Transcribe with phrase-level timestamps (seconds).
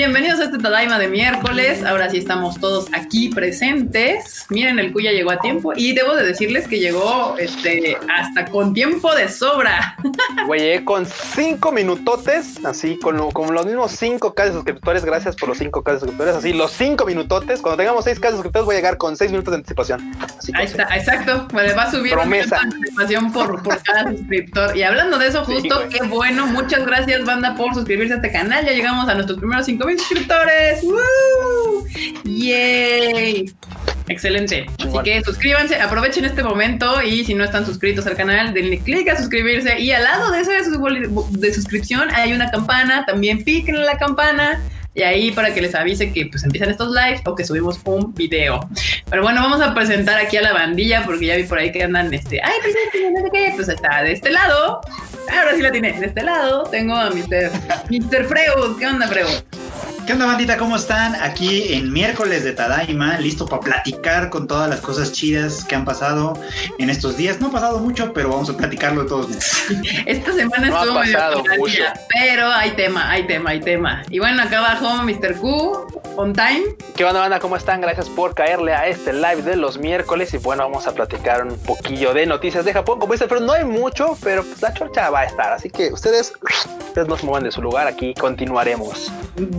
[0.00, 1.84] Bienvenidos a este Tadaima de miércoles.
[1.84, 4.46] Ahora sí estamos todos aquí presentes.
[4.48, 8.72] Miren, el Cuya llegó a tiempo y debo de decirles que llegó este, hasta con
[8.72, 9.98] tiempo de sobra.
[10.46, 15.04] Güey, con cinco minutotes, así, con, con los mismos cinco K de suscriptores.
[15.04, 16.34] Gracias por los cinco K de suscriptores.
[16.36, 17.60] Así, los cinco minutotes.
[17.60, 20.16] Cuando tengamos seis K de suscriptores, voy a llegar con seis minutos de anticipación.
[20.54, 21.46] Ahí está, exacto.
[21.52, 22.56] Vale, va a subir Promesa.
[22.56, 24.74] una anticipación por, por cada suscriptor.
[24.74, 26.46] Y hablando de eso, justo, qué bueno.
[26.46, 28.64] Muchas gracias, banda, por suscribirse a este canal.
[28.64, 30.82] Ya llegamos a nuestros primeros 5000 suscriptores.
[30.84, 31.86] ¡Woo!
[32.24, 33.52] ¡Yay!
[34.08, 34.66] Excelente.
[34.78, 39.08] Así que suscríbanse, aprovechen este momento y si no están suscritos al canal, denle clic
[39.08, 39.78] a suscribirse.
[39.78, 43.86] Y al lado de esa de, sus- de suscripción hay una campana, también piquen en
[43.86, 44.60] la campana.
[44.94, 48.12] Y ahí para que les avise que pues empiezan estos lives o que subimos un
[48.14, 48.68] video.
[49.08, 51.84] Pero bueno, vamos a presentar aquí a la bandilla porque ya vi por ahí que
[51.84, 54.80] andan este, ay, presente, no sé qué, pues está de este lado.
[55.30, 55.92] Ahora sí la tiene.
[55.92, 57.50] De este lado tengo a Mr.
[57.88, 58.24] Mr.
[58.26, 58.78] Freud.
[58.78, 59.28] ¿Qué onda, Freud?
[60.06, 60.56] ¿Qué onda, bandita?
[60.56, 61.14] ¿Cómo están?
[61.14, 65.84] Aquí en miércoles de Tadaima, listo para platicar con todas las cosas chidas que han
[65.84, 66.32] pasado
[66.78, 67.38] en estos días.
[67.38, 69.44] No ha pasado mucho, pero vamos a platicarlo de todos modos.
[70.06, 72.00] Esta semana No ha estuvo medio pasado pesadilla, mucho.
[72.18, 74.02] pero hay tema, hay tema, hay tema.
[74.10, 75.36] Y bueno, acá abajo Mr.
[75.38, 76.62] Q, on time.
[76.96, 77.38] ¿Qué onda, banda?
[77.38, 77.80] ¿Cómo están?
[77.80, 80.34] Gracias por caerle a este live de los miércoles.
[80.34, 82.98] Y bueno, vamos a platicar un poquillo de noticias de Japón.
[82.98, 85.52] Como dice, pero no hay mucho, pero pues, la chorcha va a estar.
[85.52, 86.34] Así que ustedes,
[86.88, 87.86] ustedes no se muevan de su lugar.
[87.86, 89.10] Aquí continuaremos.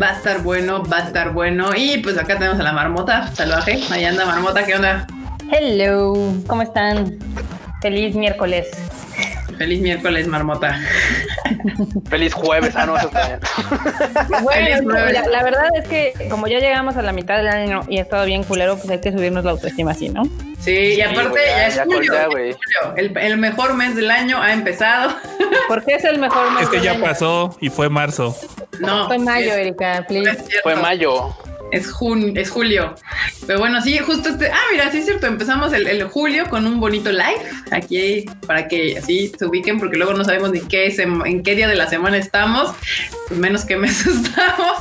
[0.01, 1.69] Va a estar bueno, va a estar bueno.
[1.75, 3.79] Y pues acá tenemos a la marmota, salvaje.
[3.89, 5.07] Ahí anda marmota, ¿qué onda?
[5.51, 6.13] Hello,
[6.47, 7.17] ¿cómo están?
[7.81, 8.69] Feliz miércoles.
[9.61, 10.79] Feliz miércoles, marmota.
[12.09, 12.75] Feliz jueves.
[12.75, 13.11] Ah, no, eso
[14.41, 15.13] Bueno, jueves.
[15.13, 18.01] la, la verdad es que como ya llegamos a la mitad del año y ha
[18.01, 20.23] estado bien culero, pues hay que subirnos la autoestima así, ¿no?
[20.59, 22.13] Sí, y aparte ya- ya es ya julio.
[22.13, 22.57] ya es.
[22.95, 25.15] El, el mejor mes del año ha empezado.
[25.67, 27.01] Porque es el mejor mes Este del ya año.
[27.03, 28.35] pasó y fue marzo.
[28.79, 29.05] No.
[29.07, 30.31] Fue mayo, es- Erika, no please.
[30.31, 30.63] es cierto.
[30.63, 31.35] Fue mayo.
[31.71, 32.95] Es, jun es julio.
[33.47, 34.51] Pero bueno, sí, justo este.
[34.51, 35.27] Ah, mira, sí es cierto.
[35.27, 39.97] Empezamos el, el julio con un bonito live aquí para que así se ubiquen, porque
[39.97, 42.73] luego no sabemos ni qué en qué día de la semana estamos,
[43.27, 44.73] pues menos qué mes estamos.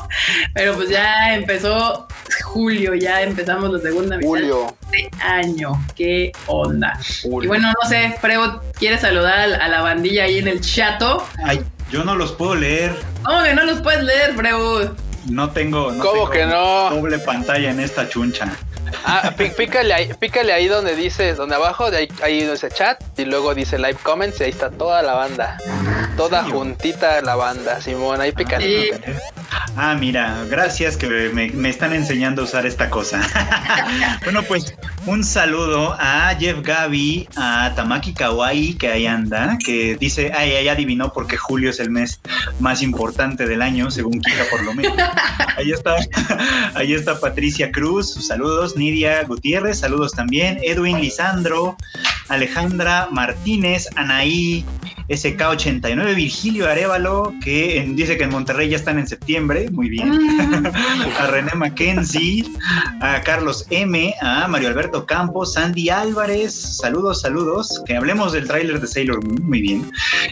[0.54, 2.08] Pero pues ya empezó
[2.44, 4.76] julio, ya empezamos la segunda mitad Julio.
[4.90, 5.72] de año.
[5.94, 6.98] ¿Qué onda?
[7.24, 11.26] Y bueno, no sé, Freo, ¿quieres saludar a la- bandilla ahí en el chato?
[11.44, 12.94] Ay, yo no los puedo leer.
[13.24, 14.88] ¿Cómo que no los puedes leer, Freud?
[15.28, 15.92] No tengo.
[15.92, 16.90] No ¿Cómo tengo que no?
[16.90, 18.56] Doble pantalla en esta chuncha.
[19.04, 23.00] Ah, pí- pícale ahí, pícale ahí donde dice, donde abajo, de ahí, ahí dice chat,
[23.18, 25.58] y luego dice live comments, y ahí está toda la banda.
[26.16, 28.66] Toda juntita la banda, Simón, ahí pícale.
[28.66, 28.90] Sí.
[29.76, 33.20] Ah, mira, gracias que me, me están enseñando a usar esta cosa.
[34.24, 34.74] bueno, pues
[35.06, 40.72] un saludo a Jeff Gaby, a Tamaki Kawaii, que ahí anda, que dice, ay, ella
[40.72, 42.20] adivinó porque julio es el mes
[42.58, 44.96] más importante del año, según Kika por lo menos.
[45.56, 45.96] Ahí está,
[46.74, 51.76] ahí está Patricia Cruz, sus saludos, Nidia Gutiérrez, saludos también, Edwin Lisandro,
[52.28, 54.64] Alejandra Martínez, Anaí,
[55.08, 60.08] SK89, Virgilio Arevalo, que en- dice que en Monterrey ya están en septiembre, muy bien.
[61.18, 62.44] a René Mackenzie,
[63.00, 68.80] a Carlos M, a Mario Alberto Campos, Sandy Álvarez, saludos, saludos, que hablemos del tráiler
[68.80, 69.90] de Sailor Moon, muy bien.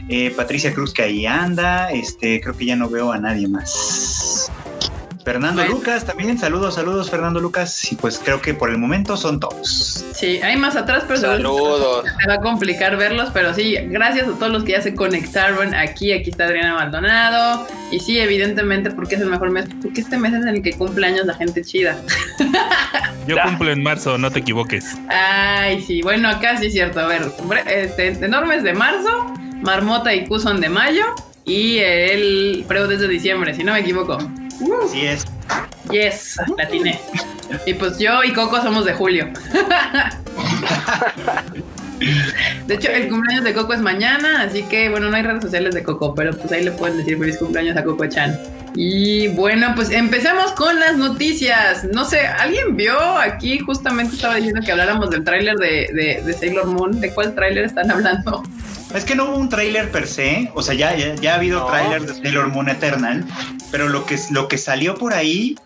[0.09, 4.51] Eh, Patricia Cruz que ahí anda, este, creo que ya no veo a nadie más.
[5.29, 5.63] Fernando.
[5.67, 10.03] Lucas también, saludos, saludos Fernando Lucas, y pues creo que por el momento son todos.
[10.15, 12.07] Sí, hay más atrás, pero Saludos.
[12.19, 15.75] se va a complicar verlos, pero sí, gracias a todos los que ya se conectaron
[15.75, 16.13] aquí.
[16.13, 17.67] Aquí está Adriana Maldonado.
[17.91, 20.73] Y sí, evidentemente, porque es el mejor mes, porque este mes es en el que
[20.73, 21.99] cumple años la gente chida.
[23.27, 24.97] Yo cumplo en marzo, no te equivoques.
[25.11, 27.01] Ay, sí, bueno, acá sí es cierto.
[27.01, 27.31] A ver,
[27.67, 29.31] este, enormes de marzo,
[29.61, 31.05] Marmota y Q son de mayo.
[31.45, 34.17] Y el Freud es de diciembre, si no me equivoco.
[34.85, 35.25] Así es.
[35.91, 37.01] Yes, la atiné.
[37.67, 39.29] Y pues yo y Coco somos de julio.
[42.67, 45.75] De hecho, el cumpleaños de Coco es mañana, así que bueno, no hay redes sociales
[45.75, 48.39] de Coco, pero pues ahí le pueden decir feliz cumpleaños a Coco Chan.
[48.75, 51.85] Y bueno, pues empezamos con las noticias.
[51.85, 53.59] No sé, ¿alguien vio aquí?
[53.59, 57.01] Justamente estaba diciendo que habláramos del tráiler de, de Sailor Moon.
[57.01, 58.43] ¿De cuál tráiler están hablando?
[58.95, 61.61] Es que no hubo un tráiler per se, o sea, ya, ya, ya ha habido
[61.71, 62.07] No.
[62.07, 63.25] de Sailor Moon Eternal,
[63.71, 65.57] pero lo que, lo que salió por ahí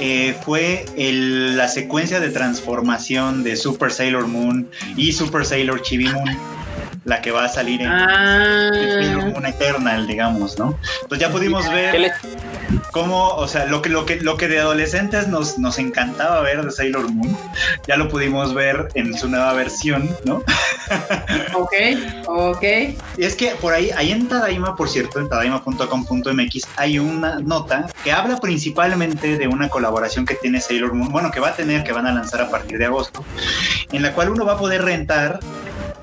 [0.00, 6.08] eh, fue el- la secuencia de transformación de Super Sailor Moon y Super Sailor Chibi
[6.08, 6.36] Moon,
[7.04, 10.76] la que va a salir en Sailor Ah, Moon Eternal, digamos, ¿no?
[11.02, 12.12] Entonces ya pudimos ¿Qué ver
[12.90, 16.64] cómo, o sea, lo que, lo que, lo que de adolescentes nos, nos encantaba ver
[16.64, 17.36] de Sailor Moon,
[17.86, 20.42] ya lo pudimos ver en su nueva versión, ¿no?
[21.54, 21.72] Ok,
[22.26, 22.62] ok.
[23.16, 27.88] Y es que por ahí, ahí en Tadaima, por cierto, en tadaima.com.mx, hay una nota
[28.04, 31.84] que habla principalmente de una colaboración que tiene Sailor Moon, bueno, que va a tener,
[31.84, 33.24] que van a lanzar a partir de agosto,
[33.90, 35.40] en la cual uno va a poder rentar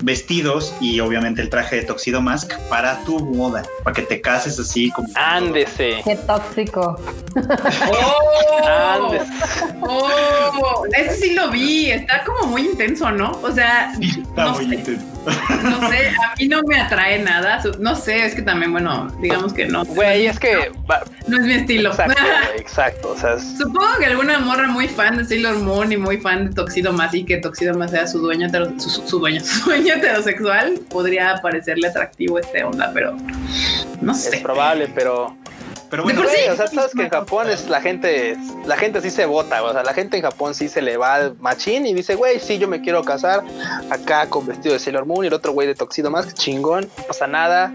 [0.02, 4.58] vestidos y obviamente el traje de Tuxedo Mask para tu boda, para que te cases
[4.58, 5.08] así como...
[5.14, 6.00] Ándese.
[6.04, 6.98] Qué tóxico.
[7.92, 8.66] ¡Oh!
[8.66, 9.30] Ándese.
[9.82, 10.84] ¡Oh!
[10.96, 11.90] Ese sí lo vi.
[11.90, 13.32] Está como muy intenso, ¿no?
[13.42, 14.74] O sea, Está no muy sé.
[14.76, 15.04] intenso.
[15.62, 17.60] No sé, a mí no me atrae nada.
[17.62, 19.84] Su- No sé, es que también, bueno, digamos que no.
[19.84, 20.72] Güey, es que.
[21.26, 21.90] No es mi estilo.
[21.90, 22.14] Exacto,
[22.48, 23.10] güey, exacto.
[23.10, 26.48] O sea, es- Supongo que alguna morra muy fan de Sailor Moon y muy fan
[26.48, 28.48] de Toxido Más y que Toxido Más sea su dueño,
[28.78, 33.16] su, su- su dueño, su dueño heterosexual, podría parecerle atractivo este onda, pero
[34.00, 34.38] no es sé.
[34.38, 35.36] probable, pero.
[35.90, 36.28] Pero bueno, sí.
[36.28, 39.62] Güey, o sea, sabes que en Japón es la gente, la gente sí se vota,
[39.62, 42.38] o sea, la gente en Japón sí se le va al machín y dice, güey,
[42.38, 43.42] sí, yo me quiero casar
[43.90, 47.04] acá con vestido de Sailor Moon y el otro güey de Toxido más chingón, no
[47.04, 47.72] pasa nada.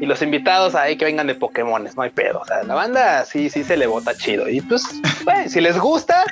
[0.00, 2.40] Y los invitados ahí que vengan de Pokémones, no hay pedo.
[2.40, 4.48] O sea, la banda sí, sí se le vota chido.
[4.48, 4.82] Y pues,
[5.24, 6.24] güey, si les gusta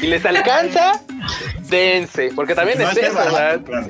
[0.00, 1.00] y les alcanza,
[1.68, 3.60] dense, porque también no es es eso, ¿verdad?
[3.64, 3.88] claro.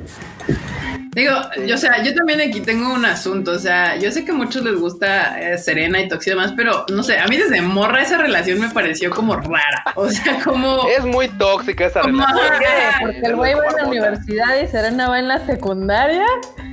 [1.19, 1.35] Digo,
[1.67, 4.35] yo, o sea, yo también aquí tengo un asunto, o sea, yo sé que a
[4.35, 8.03] muchos les gusta eh, Serena y Toxido Más, pero no sé, a mí desde morra
[8.03, 10.87] esa relación me pareció como rara, o sea, como...
[10.89, 12.63] Es muy tóxica esa Como- relación.
[13.01, 16.25] Porque el güey va en la universidad y Serena va en la secundaria.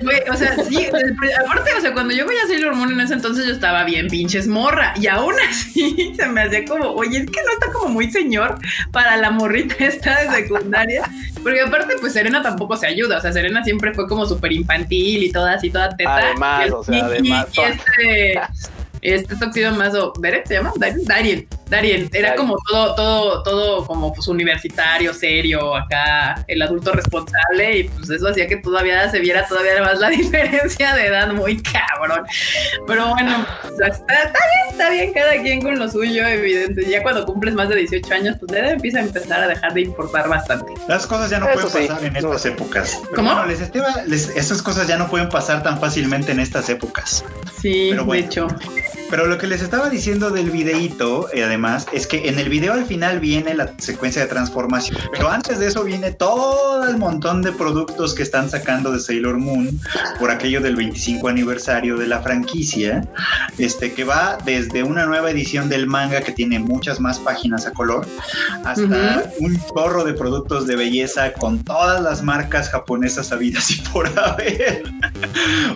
[0.02, 0.88] Güey, o sea, sí,
[1.46, 4.48] aparte, o sea, cuando yo veía Sailor Moon en ese entonces yo estaba bien pinches
[4.48, 8.12] morra y aún así se me hacía como, oye, es que no está como muy
[8.12, 8.58] señor
[8.92, 11.04] para la morrita esta de secundaria,
[11.44, 15.24] porque aparte pues Serena tampoco se ayuda, o sea, Serena siempre fue como súper infantil
[15.24, 16.18] y toda así, toda teta.
[16.18, 18.42] Además, Y el- o sea, y- además, y este,
[19.14, 22.10] este toxido más o Derek se llama Darien, Darien, Darien.
[22.14, 22.36] era Darien.
[22.36, 28.28] como todo, todo, todo como pues universitario, serio, acá el adulto responsable y pues eso
[28.30, 32.26] hacía que todavía se viera todavía más la diferencia de edad muy cabrón.
[32.88, 33.46] Pero bueno,
[33.78, 36.86] sea, está, está bien, está bien cada quien con lo suyo, evidente.
[36.90, 39.82] Ya cuando cumples más de 18 años, pues ya empieza a empezar a dejar de
[39.82, 40.74] importar bastante.
[40.88, 41.88] Las cosas ya no Eso pueden sí.
[41.88, 43.00] pasar en estas épocas.
[43.04, 43.30] Pero ¿Cómo?
[43.34, 47.24] bueno, les estaba- les- esas cosas ya no pueden pasar tan fácilmente en estas épocas.
[47.62, 48.12] Sí, bueno.
[48.14, 48.48] de hecho.
[49.10, 52.74] Pero lo que les estaba diciendo del videíto, eh, además, es que en el video
[52.74, 54.98] al final viene la secuencia de transformación.
[55.12, 59.38] Pero antes de eso viene todo el montón de productos que están sacando de Sailor
[59.38, 59.80] Moon
[60.20, 63.08] por aquello del 25 aniversario de la franquicia.
[63.58, 67.72] Este que va desde una nueva edición del manga que tiene muchas más páginas a
[67.72, 68.08] color
[68.64, 74.08] hasta un chorro de productos de belleza con todas las marcas japonesas habidas y por
[74.18, 74.84] haber.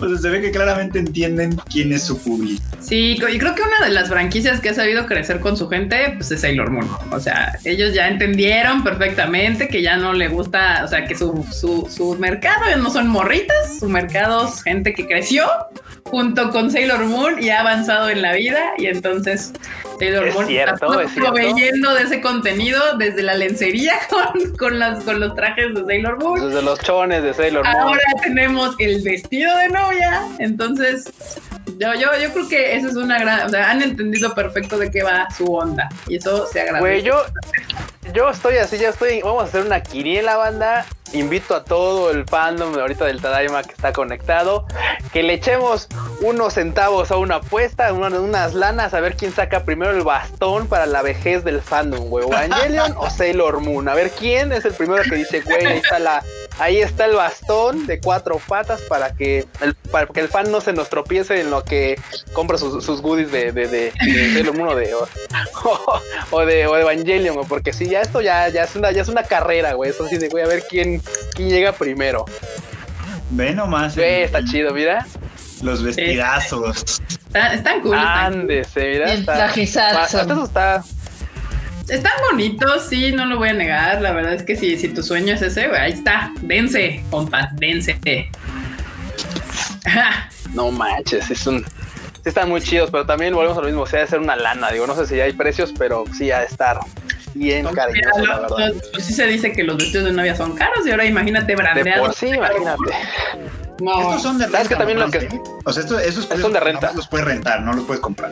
[0.02, 2.64] O sea, se ve que claramente entienden quién es su público.
[2.80, 5.68] Sí, co- y creo que una de las franquicias que ha sabido crecer con su
[5.70, 6.90] gente, pues es Sailor Moon.
[7.12, 11.46] O sea, ellos ya entendieron perfectamente que ya no le gusta, o sea, que su,
[11.52, 15.46] su, su mercado ya no son morritas, su mercado es gente que creció
[16.06, 19.54] junto con Sailor Moon y ha avanzado en la vida y entonces
[20.00, 24.80] Sailor Es Moon cierto, está es proveyendo de ese contenido desde la lencería con, con,
[24.80, 26.48] las, con los trajes de Sailor Moon.
[26.50, 27.76] Desde los chones de Sailor Moon.
[27.76, 31.12] Ahora tenemos el vestido de novia, entonces
[31.78, 35.28] yo, yo, yo creo que eso es una gran, han entendido perfecto de qué va
[35.36, 36.80] su onda y eso se agradece.
[36.82, 37.24] Güey, yo,
[38.14, 39.22] yo estoy así, ya estoy.
[39.22, 40.86] Vamos a hacer una quiniela, banda.
[41.12, 44.68] Invito a todo el fandom de ahorita del Tadaima que está conectado.
[45.12, 45.88] Que le echemos
[46.22, 50.68] unos centavos a una apuesta, una- unas lanas, a ver quién saca primero el bastón
[50.68, 52.26] para la vejez del fandom, güey.
[52.26, 53.90] O Evangelion o Sailor Moon.
[53.90, 56.24] A ver quién es el primero que dice, güey, ahí está la.
[56.60, 60.60] Ahí está el bastón de cuatro patas para que el, para que el fan no
[60.62, 62.00] se nos tropiece en lo que
[62.34, 65.08] compra sus, sus goodies de, de, de, de o de, o,
[66.32, 69.02] o de, o de Evangelion, güey, porque si ya esto ya, ya es una, ya
[69.02, 69.90] es una carrera, güey.
[69.92, 71.02] Eso sí de güey, a ver quién,
[71.34, 72.26] quién llega primero.
[73.32, 75.06] Ve nomás Güey, el- está chido, mira.
[75.62, 77.02] los vestidazos.
[77.28, 78.42] Están, están cool, están, cool.
[78.42, 79.14] Ándese, mira.
[79.14, 79.98] El está- trajezazo.
[80.00, 80.84] hasta eso está.
[81.90, 84.02] Están bonitos, sí, no lo voy a negar.
[84.02, 86.32] La verdad es que si, si tu sueño es ese, ahí está.
[86.42, 88.00] Dense, compas, dense.
[90.54, 91.64] No manches, es un.
[91.64, 93.84] Sí están muy chidos, pero también volvemos a lo mismo.
[93.84, 94.72] O sea, de ser una lana.
[94.72, 96.80] Digo, no sé si ya hay precios, pero sí ha de estar
[97.34, 98.74] bien cariñoso, la verdad.
[98.92, 101.56] pues sí se dice que los vestidos de novia son caros y ahora imagínate De
[101.56, 102.08] brandeados.
[102.08, 102.92] por sí, imagínate.
[103.82, 104.58] No, Estos son de renta.
[104.58, 105.12] ¿Sabes que también lo ¿no?
[105.12, 105.30] que-
[105.66, 106.92] O sea, estos, esos son de renta.
[106.94, 108.32] los puedes rentar, no los puedes comprar.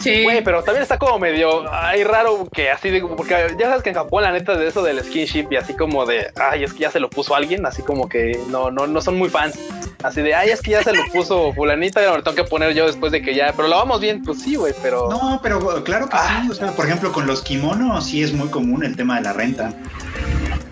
[0.00, 0.22] sí.
[0.22, 3.90] Güey, pero también está como medio ay, raro que así de porque ya sabes que
[3.90, 6.80] en Japón la neta de eso del skinship y así como de ay es que
[6.80, 9.58] ya se lo puso alguien, así como que no, no, no son muy fans.
[10.02, 12.72] Así de ay es que ya se lo puso fulanita y lo tengo que poner
[12.74, 15.82] yo después de que ya, pero lo vamos bien, pues sí, güey, pero No, pero
[15.84, 16.42] claro que Ah.
[16.44, 16.50] sí.
[16.50, 19.32] O sea, por ejemplo, con los kimonos sí es muy común el tema de la
[19.32, 19.72] renta.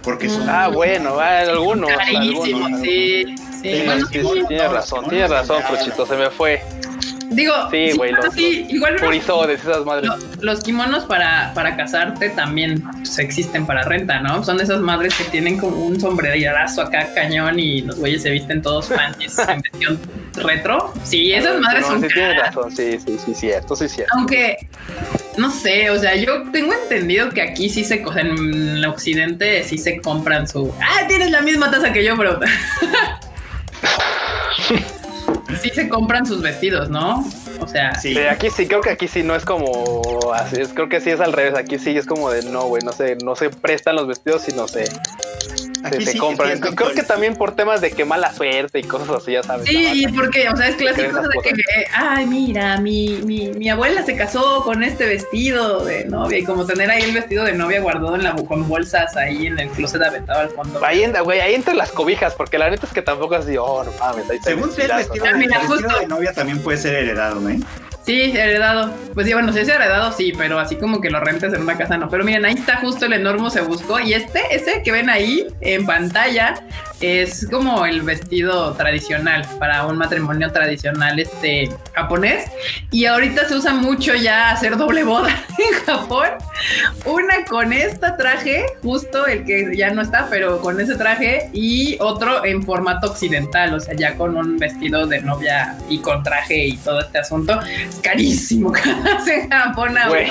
[0.02, 0.48] Porque son.
[0.48, 1.90] Ah, bueno, ah, algunos.
[1.90, 2.80] Carísimo, algunos.
[2.80, 3.34] sí.
[3.62, 6.62] Sí, Sí, bueno, Sí, sí, tienes razón, tienes razón, Fruchito, se me fue.
[7.30, 10.08] digo, Sí, güey, los- sí, igual Purizodes, esas madres.
[10.08, 14.42] lo- los kimonos para, para casarte también pues, existen para renta, ¿no?
[14.44, 18.62] Son esas madres que tienen como un sombrerazo acá cañón y los güeyes se visten
[18.62, 20.00] todos fancies en versión
[20.34, 20.92] retro.
[21.04, 22.54] Sí, esas madres No, son sí, tienes caras.
[22.54, 24.12] razón, sí, sí, sí, cierto, sí, cierto.
[24.16, 24.56] Aunque,
[25.36, 28.28] no sé, o sea, yo tengo entendido que aquí sí se, co- en
[28.76, 30.72] el occidente sí se compran su...
[30.80, 32.38] Ah, tienes la misma taza que yo, bro.
[35.60, 37.24] sí se compran sus vestidos, ¿no?
[37.60, 38.14] O sea, Sí.
[38.14, 41.10] Sí, aquí sí, creo que aquí sí no es como así, es, creo que sí
[41.10, 43.96] es al revés, aquí sí es como de no, güey, no se, no se prestan
[43.96, 44.84] los vestidos, sino se,
[45.84, 46.58] Aquí se sí, compran.
[46.60, 49.66] creo que también por temas de que mala suerte y cosas así, ya sabes.
[49.66, 51.52] Sí, y porque, o sea, es clásico de que,
[51.94, 56.64] ay, mira, mi, mi, mi abuela se casó con este vestido de novia y como
[56.66, 60.00] tener ahí el vestido de novia guardado en la con bolsas ahí en el closet
[60.02, 60.84] aventado al fondo.
[60.84, 63.56] Ahí, en- güey, ahí entre las cobijas, porque la neta es que tampoco es así,
[63.56, 65.30] oh, no mames, ahí está Según sea el vestidazo, vestido, ¿no?
[65.30, 66.00] Ah, de, mira, el vestido justo.
[66.00, 67.58] de novia también puede ser heredado, ¿eh?
[68.08, 68.90] Sí, heredado.
[69.12, 71.76] Pues sí, bueno, si es heredado, sí, pero así como que lo rentes en una
[71.76, 72.08] casa, no.
[72.08, 74.00] Pero miren, ahí está justo el enorme se buscó.
[74.00, 76.54] Y este, ese que ven ahí en pantalla,
[77.00, 82.46] es como el vestido tradicional para un matrimonio tradicional este japonés.
[82.90, 86.28] Y ahorita se usa mucho ya hacer doble boda en Japón.
[87.04, 91.96] Una con esta traje, justo el que ya no está, pero con ese traje, y
[92.00, 96.66] otro en formato occidental, o sea, ya con un vestido de novia y con traje
[96.66, 97.60] y todo este asunto.
[97.62, 98.72] Es carísimo
[99.26, 100.26] en Japón ahora.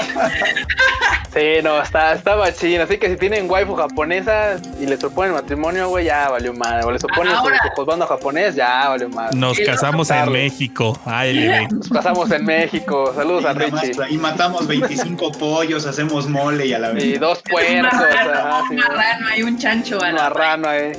[1.33, 2.81] Sí, no, está, está machín.
[2.81, 6.83] Así que si tienen waifu japonesa y les proponen matrimonio, güey, ya valió mal.
[6.85, 7.59] O les oponen su, Ahora.
[7.63, 9.29] su juzgando japonés, ya valió mal.
[9.37, 10.31] Nos casamos en.
[10.31, 10.99] México.
[11.05, 11.71] ALB.
[11.71, 13.13] Nos casamos en México.
[13.15, 14.01] Saludos a Y más- Richie.
[14.09, 17.19] y matamos 25 pollos, hacemos mole y a la Y vez.
[17.19, 17.93] dos Un puercos.
[17.93, 20.91] marrano, ajá, un marrano, hay un chancho a un marrano ahí.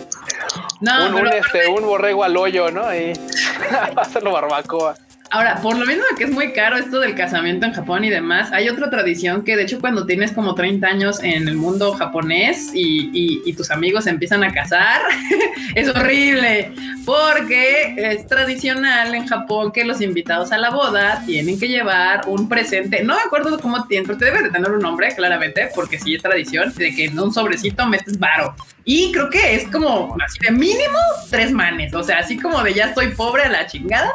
[0.81, 2.87] No, un, un, este, un borrego al hoyo, ¿no?
[2.87, 3.13] Ahí.
[3.97, 4.95] Hacerlo barbacoa.
[5.31, 8.51] Ahora, por lo mismo que es muy caro esto del casamiento en Japón y demás,
[8.51, 12.71] hay otra tradición que de hecho cuando tienes como 30 años en el mundo japonés
[12.73, 15.03] y, y- y tus amigos se empiezan a casar,
[15.75, 16.73] es horrible,
[17.05, 22.49] porque es tradicional en Japón que los invitados a la boda tienen que llevar un
[22.49, 25.99] presente, no me acuerdo cómo tienen, pero te debe de tener un nombre, claramente, porque
[25.99, 28.55] sí es tradición, de que en un sobrecito metes varo.
[28.85, 30.99] Y creo que es como así de mínimo
[31.31, 34.11] tres manes, o sea, así como de ya estoy pobre a la chingada,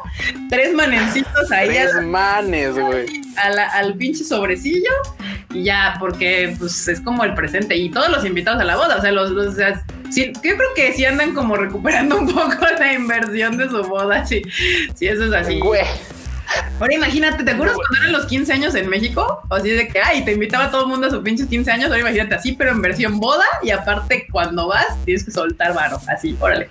[0.50, 0.74] tres
[1.06, 3.06] manencitos ahí a Tres manes, güey.
[3.38, 4.92] a al pinche sobrecillo
[5.54, 8.98] y ya, porque pues es como el presente y todos los invitados a la boda,
[8.98, 12.28] o sea, los, los- o sea, sí, yo creo que sí andan como recuperando un
[12.34, 14.42] poco la inversión de su boda, sí,
[14.96, 15.60] sí, eso es así.
[15.60, 15.82] Güey.
[16.80, 19.42] Ahora imagínate, ¿te acuerdas cuando eran los 15 años en México?
[19.50, 21.86] O así de que, ay, te invitaba todo el mundo a sus pinches 15 años,
[21.88, 26.00] ahora imagínate así, pero en versión boda y aparte cuando vas tienes que soltar varo,
[26.08, 26.68] así, órale.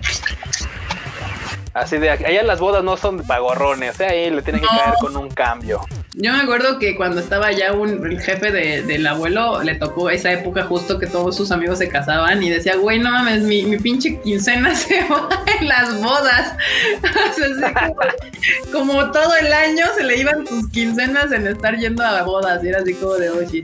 [1.74, 4.04] Así de allá las bodas no son de pagorrones, ¿eh?
[4.06, 4.78] ahí le tienen que No.
[4.78, 5.80] caer con un cambio.
[6.14, 10.10] Yo me acuerdo que cuando estaba ya un el jefe de- del abuelo, le tocó
[10.10, 13.62] esa época justo que todos sus amigos se casaban y decía, güey, no mames, mi,
[13.62, 16.54] mi pinche quincena se va en las bodas.
[17.32, 21.74] O sea, así como, como todo el año se le iban sus quincenas en estar
[21.78, 23.62] yendo a bodas y era así como de, oye.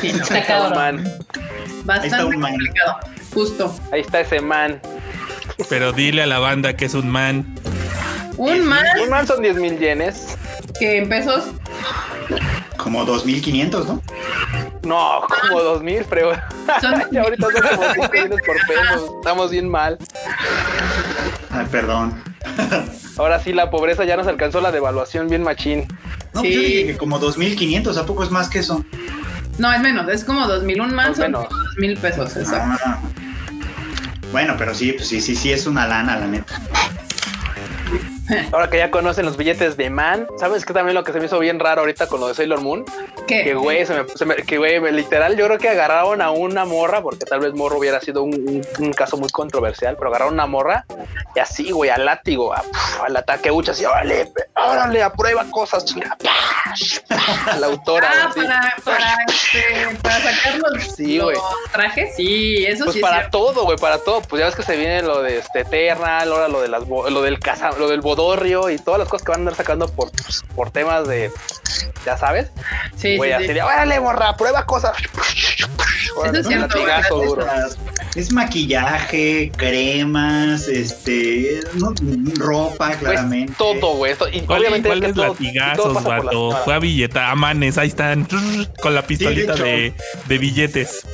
[0.00, 1.02] Sí, no, Está cabrón.
[1.84, 2.96] bastante complicado.
[3.34, 3.74] Justo.
[3.92, 4.80] Ahí está ese man.
[5.68, 7.54] Pero dile a la banda que es un man.
[8.36, 10.36] Un man Un man son 10 mil yenes.
[10.78, 11.44] que en pesos
[12.76, 14.02] Como 2500, ¿no?
[14.82, 16.32] No, como 2 mil, pero
[16.80, 19.10] son ya ahorita son como 5 yenes por pesos.
[19.18, 19.98] Estamos bien mal.
[21.50, 22.22] Ay, perdón.
[23.16, 25.86] Ahora sí, la pobreza ya nos alcanzó la devaluación bien machín.
[26.34, 26.52] No, Sí.
[26.52, 28.84] yo dije que como 2500, ¿a poco es más que eso?
[29.58, 30.80] No, es menos, es como dos mil.
[30.80, 31.48] Un man son menos.
[31.48, 32.78] dos mil pesos, exacto.
[32.84, 32.98] Ah.
[34.36, 36.60] Bueno, pero sí, pues sí, sí, sí, es una lana, la neta.
[38.52, 41.26] Ahora que ya conocen los billetes de man, ¿sabes qué también lo que se me
[41.26, 42.84] hizo bien raro ahorita con lo de Sailor Moon?
[43.26, 43.44] ¿Qué?
[43.44, 46.64] Que güey, se me, se me- que güey, literal, yo creo que agarraron a una
[46.64, 50.34] morra, porque tal vez morro hubiera sido un, un- un caso muy controversial, pero agarraron
[50.34, 50.84] a una morra
[51.34, 55.84] y así, güey, al látigo, a- puf, al ataque ucha, así, órale, órale, aprueba cosas,
[55.84, 56.16] chinga,
[57.60, 58.10] la autora.
[58.12, 58.40] Ah, así.
[58.40, 61.38] para, para, este, para sacar los, Sí, los
[61.72, 63.38] trajes, sí, eso Pues sí es para cierto.
[63.38, 64.20] todo, güey, para todo.
[64.22, 67.22] Pues ya ves que se viene lo de este Eternal, ahora lo de las lo
[67.22, 70.10] del casa, lo del bodorrio y todas las cosas que van a andar sacando por,
[70.54, 71.30] por temas de
[72.04, 72.48] ya sabes.
[72.96, 73.52] Sí, Güey, sí, así sí.
[73.54, 74.96] de, órale, morra, prueba cosas.
[76.16, 76.78] Órale, es cierto,
[77.22, 77.46] duro.
[78.14, 81.92] Es maquillaje, cremas, este, no,
[82.36, 83.52] ropa, Pues claramente.
[83.58, 84.12] todo, güey.
[84.12, 86.56] esto- Y ¿Cuál- obviamente ¿Cuáles es todo- todo latigazos, la vato?
[86.64, 88.26] Fue a billeta, a manes, ahí están,
[88.80, 89.92] con la pistolita de,
[90.26, 91.06] de billetes.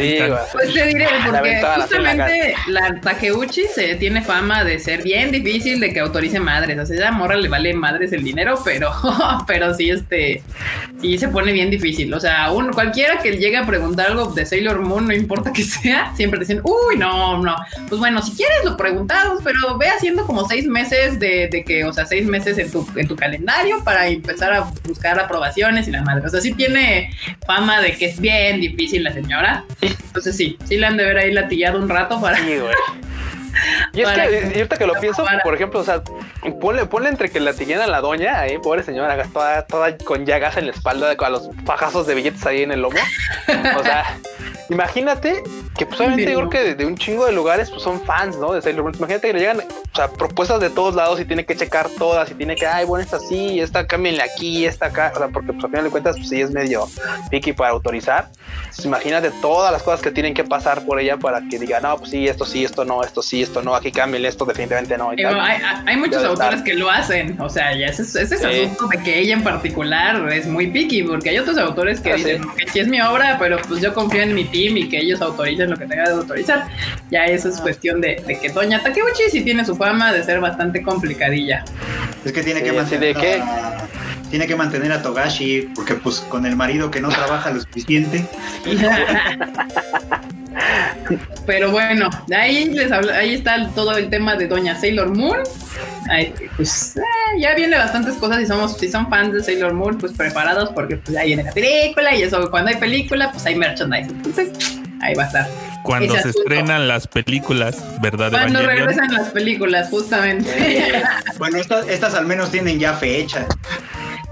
[0.00, 4.78] Sí, Sí, Pues te diré, porque en la justamente la Takeuchi se tiene fama de
[4.78, 6.78] ser bien difícil de que autorice madres.
[6.78, 8.90] O sea, esa morra le vale madres el dinero, pero,
[9.46, 10.42] pero sí, este,
[11.00, 12.12] sí se pone bien difícil.
[12.14, 15.62] O sea, un, cualquiera que llegue a preguntar algo de Sailor Moon, no importa que
[15.64, 17.56] sea, siempre dicen, uy, no, no.
[17.88, 21.84] Pues bueno, si quieres lo preguntamos, pero ve haciendo como seis meses de, de que,
[21.84, 25.90] o sea, seis meses en tu, en tu calendario para empezar a buscar aprobaciones y
[25.90, 26.26] la madre.
[26.26, 27.10] O sea, sí tiene
[27.46, 29.64] fama de que es bien difícil la señora.
[30.06, 32.36] Entonces sí, sí le han de ver ahí latillado un rato para...
[32.36, 32.74] Sí, güey.
[33.92, 36.02] Y es que, y ahorita que lo pienso, para- por ejemplo, o sea,
[36.60, 40.24] ponle, ponle entre que la tiñan a la doña, ahí, pobre señora, toda, toda con
[40.24, 42.96] llagas en la espalda, con los fajazos de billetes ahí en el lomo.
[43.76, 44.04] O sea,
[44.70, 45.42] imagínate
[45.76, 48.36] que, pues, obviamente, yo creo que de, de un chingo de lugares, pues, son fans,
[48.36, 48.52] ¿no?
[48.52, 48.94] De Sailor Moon.
[48.96, 52.30] Imagínate que le llegan, o sea, propuestas de todos lados y tiene que checar todas
[52.30, 55.52] y tiene que, ay, bueno, esta sí, esta cámbienle aquí, esta acá, o sea, porque,
[55.52, 56.88] pues, al final de cuentas, pues, sí es medio
[57.30, 58.28] picky para autorizar.
[58.60, 61.96] Entonces, imagínate todas las cosas que tienen que pasar por ella para que diga, no,
[61.98, 65.10] pues sí, esto sí, esto no, esto sí, esto no, aquí cámbienle esto, definitivamente no.
[65.12, 65.40] Digo, tal.
[65.40, 68.46] hay, hay- muchos autores que lo hacen, o sea, ya ese, ese es Sí.
[68.46, 72.16] asunto de que ella en particular es muy picky, porque hay otros autores que Ah,
[72.16, 72.48] dicen sí.
[72.56, 75.70] que sí es mi obra, pero pues yo confío en mi y que ellos autoricen
[75.70, 76.66] lo que tenga de autorizar.
[77.10, 77.52] Ya eso Ah.
[77.54, 81.64] es cuestión de, de que Doña Takeuchi sí tiene su fama de ser bastante complicadilla.
[82.24, 83.34] Es que tiene Sí, que mantener de qué.
[83.42, 83.78] a,
[84.30, 88.24] tiene que mantener a Togashi, porque pues con el marido que no trabaja lo suficiente.
[91.46, 95.38] Pero bueno, de ahí les habla- ahí está todo el tema de Doña Sailor Moon.
[96.08, 97.00] Ay, pues eh,
[97.40, 100.96] ya viene bastantes cosas y somos, si son fans de Sailor Moon, pues preparados porque
[100.96, 104.10] pues ya viene la película y eso cuando hay película, pues hay merchandise.
[104.10, 104.50] Entonces,
[105.00, 105.48] ahí va a estar.
[105.82, 108.30] Cuando se estrenan las películas, ¿verdad?
[108.30, 108.88] Cuando Evangelion?
[108.88, 110.50] regresan las películas, justamente.
[110.56, 111.02] Eh,
[111.38, 113.46] Bueno, estas, estas al menos tienen ya fecha.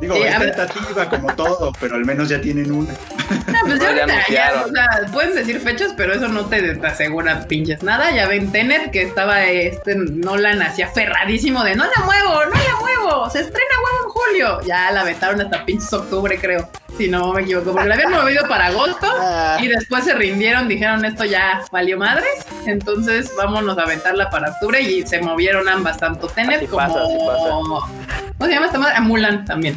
[0.00, 2.92] Digo, Sí, es tentativa como todo, pero al menos ya tienen una.
[2.92, 4.70] No, pues No, ya ya ahorita ya, anunciaron.
[4.70, 8.10] o sea, pueden decir fechas, pero eso no te, te asegura pinches nada.
[8.12, 12.76] Ya ven Tenet, que estaba este Nolan hacía ferradísimo de no la muevo, no la
[12.80, 14.60] muevo, se estrena huevo en julio.
[14.66, 18.46] Ya la vetaron hasta pinches octubre, creo, si no me equivoco, porque la habían movido
[18.48, 22.28] para agosto ah, y después se rindieron, dijeron esto ya valió madres,
[22.66, 26.86] entonces vámonos a aventarla para octubre y se movieron ambas, tanto Tenet Así como...
[26.86, 27.48] pasa, así pasa.
[28.38, 28.94] ¿Cómo se llama esta madre?
[28.96, 29.74] Ah, Mulan también.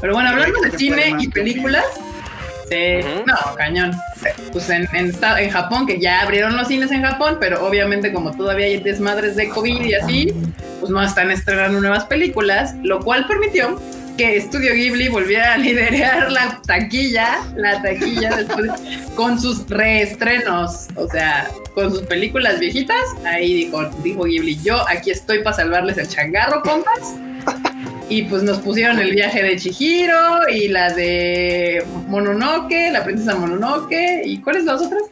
[0.00, 1.84] Pero bueno, hablando de cine y películas,
[2.70, 3.24] Sí, Ujú.
[3.26, 3.92] no, cañón.
[4.52, 8.34] Pues en, en, en Japón, que ya abrieron los cines en Japón, pero obviamente como
[8.34, 10.32] todavía hay desmadres de COVID y así,
[10.80, 13.80] pues no están estrenando nuevas películas, lo cual permitió
[14.16, 18.70] que Studio Ghibli volviera a liderar la taquilla, la taquilla después
[19.14, 25.10] con sus reestrenos, o sea, con sus películas viejitas, ahí dijo, dijo Ghibli, yo aquí
[25.10, 27.14] estoy para salvarles el changarro, compas.
[28.08, 34.22] Y pues nos pusieron el viaje de Chihiro y la de Mononoke, la princesa Mononoke.
[34.24, 35.02] ¿Y cuáles las otras?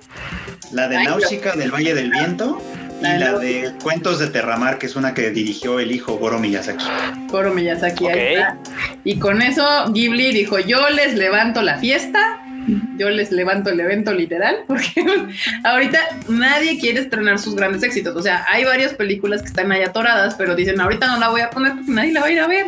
[0.72, 2.61] La de Ay, Náusica del Valle del Viento
[3.00, 3.70] y La de la Náusica.
[3.72, 6.85] de Cuentos de Terramar, que es una que dirigió el hijo Goro Miyazaki.
[7.31, 8.38] Koro Miyazaki, ahí Ok.
[8.38, 8.57] está.
[9.05, 12.41] Y con eso Ghibli dijo, yo les levanto la fiesta,
[12.98, 14.92] yo les levanto el evento literal, porque
[15.64, 15.98] ahorita
[16.29, 18.14] nadie quiere estrenar sus grandes éxitos.
[18.16, 21.40] O sea, hay varias películas que están ahí atoradas, pero dicen, ahorita no la voy
[21.40, 22.66] a poner porque nadie la va a ir a ver.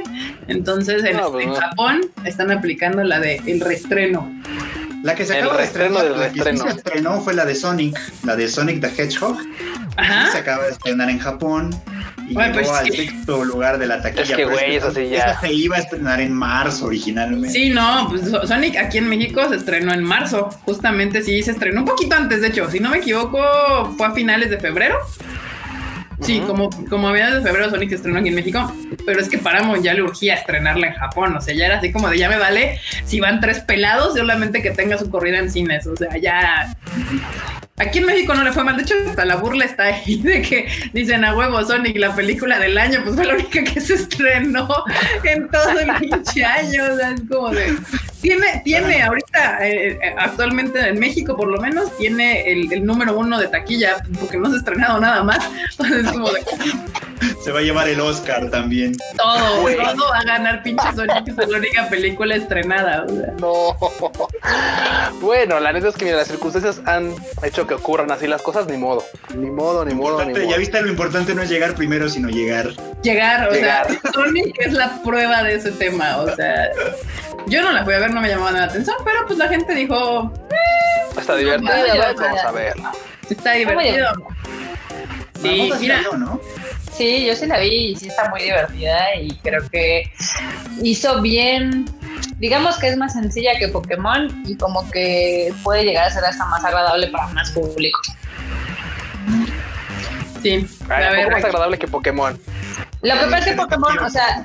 [0.48, 1.56] Entonces en, No, pues en no.
[1.56, 4.30] Japón están aplicando la de el reestreno.
[5.04, 6.64] La que se El acaba de estrenar, del la que sí reestreno.
[6.72, 9.36] se estrenó fue la de Sonic, la de Sonic the Hedgehog.
[9.98, 10.30] Ajá.
[10.32, 11.70] Se acaba de estrenar en Japón
[12.26, 14.22] y Bueno, llegó pues, al sexto lugar de la taquilla.
[14.22, 15.18] Es que, güey, eso sí ya.
[15.32, 17.50] esa se iba a estrenar en marzo originalmente.
[17.50, 20.48] Sí, no, pues So- Sonic aquí en México se estrenó en marzo.
[20.64, 22.70] Justamente sí, se estrenó un poquito antes, de hecho.
[22.70, 24.96] Si no me equivoco, fue a finales de febrero.
[26.24, 28.72] Sí, como, como a finales de febrero Sonic se estrenó aquí en México.
[29.04, 31.36] Pero es que Paramount ya le urgía estrenarla en Japón.
[31.36, 34.62] O sea, ya era así como de ya me vale si van tres pelados, solamente
[34.62, 35.86] que tenga su corrida en cines.
[35.86, 36.74] O sea, ya.
[37.76, 38.76] Aquí en México no le fue mal.
[38.76, 42.58] De hecho, hasta la burla está ahí de que dicen a huevo Sonic, la película
[42.58, 44.68] del año, pues fue la única que se estrenó
[45.24, 46.84] en todo el pinche año.
[46.92, 47.76] O sea, es como de.
[48.24, 53.16] Tiene, tiene ahorita, eh, eh, actualmente en México por lo menos, tiene el, el número
[53.18, 55.38] uno de taquilla, porque no se ha estrenado nada más.
[55.72, 56.42] Entonces, es como de
[57.44, 58.96] Se va a llevar el Oscar también.
[59.18, 59.76] todo, Güey.
[59.76, 63.04] todo va a ganar pinche Sonic, es la única película estrenada.
[63.04, 63.32] o sea.
[63.38, 63.76] No.
[65.20, 68.66] Bueno, la neta es que mira, las circunstancias han hecho que ocurran así las cosas,
[68.68, 69.04] ni modo.
[69.36, 70.50] Ni modo, ni modo, ni modo.
[70.50, 72.70] ya viste, lo importante no es llegar primero, sino llegar.
[73.02, 73.86] Llegar, o Llegar.
[73.88, 76.70] sea, Sonic es la prueba de ese tema, o sea,
[77.46, 79.48] yo no la fui a ver, no me llamaba nada la atención, pero pues la
[79.48, 80.32] gente dijo,
[81.16, 82.14] Está divertida, Vaya, ¿verdad?
[82.16, 82.26] vaya.
[82.28, 82.92] vamos a verla.
[83.30, 84.08] está divertido.
[85.40, 86.40] Sí, mira, vio, ¿no?
[86.92, 90.10] Sí, yo sí la vi y sí está muy divertida y creo que
[90.82, 91.84] hizo bien
[92.38, 96.44] digamos que es más sencilla que Pokémon y como que puede llegar a ser hasta
[96.46, 98.00] más agradable para más público.
[100.44, 102.38] Sí, Ay, a ver, más agradable que Pokémon.
[103.02, 104.44] Lo que pasa es que Pokémon, o sea,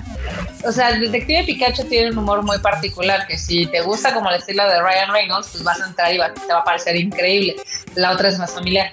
[0.65, 4.29] o sea, el detective Pikachu tiene un humor muy particular que si te gusta como
[4.29, 6.95] el estilo de Ryan Reynolds, pues vas a entrar y va- te va a parecer
[6.95, 7.55] increíble.
[7.95, 8.91] La otra es más familiar.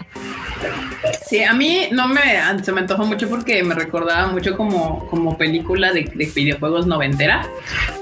[1.28, 2.22] Sí, a mí no me
[2.64, 7.46] se me antojó mucho porque me recordaba mucho como, como película de, de videojuegos noventera.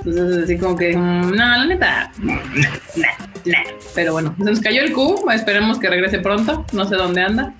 [0.05, 2.37] Entonces, así como que, mm, no, la neta, nah,
[2.97, 3.09] nah,
[3.45, 3.63] nah.
[3.95, 5.31] Pero bueno, se nos cayó el Q.
[5.33, 6.65] Esperemos que regrese pronto.
[6.73, 7.53] No sé dónde anda.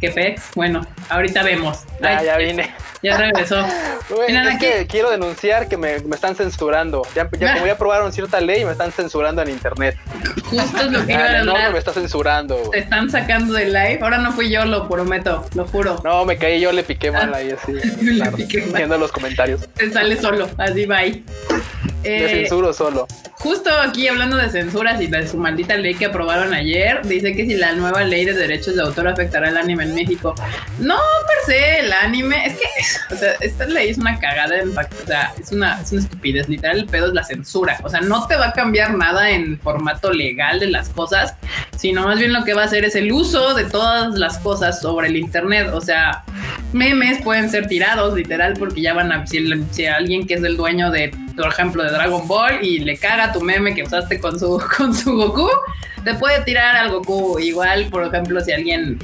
[0.00, 0.52] Qué pex.
[0.54, 1.78] Bueno, ahorita vemos.
[2.00, 2.74] Ya, Ay, ya vine.
[3.02, 3.64] ya regresó.
[4.10, 7.02] Es que quiero denunciar que me, me están censurando.
[7.14, 9.96] Ya, ya como ya aprobaron cierta ley, me están censurando en internet.
[10.46, 12.56] Justo es lo que iba Ya, a enorme me está censurando.
[12.72, 14.00] Te están sacando del live.
[14.02, 16.00] Ahora no fui yo, lo prometo, lo juro.
[16.02, 17.72] No, me caí, yo le piqué mal ahí así.
[18.02, 18.76] Le piqué mal.
[18.78, 19.68] Viendo los comentarios.
[19.74, 21.22] Te sale solo, así bye.
[22.02, 23.06] Me Eh, censuro solo.
[23.34, 27.44] Justo aquí hablando de censuras y de su maldita ley que aprobaron ayer, dice que
[27.46, 30.34] si la nueva ley de derechos de autor afectará el anime en México.
[30.78, 34.70] No per se el anime, es que, o sea, esta ley es una cagada en
[34.70, 37.78] o sea, es una, es una estupidez, literal, el pedo es la censura.
[37.82, 41.34] O sea, no te va a cambiar nada en formato legal de las cosas,
[41.76, 44.80] sino más bien lo que va a hacer es el uso de todas las cosas
[44.80, 45.70] sobre el internet.
[45.72, 46.24] O sea,
[46.72, 50.56] memes pueden ser tirados, literal, porque ya van a, si, si alguien que es el
[50.56, 54.38] dueño de, por ejemplo, de Dragon Ball y le caga tu meme que usaste con
[54.38, 55.48] su, con su Goku,
[56.04, 57.38] te puede tirar al Goku.
[57.38, 58.98] Igual, por ejemplo, si alguien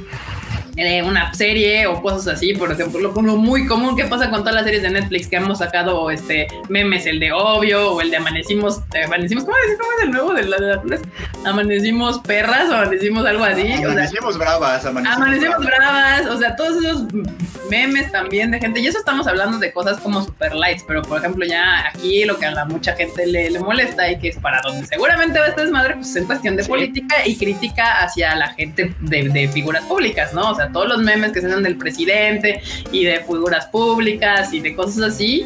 [1.03, 4.53] una serie o cosas así, por ejemplo, lo, lo muy común que pasa con todas
[4.55, 8.17] las series de Netflix que hemos sacado este memes, el de obvio o el de
[8.17, 10.99] amanecimos, eh, amanecimos, ¿cómo es, ¿Cómo es el nuevo de la, de la?
[11.49, 16.21] Amanecimos perras o amanecimos algo así, o sea, Amanecimos bravas, amanecimos, Amanecimos bravas.
[16.21, 17.03] bravas, o sea, todos esos
[17.69, 18.79] memes también de gente.
[18.79, 22.37] Y eso estamos hablando de cosas como super lights, pero por ejemplo, ya aquí lo
[22.37, 25.45] que a la mucha gente le, le molesta y que es para donde seguramente va
[25.45, 26.69] a estar desmadre, pues en cuestión de Sí.
[26.69, 30.51] política y crítica hacia la gente de, de figuras públicas, ¿no?
[30.51, 34.75] O sea, todos los memes que se del presidente y de figuras públicas y de
[34.75, 35.45] cosas así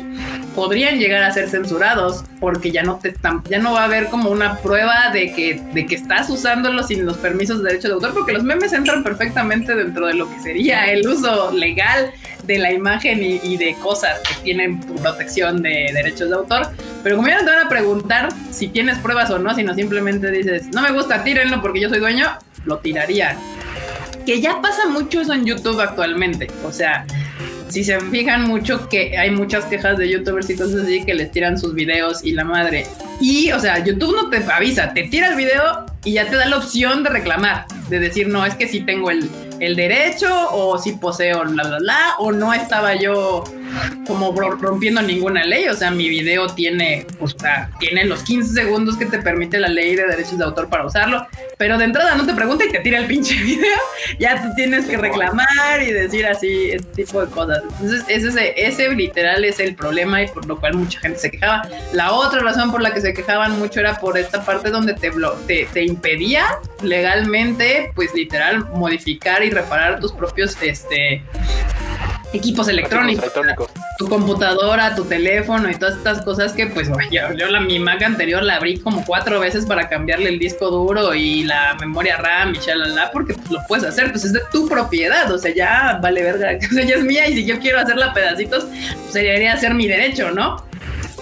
[0.55, 3.13] podrían llegar a ser censurados porque ya no te
[3.49, 7.05] ya no va a haber como una prueba de que, de que estás usándolo sin
[7.05, 10.39] los permisos de derecho de autor, porque los memes entran perfectamente dentro de lo que
[10.39, 12.11] sería el uso legal
[12.43, 16.69] de la imagen y, y de cosas que tienen protección de derechos de autor.
[17.03, 20.31] Pero como ya no te van a preguntar si tienes pruebas o no, sino simplemente
[20.31, 22.27] dices, no me gusta, tírenlo porque yo soy dueño,
[22.65, 23.37] lo tirarían.
[24.25, 26.49] Que ya pasa mucho eso en YouTube actualmente.
[26.63, 27.05] O sea,
[27.71, 31.31] si se fijan mucho que hay muchas quejas de youtubers y cosas así que les
[31.31, 32.85] tiran sus videos y la madre.
[33.19, 36.45] Y, o sea, YouTube no te avisa, te tira el video y ya te da
[36.47, 39.29] la opción de reclamar, de decir, no, es que sí tengo el,
[39.59, 43.43] el derecho o sí poseo, bla, bla, bla, o no estaba yo
[44.07, 48.97] como rompiendo ninguna ley, o sea, mi video tiene, o sea, tiene los 15 segundos
[48.97, 51.25] que te permite la ley de derechos de autor para usarlo,
[51.57, 53.77] pero de entrada no te pregunta y te tira el pinche video,
[54.19, 57.63] ya tú tienes que reclamar y decir así, este tipo de cosas.
[57.63, 61.67] Entonces, ese, ese literal es el problema y por lo cual mucha gente se quejaba.
[61.93, 65.11] La otra razón por la que se quejaban mucho era por esta parte donde te,
[65.47, 66.45] te, te impedía
[66.81, 71.23] legalmente, pues literal, modificar y reparar tus propios, este
[72.33, 73.69] equipos electrónicos, electrónicos.
[73.97, 78.01] tu computadora, tu teléfono y todas estas cosas que pues yo, yo la mi Mac
[78.01, 82.55] anterior la abrí como cuatro veces para cambiarle el disco duro y la memoria RAM
[82.55, 85.99] y shalala porque pues lo puedes hacer, pues es de tu propiedad, o sea, ya
[86.01, 89.13] vale verga, o sea, ya es mía y si yo quiero hacerla a pedacitos, pues
[89.13, 90.70] debería ser mi derecho, ¿no?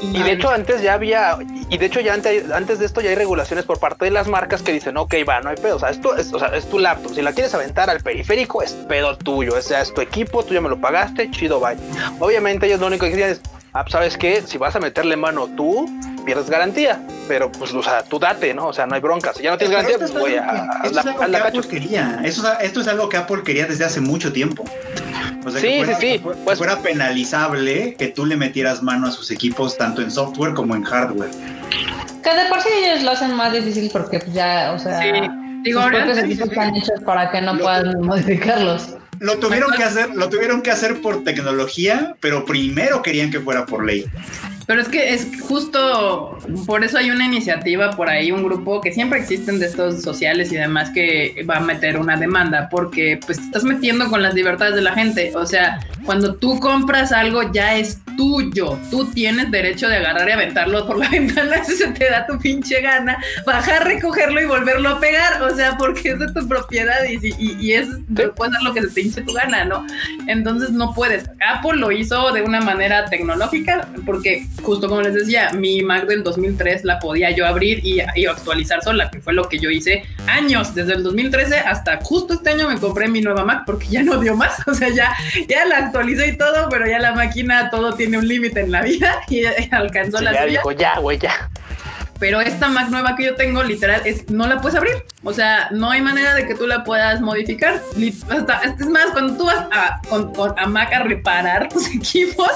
[0.02, 1.38] Y de hecho antes ya había,
[1.70, 4.28] y de hecho ya antes, antes de esto ya hay regulaciones por parte de las
[4.28, 6.70] marcas que dicen, ok, va, no hay pedo, o sea, esto es, o sea, es
[6.70, 10.02] tu laptop, si la quieres aventar al periférico es pedo tuyo, o sea, es tu
[10.02, 11.78] equipo, tú ya me lo pagaste, chido, bye.
[12.20, 13.42] Obviamente ellos lo único que dicen es,
[13.80, 14.42] ah, ¿sabes qué?
[14.46, 15.90] Si vas a meterle mano tú,
[16.26, 18.68] pierdes garantía, pero pues, o sea, tú date, ¿no?
[18.68, 20.54] O sea, no hay broncas, si ya no tienes Pero garantía, pues es voy a,
[20.54, 21.60] la, es algo a la que cacho.
[21.60, 22.22] Apple quería.
[22.24, 24.64] Eso es- esto es algo que Apple quería desde hace mucho tiempo.
[25.46, 26.14] O sea, Sí, que fuera, sí, sí.
[26.14, 30.02] que fu- que Pues- fuera penalizable que tú le metieras mano a sus equipos tanto
[30.02, 31.30] en software como en hardware.
[32.22, 35.08] Que de por sí ellos lo hacen más difícil porque pues, ya, o sea, Sí,
[35.64, 36.60] digo, sus ahora propios sí, equipos sí, sí.
[36.60, 38.96] están hechos para que no Lo- puedan modificarlos.
[39.20, 43.66] Lo tuvieron que hacer, lo tuvieron que hacer por tecnología, pero primero querían que fuera
[43.66, 44.06] por ley.
[44.70, 48.92] Pero es que es justo por eso hay una iniciativa por ahí, un grupo que
[48.92, 53.40] siempre existen de estos sociales y demás que va a meter una demanda porque pues
[53.40, 55.32] te estás metiendo con las libertades de la gente.
[55.36, 58.78] O sea, cuando tú compras algo ya es tuyo.
[58.92, 62.38] Tú tienes derecho de agarrar y aventarlo por la ventana si se te da tu
[62.38, 65.42] pinche gana, bajar, recogerlo y volverlo a pegar.
[65.42, 67.88] O sea, porque es de tu propiedad y, y, y es,
[68.36, 69.88] puedes lo que se te hinche tu gana, ¿no?
[70.28, 71.30] Entonces no puedes.
[71.48, 76.24] Apple lo hizo de una manera tecnológica porque justo como les decía, mi Mac del
[76.24, 80.04] 2003 la podía yo abrir y, y actualizar sola, que fue lo que yo hice
[80.28, 84.04] años, desde el 2013 hasta justo este año me compré mi nueva Mac porque ya
[84.04, 85.14] no dio más, o sea, ya,
[85.48, 88.82] ya la actualicé y todo, pero ya la máquina todo tiene un límite en la
[88.82, 90.52] vida y alcanzó Sí, la ya suya.
[90.52, 91.50] dijo, ya, güey, ya.
[92.20, 95.06] Pero esta Mac nueva que yo tengo, literal, es, no la puedes abrir.
[95.22, 97.82] O sea, no hay manera de que tú la puedas modificar.
[98.30, 102.50] Hasta, es más, cuando tú vas a, con- con- a Mac a reparar tus equipos,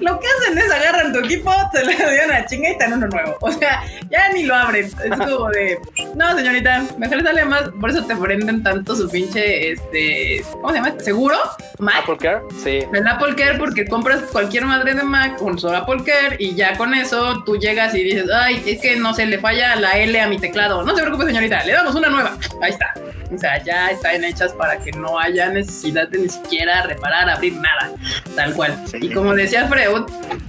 [0.00, 2.92] lo que hacen es agarran tu equipo, te le dan a chinga y te dan
[2.94, 3.36] uno nuevo.
[3.40, 4.84] O sea, ya ni lo abren.
[4.86, 5.78] Es como de,
[6.14, 7.62] no, señorita, mejor le sale más.
[7.80, 10.92] Por eso te prenden tanto su pinche, este, ¿cómo se llama?
[10.98, 11.38] ¿Seguro?
[11.78, 12.02] Mac.
[12.02, 12.80] Apple Care, sí.
[12.92, 16.76] El Apple Care porque compras cualquier madre de Mac con su Apple Care y ya
[16.76, 20.20] con eso tú llegas y dices, ay, es que no se le falla la L
[20.20, 20.82] a mi teclado.
[20.82, 22.36] No se preocupe, señorita, le damos una nueva.
[22.62, 22.94] Ahí está.
[23.32, 27.54] O sea, ya están hechas para que no haya necesidad de ni siquiera reparar, abrir
[27.54, 27.92] nada,
[28.34, 28.76] tal cual.
[29.00, 30.02] Y como decía Freud,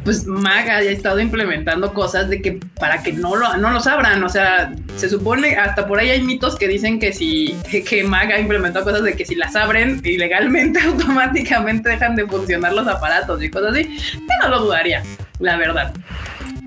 [0.03, 4.23] pues Mac ha estado implementando cosas de que para que no lo, no los abran.
[4.23, 8.39] O sea, se supone, hasta por ahí hay mitos que dicen que si que, ha
[8.39, 13.49] implementado cosas de que si las abren ilegalmente, automáticamente dejan de funcionar los aparatos y
[13.49, 13.97] cosas así.
[14.13, 15.03] Yo no lo dudaría,
[15.39, 15.93] la verdad.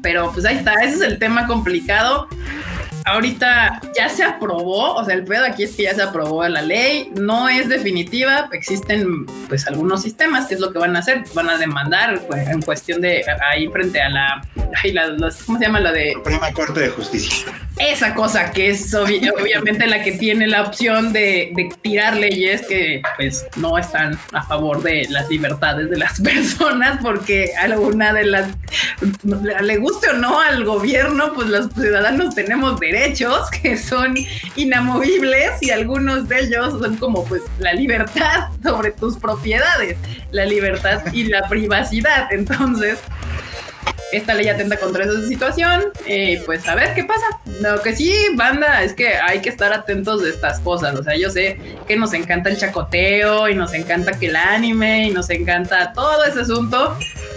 [0.02, 2.28] Pero pues ahí está, ese es el tema complicado.
[3.04, 6.62] Ahorita ya se aprobó, o sea, el pedo aquí es que ya se aprobó la
[6.62, 11.22] ley, no es definitiva, existen pues algunos sistemas, que es lo que van a hacer,
[11.34, 14.42] van a demandar pues, en cuestión de ahí frente a la,
[14.82, 15.80] ay, la- los- ¿cómo se llama?
[15.80, 17.46] La de Suprema Corte de Justicia.
[17.78, 22.62] esa cosa que es obvi- obviamente la que tiene la opción de, de tirar leyes
[22.66, 28.24] que pues no están a favor de las libertades de las personas porque alguna de
[28.26, 28.48] las
[29.62, 34.14] le guste o no al gobierno pues los ciudadanos tenemos derechos que son
[34.56, 39.96] inamovibles y algunos de ellos son como pues la libertad sobre tus propiedades
[40.30, 42.28] la libertad y la privacidad.
[42.30, 42.98] Entonces
[44.16, 45.84] esta ley atenta contra esa situación.
[46.06, 47.24] eh, pues a ver qué pasa.
[47.60, 50.94] Lo que sí, banda, es que hay que estar atentos de estas cosas.
[50.98, 55.08] O sea, yo sé que nos encanta el chacoteo y nos encanta que el anime
[55.08, 56.96] y nos encanta todo ese asunto.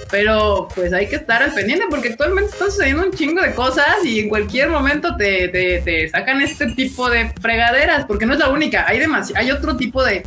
[0.10, 3.98] Pero pues hay que estar al pendiente porque actualmente están sucediendo un chingo de cosas
[4.06, 8.40] y en cualquier momento te, te- te sacan este tipo de fregaderas, porque no es
[8.40, 9.02] la única, hay
[9.36, 10.24] hay otro tipo de,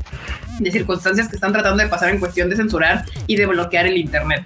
[0.58, 3.96] de circunstancias que están tratando de pasar en cuestión de censurar y de bloquear el
[3.96, 4.44] internet.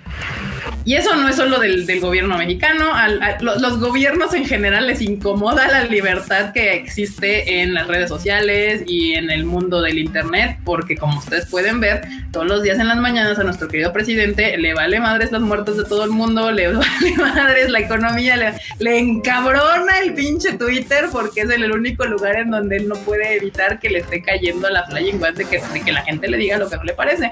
[0.85, 4.45] Y eso no es solo del, del gobierno mexicano, al- a- lo- los gobiernos en
[4.45, 9.81] general les incomoda la libertad que existe en las redes sociales y en el mundo
[9.81, 13.69] del internet, porque como ustedes pueden ver, todos los días en las mañanas a nuestro
[13.69, 17.81] querido presidente le vale madres las muertes de todo el mundo, le vale madres la
[17.81, 22.89] economía, le, le encabrona el pinche Twitter porque es el único lugar en donde él
[22.89, 26.03] no puede evitar que le esté cayendo la flying web de que, de que la
[26.03, 27.31] gente le diga lo que no le parece.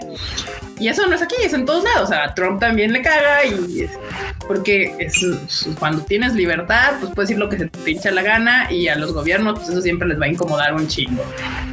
[0.81, 2.11] Y eso no es aquí, es en todos lados.
[2.11, 3.03] A Trump también le
[3.45, 3.89] y
[4.47, 5.09] porque
[5.79, 8.97] cuando tienes libertad, pues puedes decir lo que se te hincha la gana y a
[8.97, 11.23] los gobiernos, pues eso siempre les va a incomodar un chingo.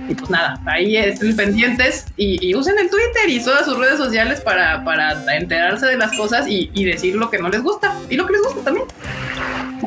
[0.08, 4.42] Y pues nada, ahí estén pendientes y, usen el Twitter y todas sus redes sociales
[4.42, 8.16] para, para enterarse de las cosas y, y decir lo que no les gusta y
[8.16, 8.86] lo que les gusta también.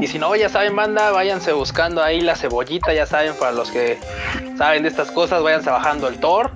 [0.01, 3.71] Y si no, ya saben, banda, váyanse buscando ahí la cebollita, ya saben, para los
[3.71, 3.99] que
[4.57, 6.51] saben de estas cosas, váyanse bajando el Tor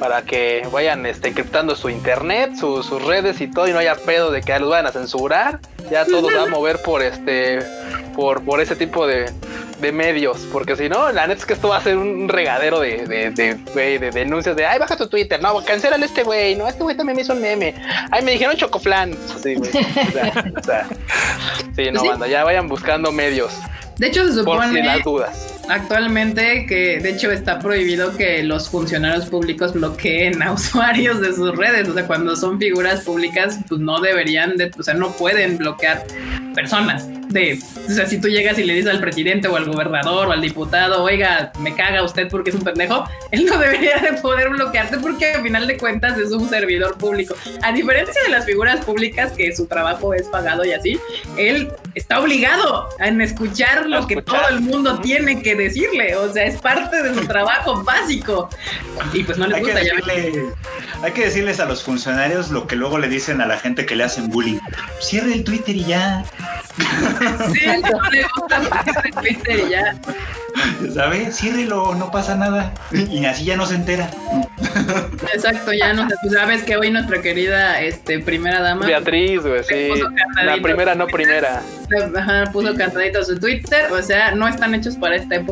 [0.00, 3.94] para que vayan este, encriptando su internet, su- sus redes y todo, y no haya
[3.94, 5.60] pedo de que los vayan a censurar.
[5.90, 7.60] Ya todo se va a mover por este,
[8.16, 9.30] por, por ese tipo de,
[9.80, 12.80] de medios, porque si no, la neta es que esto va a ser un regadero
[12.80, 16.66] de, de, de, de denuncias de, ay, baja tu Twitter, no, cancélale este güey, no,
[16.68, 17.74] este güey también me hizo un meme,
[18.10, 19.70] ay, me dijeron chocoflan, sí, güey,
[20.08, 20.86] o sea, o sea,
[21.76, 22.08] sí, no, Sí.
[22.08, 23.52] banda, ya vayan buscando medios,
[23.98, 25.59] De hecho, se por si supone las dudas.
[25.70, 31.56] Actualmente que de hecho está prohibido que los funcionarios públicos bloqueen a usuarios de sus
[31.56, 31.88] redes.
[31.88, 36.04] O sea, cuando son figuras públicas, pues no deberían de, o sea, no pueden bloquear
[36.54, 37.06] personas.
[37.28, 40.32] De, o sea, si tú llegas y le dices al presidente o al gobernador o
[40.32, 44.50] al diputado, oiga, me caga usted porque es un pendejo, él no debería de poder
[44.50, 47.36] bloquearte porque al final de cuentas es un servidor público.
[47.62, 50.98] A diferencia de las figuras públicas que su trabajo es pagado y así,
[51.36, 54.40] él está obligado a escuchar lo que escuchar.
[54.40, 56.16] todo el mundo tiene que decirle.
[56.16, 58.48] O sea, es parte de su trabajo básico.
[59.12, 59.94] Y pues no les Hay que, gusta ya.
[59.94, 60.54] decirle-
[61.02, 63.96] hay que decirles a los funcionarios lo que luego le dicen a la gente que
[63.96, 64.58] le hacen bullying.
[65.00, 66.24] Cierre el Twitter y ya,
[67.52, 68.62] Sí, no le gusta
[69.06, 69.96] es Twitter y ya.
[70.94, 71.36] ¿sabes?
[71.36, 72.72] Ciérrelo, no pasa nada.
[72.92, 74.10] Y así ya no se entera.
[75.34, 79.62] Exacto, ya no sé, pues sabes que hoy nuestra querida este, primera dama Beatriz, güey,
[79.64, 79.88] sí.
[80.44, 81.62] La primera, no primera.
[82.16, 85.49] Ajá, puso cantadito su Twitter, o sea, no están hechos para esta época.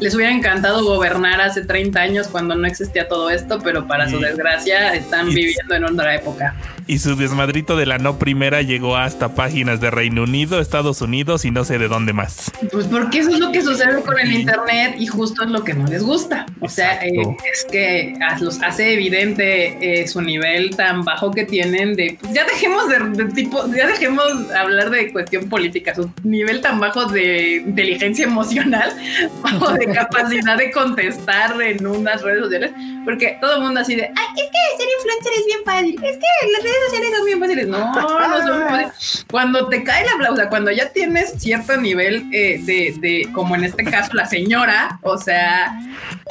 [0.00, 4.18] Les hubiera encantado gobernar hace 30 años cuando no existía todo esto, pero para su
[4.18, 6.54] desgracia están viviendo en otra época.
[6.86, 11.44] Y su desmadrito de la no primera llegó hasta páginas de Reino Unido, Estados Unidos
[11.44, 12.50] y no sé de dónde más.
[12.70, 15.74] Pues porque eso es lo que sucede con el internet y justo es lo que
[15.74, 16.46] no les gusta.
[16.60, 17.12] O sea, eh,
[17.52, 22.44] es que los hace evidente eh, su nivel tan bajo que tienen de pues, ya
[22.44, 27.56] dejemos de, de tipo, ya dejemos hablar de cuestión política, su nivel tan bajo de
[27.66, 28.92] inteligencia emocional
[29.60, 32.72] o de capacidad de contestar en unas redes sociales,
[33.04, 36.16] porque todo el mundo así de, ay, es que ser influencer es bien fácil, es
[36.16, 36.81] que las redes
[37.24, 37.68] bien fáciles.
[37.68, 38.08] No, no
[38.46, 42.94] son bien fáciles cuando te cae la sea, cuando ya tienes cierto nivel eh, de,
[43.00, 45.78] de, como en este caso, la señora, o sea,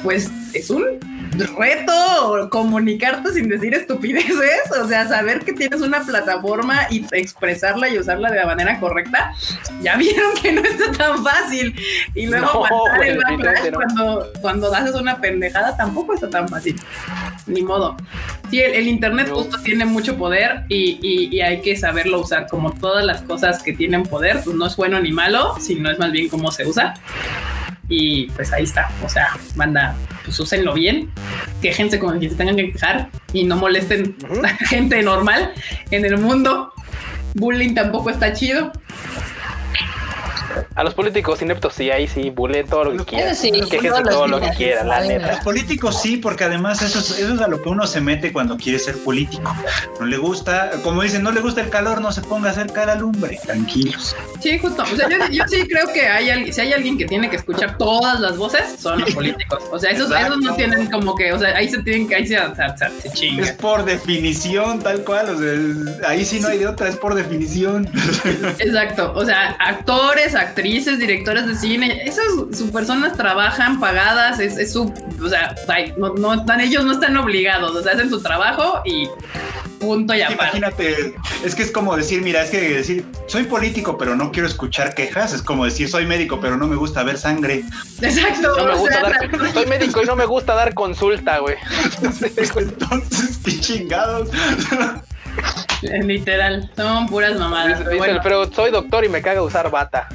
[0.04, 1.00] pues es un
[1.38, 7.98] reto comunicarte sin decir estupideces, o sea, saber que tienes una plataforma y expresarla y
[7.98, 9.34] usarla de la manera correcta,
[9.82, 11.76] ya vieron que no está tan fácil.
[12.16, 13.78] Y luego No, el backlash no.
[13.78, 16.80] cuando, cuando haces una pendejada tampoco está tan fácil.
[17.48, 17.98] Ni modo.
[18.50, 19.36] Sí, el, el internet No.
[19.36, 22.48] justo tiene mucho poder y, y- y hay que saberlo usar.
[22.48, 25.98] Como todas las cosas que tienen poder, pues no es bueno ni malo, sino es
[26.00, 26.94] más bien cómo se usa.
[27.94, 28.90] Y pues ahí está.
[29.04, 31.12] O sea, banda, pues úsenlo bien.
[31.62, 34.46] Quéjense con quien se tengan que quejar y no molesten Ujú.
[34.46, 35.52] a gente normal
[35.92, 36.72] en el mundo.
[37.36, 38.72] Bullying tampoco está chido.
[40.76, 43.36] A los políticos ineptos, sí, ahí sí, bulen todo lo que quieran.
[43.36, 45.22] sí, los todo lo que quieran, la ¿saben?
[45.22, 45.44] Los neta.
[45.44, 48.58] políticos sí, porque además eso es, eso es a lo que uno se mete cuando
[48.58, 49.54] quiere ser político.
[50.00, 52.86] No le gusta, como dicen, no le gusta el calor, no se ponga cerca de
[52.88, 53.40] la lumbre.
[53.44, 54.16] Tranquilos.
[54.42, 54.84] Sí, justo.
[54.84, 57.36] O sea, yo, yo sí creo que hay alguien, si hay alguien que tiene que
[57.38, 59.64] escuchar todas las voces, son los políticos.
[59.72, 60.34] O sea, esos, Exacto.
[60.34, 63.08] esos no tienen como que, o sea, ahí se tienen que, ahí se, se, se
[63.08, 63.58] Es chingan.
[63.58, 65.30] por definición, tal cual.
[65.30, 67.90] o sea, es- ahí sí no hay de otra, es por definición.
[68.60, 69.12] Exacto.
[69.16, 74.94] O sea, actores, actrices, directores de cine, esas su personas trabajan pagadas, es, es su,
[75.22, 78.82] o sea, ay, no, no están, ellos no están obligados, o sea, hacen su trabajo
[78.86, 79.08] y
[79.82, 80.58] punto y aparte.
[80.58, 84.48] Imagínate, es que es como decir, mira, es que decir, soy político, pero no quiero
[84.48, 85.34] escuchar quejas.
[85.34, 87.64] Es como decir, soy médico, pero no me gusta ver sangre.
[88.02, 88.56] Exacto.
[88.56, 91.56] No me gusta sea, dar, soy médico y no me gusta dar consulta, güey.
[91.96, 94.30] Entonces, qué chingados.
[95.82, 97.80] literal, son puras mamadas.
[97.80, 98.20] Dice, pero bueno.
[98.24, 100.08] pero soy doctor y me caga usar bata.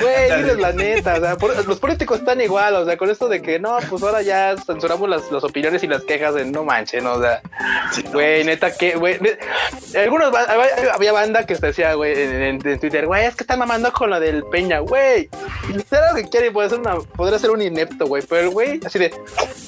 [0.00, 3.28] Güey, diles la neta, o sea, por- los políticos están igual, o sea, con esto
[3.28, 6.64] de que no, pues ahora ya censuramos las, las opiniones y las quejas de no
[6.64, 7.40] manchen, o sea,
[8.12, 9.18] güey, neta, que, güey,
[9.96, 13.58] algunos, había- banda que se decía, güey, en, en- en Twitter, güey, es que están
[13.58, 15.28] mamando con lo del Peña, güey,
[15.88, 18.50] será lo que quiere y puede ser una, podría ser un inepto, güey, pero el
[18.50, 19.12] güey, así de,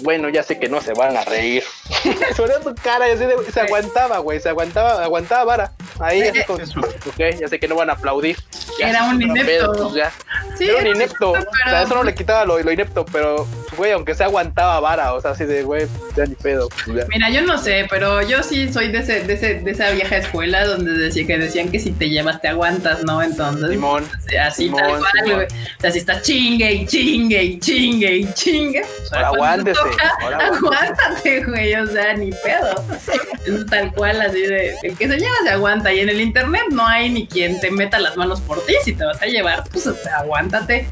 [0.03, 1.65] bueno, ya sé que no se van a reír,
[2.03, 6.23] se ponía su cara y así de, se aguantaba, güey, se aguantaba, aguantaba vara, ahí,
[6.23, 8.37] así con, ok, ya sé que no a aplaudir.
[8.79, 9.47] Ya, Era un inepto.
[9.47, 10.13] pedo, pues ya.
[10.57, 11.33] Sí, Era un inepto.
[11.33, 14.81] O sea, pero- eso no le quitaba lo, lo inepto, pero, güey, aunque se aguantaba
[14.81, 16.69] vara, o sea, así de, güey, ya ni pedo.
[16.85, 17.05] pues ya.
[17.09, 20.17] Mira, yo no sé, pero yo sí soy de ese, de ese, de esa vieja
[20.17, 23.23] escuela donde decía que decían que si te llevas te aguantas, ¿no?
[23.23, 24.09] Entonces, Simón.
[24.43, 25.47] así Simón, tal cual, güey.
[25.47, 30.59] O sea, si estás chingue y chingue y chingue y chingue, aguántese, toca, ahora aguántese.
[30.59, 32.85] aguántate, güey, o sea, ni pedo.
[33.45, 35.93] Es tal cual, así de, el que se lleva se aguanta.
[35.93, 38.75] Y en el internet no hay ni quien te meta las manos por ti.
[38.85, 40.89] Si te vas a llevar, pues aguántate,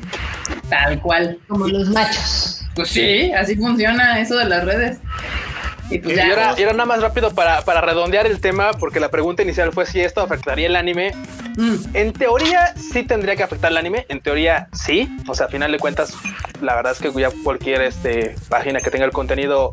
[0.68, 1.38] tal cual.
[1.48, 2.62] Como los machos.
[2.74, 4.98] Pues sí, así funciona eso de las redes.
[5.90, 6.28] Y pues Y ya.
[6.28, 9.72] ahora, y ahora nada más rápido para, para redondear el tema, porque la pregunta inicial
[9.72, 11.12] fue si esto afectaría el anime.
[11.56, 11.76] Mm.
[11.94, 15.72] En teoría sí tendría que afectar el anime, en teoría sí, o sea, a final
[15.72, 16.14] de cuentas,
[16.62, 19.72] la verdad es que ya cualquier este, página que tenga el contenido,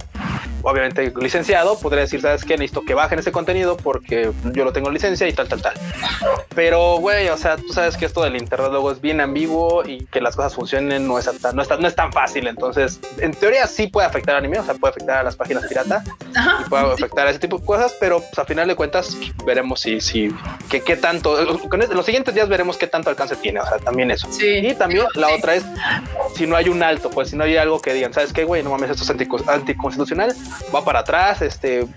[0.64, 2.58] obviamente licenciado, podría decir, ¿sabes qué?
[2.58, 5.74] Necesito que bajen ese contenido porque yo lo tengo en licencia y tal, tal, tal.
[6.56, 10.06] Pero, güey, o sea, tú sabes que esto del internet luego es bien ambiguo y
[10.06, 12.48] que las cosas funcionen no es tan, no es tan, no es tan fácil.
[12.48, 15.66] Entonces, en teoría sí puede afectar al anime, o sea, puede afectar a las páginas
[15.68, 16.04] pirata,
[16.36, 16.66] Ajá.
[16.70, 19.16] puede afectar a ese tipo de cosas, pero pues, a final de cuentas
[19.46, 20.30] veremos si, si,
[20.70, 24.12] que, qué tanto, este- los siguientes días veremos qué tanto alcance tiene, o sea, también
[24.12, 24.28] eso.
[24.32, 24.48] Sí.
[24.48, 25.64] Y también la otra es
[26.36, 28.64] si no hay un alto, pues si no hay algo que digan, ¿sabes qué, güey?
[28.64, 30.36] No mames, esto es antico- anticonstitucional,
[30.74, 31.88] va para atrás, este,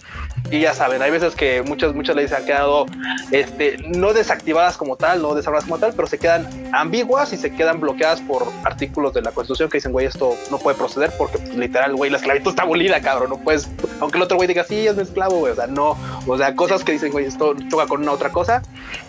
[0.51, 2.87] y ya saben, hay veces que muchas, muchas leyes han quedado,
[3.31, 7.53] este, no desactivadas como tal, no desarrolladas como tal, pero se quedan ambiguas y se
[7.53, 11.39] quedan bloqueadas por artículos de la Constitución que dicen, güey, esto no puede proceder porque
[11.39, 13.69] pues, literal, güey, la esclavitud está abolida, cabrón, no puedes,
[14.01, 16.55] aunque el otro güey diga, sí, es un esclavo, güey, o sea, no, o sea,
[16.55, 18.63] cosas que dicen, güey, esto choca con una otra cosa,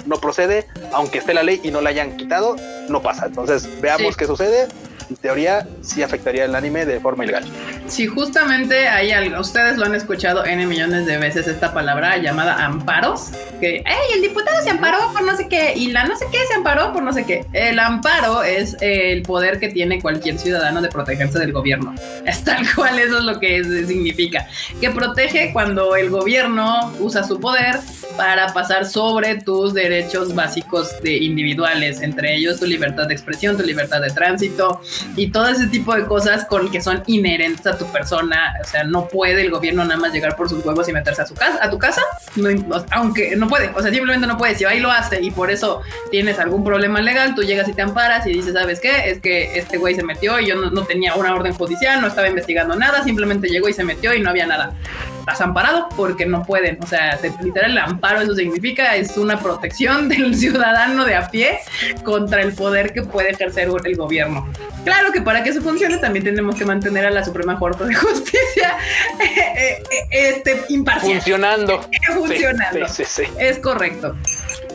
[0.06, 2.56] no procede, aunque esté la ley y no la hayan quitado,
[2.90, 3.26] no pasa.
[3.28, 4.16] Entonces, veamos Sí.
[4.20, 4.68] qué sucede.
[5.12, 7.44] En teoría sí afectaría el anime de forma ilegal.
[7.88, 12.66] Si justamente hay algo, ustedes lo han escuchado N millones de veces esta palabra llamada
[12.66, 16.26] amparos, que, hey, el diputado se amparó por no sé qué, y la no sé
[16.32, 17.46] qué se amparó por no sé qué.
[17.52, 21.94] El amparo es el poder que tiene cualquier ciudadano de protegerse del gobierno.
[22.26, 24.48] Es tal cual, eso es lo que significa.
[24.80, 27.80] Que protege cuando el gobierno usa su poder
[28.16, 33.64] para pasar sobre tus derechos básicos de individuales, entre ellos tu libertad de expresión, tu
[33.64, 34.82] libertad de tránsito
[35.16, 38.56] y todo ese tipo de cosas con que son inherentes a tu persona.
[38.62, 41.26] O sea, no puede el gobierno nada más llegar por sus huevos y meterse a
[41.26, 42.02] su casa, a tu casa,
[42.36, 42.50] no,
[42.92, 44.56] aunque no puede, o sea, simplemente no puede.
[44.56, 45.82] Si y lo hace y por eso
[46.12, 49.10] tienes algún problema legal, tú llegas y te amparas y dices, ¿sabes qué?
[49.10, 52.28] Es que este güey se metió y yo no tenía una orden judicial, no estaba
[52.28, 54.74] investigando nada, simplemente llegó y se metió y no había nada.
[55.22, 56.78] Estás amparado porque no pueden.
[56.82, 61.30] O sea, te- literal, el amparo, eso significa, es una protección del ciudadano de a
[61.30, 61.60] pie
[62.04, 64.52] contra el poder que puede ejercer el gobierno.
[64.84, 67.94] Claro que para que eso funcione también tenemos que mantener a la Suprema Corte de
[68.02, 68.78] Justicia
[69.20, 71.14] eh, eh, este, imparcial.
[71.14, 71.82] Funcionando.
[72.14, 72.88] Funcionando.
[72.88, 73.32] Sí, sí, sí.
[73.40, 74.16] Es correcto.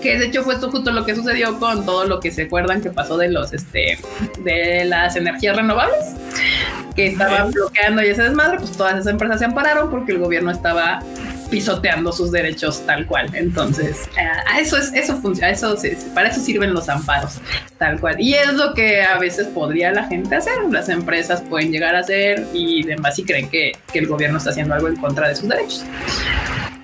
[0.02, 2.80] Que de hecho fue esto justo lo que sucedió con todo lo que se acuerdan
[2.80, 3.98] que pasó de los este
[4.40, 6.04] de las energías renovables
[6.94, 10.50] que estaban bloqueando y ese desmadre, pues todas esas empresas se ampararon porque el gobierno
[10.50, 11.00] estaba
[11.50, 13.28] pisoteando sus derechos tal cual.
[13.34, 17.38] Entonces, eh, a eso es, eso funciona, eso se- para eso sirven los amparos,
[17.78, 18.16] tal cual.
[18.20, 22.00] Y es lo que a veces podría la gente hacer, las empresas pueden llegar a
[22.00, 25.36] hacer y demás y creen que, que el gobierno está haciendo algo en contra de
[25.36, 25.84] sus derechos.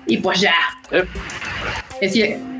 [0.05, 0.53] Y pues ya.
[0.91, 1.05] Eh.
[2.03, 2.13] Es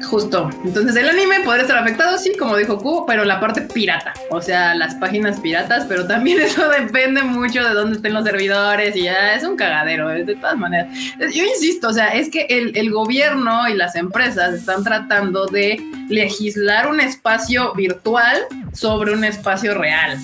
[0.06, 0.50] justo.
[0.64, 4.42] Entonces el anime podría estar afectado, sí, como dijo Q, pero la parte pirata, o
[4.42, 9.04] sea, las páginas piratas, pero también eso depende mucho de dónde estén los servidores y
[9.04, 10.88] ya es un cagadero, de todas maneras.
[11.20, 16.88] Yo insisto, o sea, es que el, gobierno y las empresas están tratando de legislar
[16.88, 18.38] un espacio virtual
[18.72, 20.20] sobre un espacio real.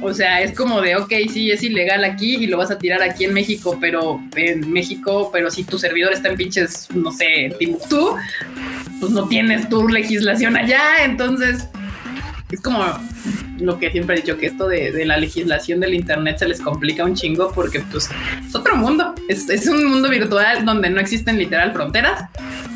[0.00, 3.02] O sea, es como de, ok, sí, es ilegal aquí y lo vas a tirar
[3.02, 7.54] aquí en México, pero en México, pero si tu servidor está en pinches, no sé,
[7.58, 8.14] Timbuktu,
[9.00, 11.68] pues no tienes tu legislación allá, entonces
[12.50, 12.84] es como
[13.58, 17.04] lo que siempre he dicho, que esto de, la legislación del Internet se les complica
[17.04, 18.08] un chingo porque pues
[18.46, 22.24] es otro mundo, es, es un mundo virtual donde no existen literal fronteras,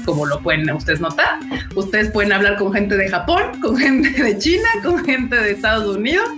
[0.05, 1.39] como lo pueden ustedes notar.
[1.75, 5.97] Ustedes pueden hablar con gente de Japón, con gente de China, con gente de Estados
[5.97, 6.29] Unidos.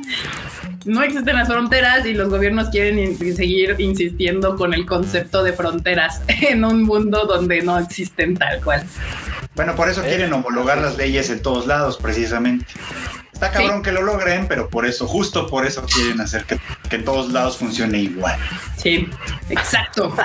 [0.85, 5.53] No existen las fronteras y los gobiernos quieren in- seguir insistiendo con el concepto de
[5.53, 8.85] fronteras en un mundo donde no existen tal cual.
[9.55, 12.67] Bueno, por eso quieren homologar las leyes en todos lados, precisamente.
[13.35, 16.57] Está cabrón que lo logren, pero por eso, justo por eso quieren hacer que,
[16.89, 18.39] que en todos lados funcione igual.
[18.77, 19.09] Sí,
[19.51, 20.15] exacto.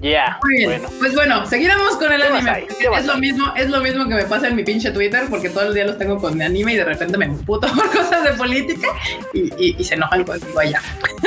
[0.00, 0.38] Ya.
[0.42, 0.70] Muy bien.
[0.82, 0.88] Bueno.
[0.98, 2.66] Pues bueno, seguiremos con el ¿Qué más anime.
[2.98, 5.68] Es lo mismo, es lo mismo que me pasa en mi pinche Twitter, porque todo
[5.68, 8.32] el día los tengo con mi anime y de repente me puto por cosas de
[8.32, 8.88] política
[9.32, 10.82] y, y- y se enojan conmigo allá.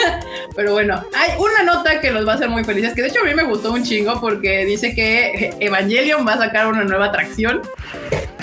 [0.55, 3.22] Pero bueno, hay una nota que los va a hacer muy felices, que de hecho
[3.22, 7.05] a mí me gustó un chingo porque dice que Evangelion va a sacar una nueva
[7.07, 7.61] atracción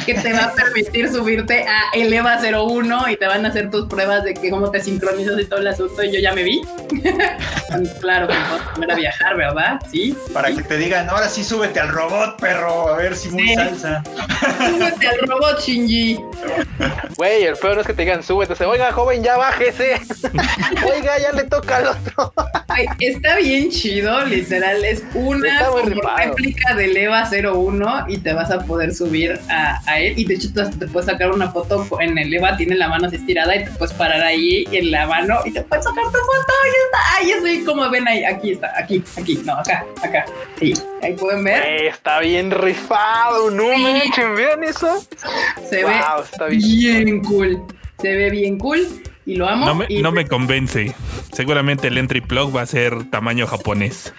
[0.07, 3.70] que te va a permitir subirte a el EVA 01 y te van a hacer
[3.70, 6.44] tus pruebas de que cómo te sincronizas y todo el asunto y yo ya me
[6.44, 6.62] vi.
[8.00, 8.40] claro, puedo
[8.74, 9.80] poner a viajar, ¿verdad?
[9.90, 10.16] Sí.
[10.32, 13.54] Para que te digan, ahora sí súbete al robot, perro, a ver si muy Sí.
[13.54, 14.02] salsa.
[14.70, 16.18] Súbete al robot, Shinji.
[17.16, 18.54] Güey, el peor no es que te digan, súbete.
[18.54, 20.00] se- Oiga, joven, ya bájese.
[20.94, 22.32] Oiga, ya le toca al otro.
[22.68, 24.84] Ay, está bien chido, literal.
[24.84, 25.61] Es una
[26.16, 30.18] réplica del EVA 01 y te vas a poder subir a, a él.
[30.18, 32.88] Y de hecho, tú hasta te puedes sacar una foto en el EVA, tiene la
[32.88, 36.05] mano así estirada y te puedes parar ahí en la mano y te puedes sacar
[36.05, 36.53] tu foto.
[36.64, 36.99] Y está.
[37.18, 38.24] Ay, estoy como ven ahí.
[38.24, 40.24] Aquí está, aquí, aquí, no, acá, acá.
[40.59, 41.64] Sí, ahí pueden ver.
[41.86, 43.51] Está bien rifado.
[43.51, 45.07] No manchen, vean eso.
[45.68, 47.05] Se wow, ve está bien.
[47.05, 47.62] bien cool.
[48.01, 48.86] Se ve bien cool
[49.26, 49.66] y lo amo.
[49.66, 50.94] No me, y, no me convence.
[51.32, 54.14] Seguramente el entry plug va a ser tamaño japonés.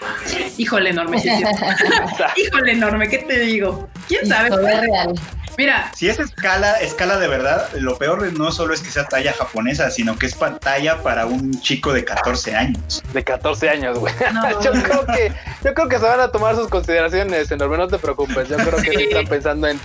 [0.58, 1.20] Híjole, enorme.
[1.20, 1.44] sí, sí.
[2.42, 3.88] Híjole, enorme, ¿qué te digo?
[4.08, 4.50] ¿Quién sabe?
[4.50, 5.14] Real.
[5.58, 9.34] Mira, Si es escala, escala de verdad, lo peor no solo es que sea talla
[9.34, 13.04] japonesa, sino que es pantalla para un chico de 14 años.
[13.14, 14.14] De 14 años, güey.
[14.34, 14.62] No.
[14.62, 15.32] Yo creo que,
[15.64, 18.48] yo creo que se van a tomar sus consideraciones, enorme, no te preocupes.
[18.50, 19.04] Yo creo que Sí.
[19.06, 19.80] están pensando en,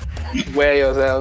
[0.53, 1.19] güey, o sea,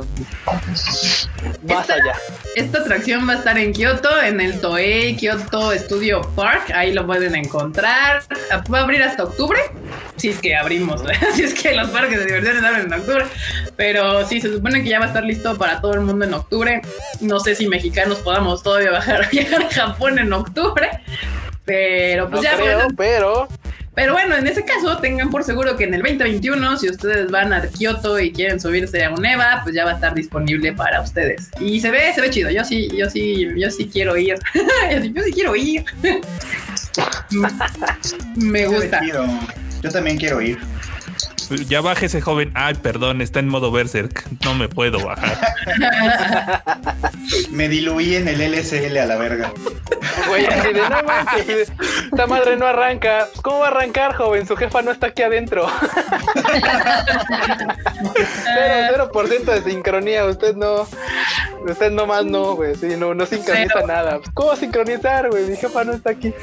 [1.64, 2.14] más Esta- allá.
[2.56, 6.72] esta atracción va a estar en Kioto, en el Toei Kyoto Studio Park.
[6.76, 8.24] Ahí lo pueden encontrar.
[8.74, 9.60] Va a abrir hasta octubre.
[10.18, 11.02] Si es que abrimos,
[11.36, 13.26] si es que los parques de diversiones abren en octubre.
[13.78, 16.34] Pero sí, se supone que ya va a estar listo para todo el mundo en
[16.34, 16.82] octubre.
[17.20, 20.90] No sé si mexicanos podamos todavía bajar, viajar a Japón en octubre.
[21.66, 23.48] Pero No pues ya creo, bueno, pero
[23.94, 27.54] Pero bueno, en ese caso, tengan por seguro que en el 2021, si ustedes van
[27.54, 31.02] a Kioto y quieren subirse a un EVA, pues ya va a estar disponible para
[31.02, 31.52] ustedes.
[31.60, 32.50] Y se ve, se ve chido.
[32.50, 34.36] Yo sí, yo sí, yo sí quiero ir.
[34.92, 35.86] yo, sí, yo sí quiero ir.
[38.36, 39.02] Me gusta.
[39.82, 40.58] Yo también quiero ir.
[41.68, 42.52] Ya baje ese joven.
[42.54, 44.26] Ay, perdón, está en modo Berserk.
[44.44, 45.38] No me puedo bajar.
[47.52, 49.52] Me diluí en el LSL a la verga.
[50.28, 51.72] Güey, así de no manches,
[52.06, 53.28] esta madre no arranca.
[53.42, 54.48] ¿Cómo va a arrancar, joven?
[54.48, 55.68] Su jefa no está aquí adentro.
[58.44, 60.26] Cero, cero por ciento de sincronía.
[60.26, 60.88] Usted no,
[61.68, 62.76] usted nomás no, güey.
[62.76, 63.88] Sí, no, no sincroniza Cero.
[63.88, 64.20] nada.
[64.34, 65.46] ¿Cómo sincronizar, güey?
[65.46, 66.34] Mi jefa no está aquí.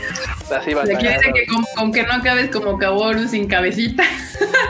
[0.55, 0.85] Así va.
[0.85, 4.05] Le quiere decir que con, con que no acabes como Kaworu sin cabecita.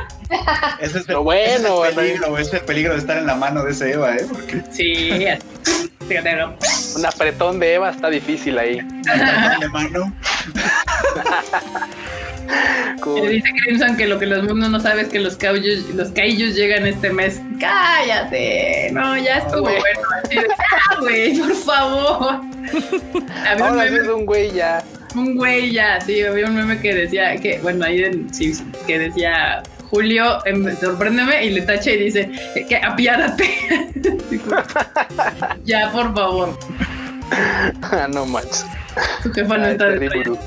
[0.81, 1.95] Ese es Lo el, bueno, ese es el güey.
[1.95, 4.27] peligro, ese es el peligro de estar en la mano de ese Eva, ¿eh?
[4.31, 5.11] Porque Sí,
[6.07, 6.55] fíjate, ¿no?
[6.97, 8.77] Un apretón de Eva está difícil ahí.
[9.61, 10.13] de mano.
[13.03, 13.21] Cool.
[13.21, 16.09] Le dice Crimson que lo que los mundos no sabe es que los kaijus, los
[16.11, 17.41] kaijus llegan este mes.
[17.61, 18.89] ¡Cállate!
[18.93, 19.79] No, ya estuvo Güey.
[19.79, 20.01] bueno.
[20.25, 20.39] Así
[20.91, 21.39] ¡Ah, güey!
[21.39, 22.41] ¡Por favor!
[23.47, 24.83] Había un Ahora es un güey ya.
[25.15, 28.53] un güey ya, sí, había un meme que decía, que bueno, ahí en- sí,
[28.87, 32.30] que decía, Julio, em, sorpréndeme, y le tacha y dice,
[32.68, 33.45] que, apiádate.
[35.64, 36.59] Ya, por favor.
[37.82, 38.64] Ah, no manches.
[39.22, 40.39] Tu jefa no está terrible.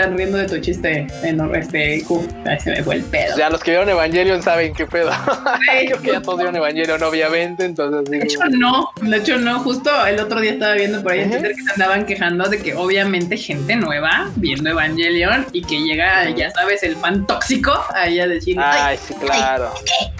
[0.00, 2.26] Están riendo de tu chiste en este Q.
[2.46, 3.36] Ay, se me fue el pedo.
[3.36, 5.10] Ya los que vieron Evangelion saben qué pedo.
[5.86, 7.66] Creo que ya todos vieron Evangelion, obviamente.
[7.66, 9.58] Entonces, De hecho, no, de hecho, no.
[9.58, 11.32] Justo el otro día estaba viendo por ahí en.
[11.32, 16.30] Twitter que se andaban quejando de que, obviamente, gente nueva viendo Evangelion y que llega,
[16.30, 19.70] ya sabes, el fan tóxico ahí a decir, Ay, sí, claro.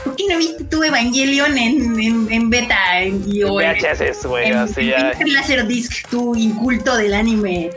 [0.05, 4.49] ¿por qué no viste tu Evangelion en, en, en beta en, y en, VHS, güey,
[4.49, 5.12] en, así en ya.
[5.26, 7.70] Laserdisc, tu inculto del anime?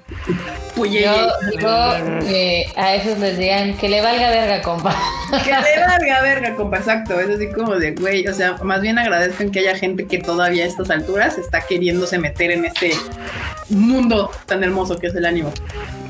[0.76, 1.93] Pues Yo digo
[2.76, 4.96] a esos les digan que le valga verga, compa.
[5.44, 7.20] Que le valga verga, compa, exacto.
[7.20, 10.64] Es así como de, güey, o sea, más bien agradezcan que haya gente que todavía
[10.64, 12.94] a estas alturas está queriéndose meter en este
[13.70, 15.50] mundo tan hermoso que es el anime.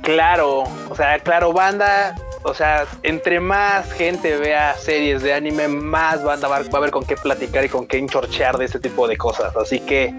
[0.02, 2.16] Claro, o sea, claro, banda.
[2.46, 6.92] O sea, entre más gente vea series de anime, más banda va, va a haber
[6.92, 9.56] con qué platicar y con qué enchorchear de ese tipo de cosas.
[9.56, 10.14] Así que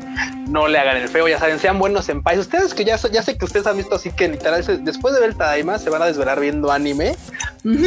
[0.49, 2.39] no le hagan el feo, ya saben, sean buenos en paz.
[2.39, 5.31] Ustedes que ya, ya sé que ustedes han visto así que literal, después de ver
[5.31, 7.17] el Tadaima, se van a desvelar viendo anime.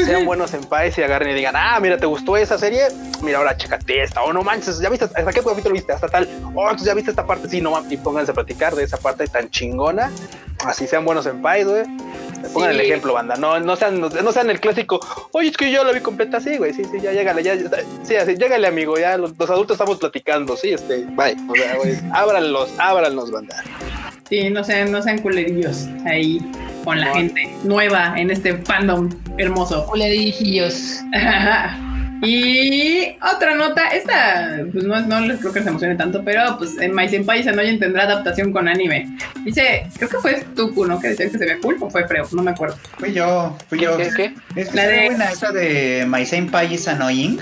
[0.05, 2.87] sean buenos en paz y agarren y digan, ah, mira, ¿te gustó esa serie?
[3.21, 5.93] Mira, ahora chécate esta, o no manches, ya viste, ¿hasta qué capítulo viste?
[5.93, 8.97] Hasta tal, oh, ya viste esta parte, sí, no y pónganse a platicar de esa
[8.97, 10.11] parte tan chingona,
[10.65, 11.83] así sean buenos en paz, güey.
[12.53, 14.99] Pongan el ejemplo, banda, no, no sean, no, no sean el clásico,
[15.31, 17.69] oye, es que yo la vi completa así, güey, sí, sí, ya llégale, ya, ya-
[18.03, 21.75] sí, así, llégale, amigo, ya los, los adultos estamos platicando, sí, este, bye, o sea,
[21.77, 23.63] güey, ábranlos, ábranlos, banda.
[24.29, 26.39] Sí, no sean, no sean culerillos ahí
[26.83, 27.13] con la No.
[27.15, 29.85] gente nueva en este fandom hermoso.
[29.85, 30.99] Culerijillos.
[32.23, 36.77] y otra nota, esta pues no, no les creo que se emocione tanto, pero pues
[36.79, 39.17] en My Senpai Sanoyen tendrá adaptación con anime.
[39.43, 40.99] Dice, creo que fue Tuku, ¿no?
[40.99, 42.77] Que decía que se veía cool o fue Freo, no me acuerdo.
[42.97, 43.97] Fui yo, fui ¿Qué, yo.
[43.97, 44.33] qué, qué?
[44.55, 47.39] Es que La de- buena esa de My Senpai is Annoying.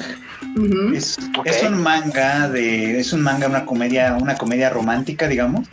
[0.93, 1.47] Es, Ok.
[1.47, 5.67] es un manga de, es un manga, una comedia, una comedia romántica, digamos,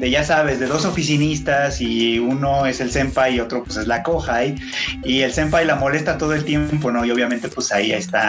[0.00, 3.86] de ya sabes, de dos oficinistas y uno es el senpai y otro pues es
[3.86, 4.56] la kohai
[5.04, 7.04] y el senpai la molesta todo el tiempo, ¿no?
[7.04, 8.19] Y obviamente pues ahí está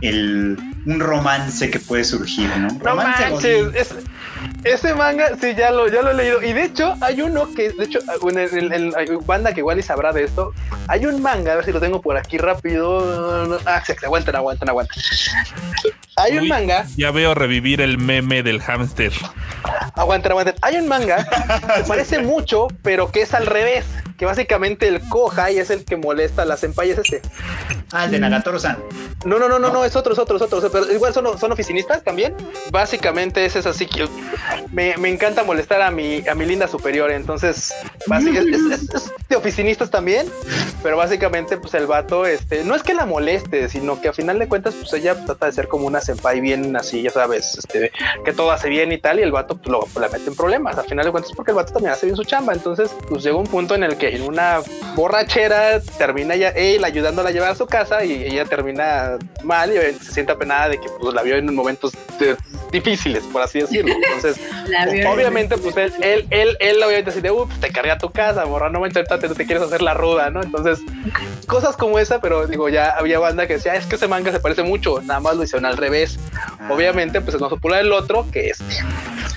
[0.00, 0.56] el
[0.86, 2.68] un romance que puede surgir, ¿no?
[2.68, 3.76] No Romance manches, godín.
[3.76, 3.94] es-
[4.64, 6.42] ese manga, sí, ya lo, ya lo he leído.
[6.42, 8.92] Y de hecho, hay uno que, de hecho, bueno, en, en-
[9.26, 10.52] banda que igual y sabrá de esto.
[10.88, 13.58] Hay un manga, a ver si lo tengo por aquí rápido.
[13.66, 15.02] Ah, sí, aguanten, aguanten, aguanten.
[16.22, 19.12] Hay un manga, Ya veo revivir el meme del hámster.
[19.94, 20.54] aguanten, aguanten.
[20.62, 21.26] Hay un manga
[21.76, 23.84] que parece mucho, pero que es al revés.
[24.18, 27.22] Que básicamente el Kohai es el que molesta a las senpai, es este.
[27.90, 28.76] Ah, el de Nagatoro-san.
[29.24, 30.60] No, no, no, no, no, es otro, es otro, es otro.
[30.70, 32.34] Pero igual son, son oficinistas también.
[32.70, 34.06] Básicamente ese es así que
[34.72, 37.10] me, me encanta molestar a mi, a mi linda superior.
[37.10, 37.72] Entonces,
[38.08, 40.28] básic- es, es- es- es de oficinistas también.
[40.82, 44.38] Pero básicamente, pues el vato, este, no es que la moleste, sino que a final
[44.38, 47.90] de cuentas, pues ella trata de ser como una senpai bien así, ya sabes, este,
[48.24, 49.18] que todo hace bien y tal.
[49.18, 50.76] Y el vato, pues lo la mete en problemas.
[50.78, 52.52] A final de cuentas, porque el vato también hace bien su chamba.
[52.52, 54.60] Entonces, pues llega un punto en el que en una
[54.94, 59.76] borrachera termina ya él ayudándola a llevar a su casa y ella termina mal y
[60.04, 62.36] se siente apenada de que pues, la vio en momentos de-
[62.70, 63.94] difíciles, por así decirlo.
[63.94, 64.40] Entonces,
[64.92, 67.98] vio- obviamente, pues él, él, él, él obviamente así de, "Uh, pues, te cargué a
[67.98, 70.42] tu casa, morra, no manches, ahorita te, te quieres hacer la ruda, ¿no?
[70.42, 70.78] Entonces,
[71.46, 74.40] cosas como esa, pero digo, ya había banda que decía, es que ese manga se
[74.40, 75.99] parece mucho, nada más lo hicieron al revés.
[76.34, 76.68] Ah.
[76.70, 78.64] Obviamente, pues es más popular el otro que este.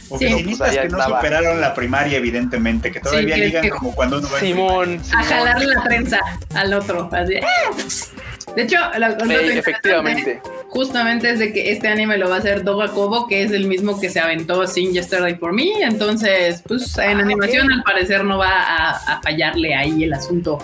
[0.10, 1.18] Oficinistas pues que no estaba.
[1.20, 5.04] superaron la primaria, evidentemente, que todavía que- ligan que- como cuando uno va Simón, A
[5.04, 5.24] Simón.
[5.26, 6.20] jalarle la trenza
[6.54, 7.10] al otro.
[7.12, 7.36] Así.
[7.38, 8.52] ¡ah!
[8.56, 10.42] De hecho, la, Sí, efectivamente.
[10.74, 13.68] Justamente es de que este anime lo va a hacer Doga Kobo, que es el
[13.68, 15.72] mismo que se aventó Sing Yesterday for Me.
[15.84, 20.58] Entonces, pues en Ah, animación al parecer no va a, a fallarle ahí el asunto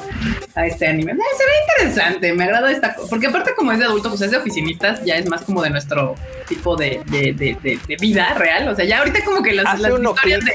[0.56, 1.12] a este anime.
[1.12, 1.52] Eh, se ve
[1.92, 3.08] interesante, me agrada esta cosa.
[3.10, 5.70] Porque aparte como es de adulto, pues es de oficinistas, ya es más como de
[5.70, 6.16] nuestro
[6.48, 8.68] tipo de, de, de- de- de vida real.
[8.68, 10.54] O sea, ya ahorita como que las, las historias de,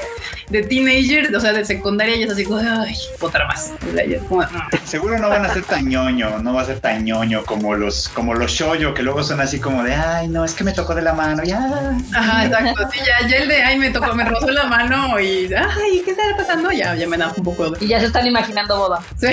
[0.59, 3.71] de teenagers, o sea, de secundaria, ya es así como, ay, otra más.
[3.89, 4.47] O sea, ya es como, mm.
[4.83, 8.09] Seguro no van a ser tan ñoño, no va a ser tan ñoño como los,
[8.09, 10.93] como los shoyo, que luego son así como de, ay, no, es que me tocó
[10.95, 11.95] de la mano, ya.
[12.13, 12.89] Ajá, exacto.
[12.91, 16.11] Sí, ya, ya el de ay me tocó, me rozó la mano y ay, ¿qué
[16.11, 16.71] está pasando?
[16.71, 17.85] Ya, ya me da un poco de.
[17.85, 19.01] Y ya se están imaginando boda.
[19.17, 19.27] Sí,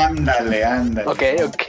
[0.00, 1.08] Ándale, ándale.
[1.08, 1.62] Ok, ok.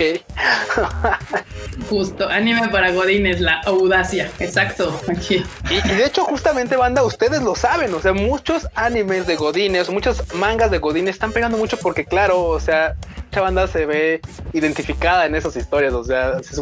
[1.90, 2.28] justo.
[2.28, 4.30] Anime para Godines, la audacia.
[4.40, 5.00] Exacto.
[5.10, 5.44] Aquí.
[5.70, 7.94] Y, y de hecho, justamente, banda, ustedes lo saben.
[7.94, 12.44] O sea, muchos animes de Godines, muchos mangas de Godines están pegando mucho porque, claro,
[12.44, 12.96] o sea,
[13.36, 14.22] mucha banda se ve
[14.54, 15.94] identificada en esas historias.
[15.94, 16.60] O sea, se es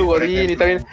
[0.00, 0.84] Godín y también.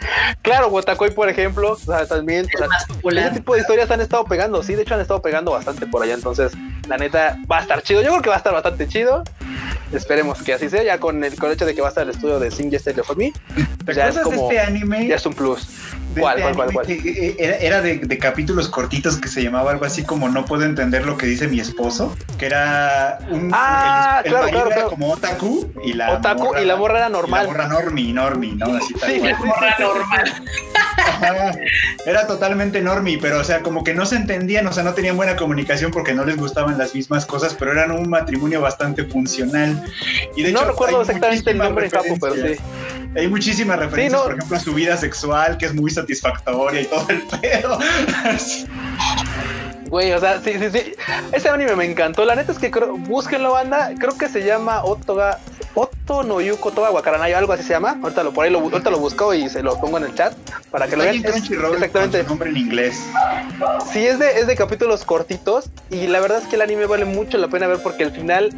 [0.42, 2.46] Claro, Wotakoi, por ejemplo, o sea, también.
[2.54, 3.26] o sea, más popular.
[3.26, 6.02] Ese tipo de historias han estado pegando, sí, de hecho han estado pegando bastante por
[6.02, 6.52] allá, entonces
[6.88, 9.22] la neta va a estar chido, yo creo que va a estar bastante chido,
[9.92, 12.04] esperemos que así sea, ya con el, con el hecho de que va a estar
[12.04, 13.32] el estudio de Sing Yesterday for Me,
[13.86, 15.06] ¿Te ya es acuerdas como- de este anime?
[15.08, 15.66] ya es un plus.
[16.14, 16.86] de ¿Cuál, este cuál, cuál, anime cuál?
[16.86, 20.64] que, Era, era de, de capítulos cortitos que se llamaba algo así como No puedo
[20.64, 23.50] entender lo que dice mi esposo, que era un...
[23.54, 24.90] Ah, el, el claro, marido claro, era claro.
[24.94, 27.42] Como otaku y la Otaku y la morra era normal.
[27.42, 28.76] y La morra normi, normi, ¿no?
[28.76, 29.34] Así tal Sí, cual.
[29.34, 29.46] sí, sí.
[29.48, 30.42] Morra normal.
[30.96, 31.52] Ajá.
[32.06, 35.16] Era totalmente normie, pero o sea, como que no se entendían, o sea, no tenían
[35.16, 39.82] buena comunicación porque no les gustaban las mismas cosas, pero eran un matrimonio bastante funcional.
[40.36, 42.54] Y de no hecho, recuerdo exactamente el nombre Japón, pero sí.
[43.16, 44.24] Hay muchísimas referencias, no.
[44.26, 47.78] por ejemplo, a su vida sexual, que es muy satisfactoria y todo el pedo.
[49.88, 50.94] Güey, o sea, sí, sí, sí.
[51.32, 52.24] Ese anime me encantó.
[52.24, 53.92] La neta es que creo, búsquenlo, banda.
[53.98, 55.38] Creo que se llama Otoga,
[55.74, 57.98] Otto no Yuko Toga Wakaranayo, algo así se llama.
[58.02, 60.32] Ahorita lo por ahí lo, ahorita lo busco y se lo pongo en el chat
[60.70, 61.24] para que lo Está vean.
[61.24, 62.18] Es- Crunchyroll exactamente.
[62.18, 63.00] con su nombre en inglés.
[63.92, 67.04] Sí, es de, es de capítulos cortitos y la verdad es que el anime vale
[67.04, 68.50] mucho la pena ver porque el final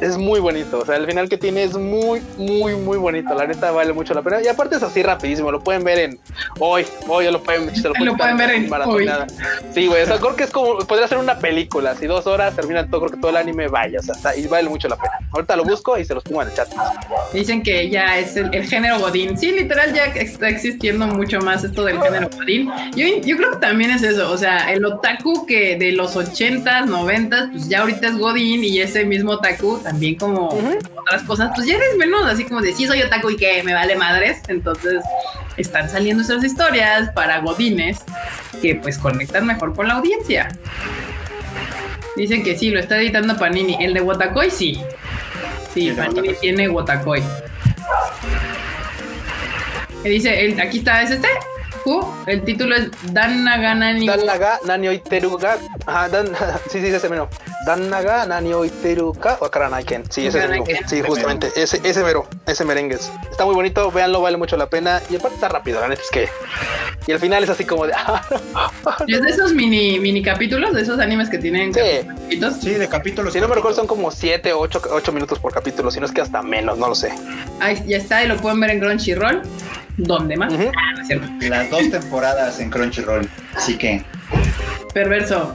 [0.00, 0.78] es muy bonito.
[0.78, 3.34] O sea, el final que tiene es muy, muy, muy bonito.
[3.34, 4.40] La neta vale mucho la pena.
[4.42, 5.50] Y aparte es así rapidísimo.
[5.50, 6.20] Lo pueden ver en
[6.60, 6.86] hoy.
[7.08, 9.26] Hoy lo pueden, se Lo pueden ver en maratoneada.
[9.74, 10.02] Sí, güey.
[10.02, 11.94] O sea, creo que es como, podría ser una película.
[11.96, 14.00] Si dos horas terminan todo, creo que todo el anime vaya.
[14.00, 15.12] O sea, está- y vale mucho la pena.
[15.32, 17.32] Ahorita lo busco y se los pongo en el chat.
[17.32, 19.38] Dicen que ya es el, el género Godín.
[19.38, 22.70] Sí, literal, ya está existiendo mucho más esto del género Godín.
[22.96, 24.30] Yo, yo creo que también es eso.
[24.30, 28.80] O sea, el otaku que de los 80s, 90s, pues ya ahorita es Godín y
[28.80, 30.48] ese mismo otaku también como
[30.96, 33.74] otras cosas, pues ya eres menos así como de sí soy otaku y que me
[33.74, 34.38] vale madres.
[34.48, 35.02] Entonces
[35.56, 37.98] están saliendo estas historias para Godines
[38.62, 40.48] que pues conectan mejor con la audiencia.
[42.16, 43.76] Dicen que sí, lo está editando Panini.
[43.80, 44.80] El de Wotakoi sí.
[45.74, 47.22] Sí, Panini tiene Wotakoi.
[50.02, 51.28] Que dice, el- aquí está, ¿es este?
[51.88, 52.24] Who?
[52.26, 55.56] El título es Dan Nagana ni Dan Naga, Nani Oiteruga.
[55.86, 56.26] Ajá, Dan,
[56.70, 57.28] sí, sí, ese mero.
[57.66, 60.04] Dan Naga, Nani Oiteruga o Karanaiken.
[60.10, 60.62] Sí, ese es el.
[60.86, 61.50] Sí, justamente.
[61.56, 63.10] Ese, ese mero, ese merengues.
[63.30, 65.00] Está muy bonito, véanlo, vale mucho la pena.
[65.10, 66.28] Y aparte está rápido, la neta es que.
[67.06, 67.94] Y al final es así como de.
[69.06, 71.80] Es de esos mini, mini capítulos, de esos animes que tienen Sí.
[72.06, 72.54] capítulos.
[72.60, 73.32] Sí, de capítulos.
[73.32, 76.06] Si no me recuerdo, son como 7 o 8, 8 minutos por capítulo, si no
[76.06, 77.12] es que hasta menos, no lo sé.
[77.60, 79.42] Ahí ya está, y lo pueden ver en Crunchyroll.
[79.98, 80.52] ¿Dónde más?
[80.54, 80.70] Ah.
[81.40, 83.28] Las dos temporadas en Crunchyroll.
[83.54, 84.02] Así que.
[84.94, 85.54] Perverso.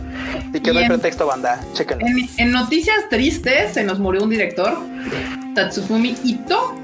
[0.53, 1.59] Y que no hay pretexto, banda.
[1.73, 2.05] Chequenlo.
[2.05, 4.77] En, en noticias tristes, se nos murió un director,
[5.55, 6.75] Tatsufumi Ito.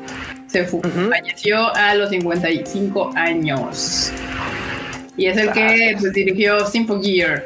[0.48, 1.10] Se fu- Ujú.
[1.10, 4.12] falleció a los 55 años.
[5.16, 7.46] Y es el que pues, dirigió Symphogear.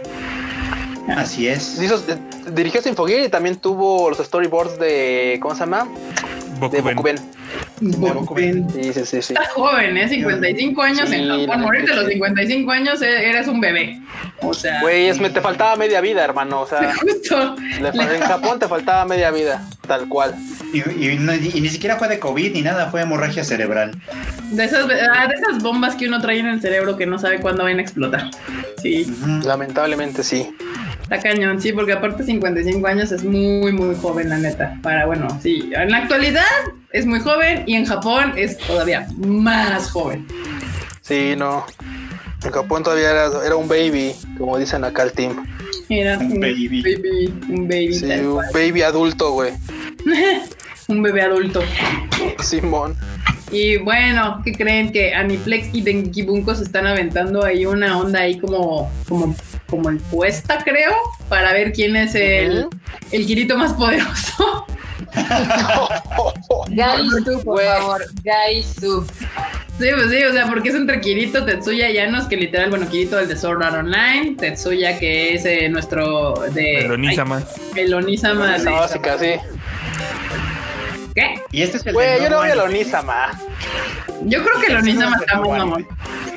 [1.09, 1.81] Así es.
[1.81, 2.17] Hizo- eh,
[2.53, 5.37] dirigió Sinfogear y también tuvo los storyboards de.
[5.41, 5.85] ¿Cómo se llama?
[5.85, 6.95] De Bokuben.
[6.95, 6.95] Bokuben.
[6.95, 7.15] Bokuben.
[7.91, 9.33] Sí, sí, sí, sí.
[9.33, 10.07] Está joven, ¿eh?
[10.07, 11.61] 55 años Sí, en Japón.
[11.61, 12.13] Morirte a los sí.
[12.13, 13.99] 55 años eh, eres un bebé.
[14.41, 16.61] O sea, Güey, es, me- te faltaba media vida, hermano.
[16.61, 17.55] O sea, justo.
[17.81, 20.35] le en Japón te faltaba media vida, tal cual.
[20.73, 23.91] Y, y no- y ni siquiera fue de COVID ni nada, fue hemorragia cerebral.
[24.51, 27.39] De esas, ah, de esas bombas que uno trae en el cerebro que no sabe
[27.39, 28.29] cuándo van a explotar.
[28.81, 29.05] Sí.
[29.45, 30.49] Lamentablemente sí.
[31.01, 34.77] está cañón, sí, porque aparte 55 años es muy, muy joven, la neta.
[34.81, 36.43] Para, bueno, sí, en la actualidad
[36.93, 40.25] es muy joven y en Japón es todavía más joven.
[41.01, 41.65] Sí, no.
[42.43, 45.45] En Japón todavía era, era un baby, como dicen acá el team.
[45.89, 46.81] Era Un baby.
[46.81, 48.45] baby, un baby, Sí, un cual.
[48.53, 49.53] baby adulto, güey.
[50.87, 51.61] un bebé adulto.
[52.39, 52.95] Simón.
[53.51, 54.91] Y bueno, ¿qué creen?
[54.91, 59.35] Que Aniplex y Dengeki Bunko se están aventando ahí una onda ahí como, como,
[59.69, 60.93] como encuesta, creo,
[61.29, 62.67] para ver quién es el,
[63.11, 64.65] el Kirito más poderoso.
[66.69, 68.01] Gaisu, por favor.
[68.23, 69.05] Gaisu.
[69.79, 72.87] Sí, pues sí, o sea, porque es entre Kirito, Tetsuya y Anos, que literal, bueno,
[72.87, 76.85] Kirito el de Sword Art Online, Tetsuya que es eh, nuestro de...
[76.85, 77.43] El Onisama.
[77.75, 78.75] Ay, el Onisama Esa de...
[78.75, 79.33] básica, sí.
[81.15, 81.41] ¿Qué?
[81.51, 82.75] Y este es el Güey, yo no voy a la Norman.
[82.75, 83.39] Onisama.
[84.25, 85.87] Yo creo que el El tercero Onisama es está muy mamón.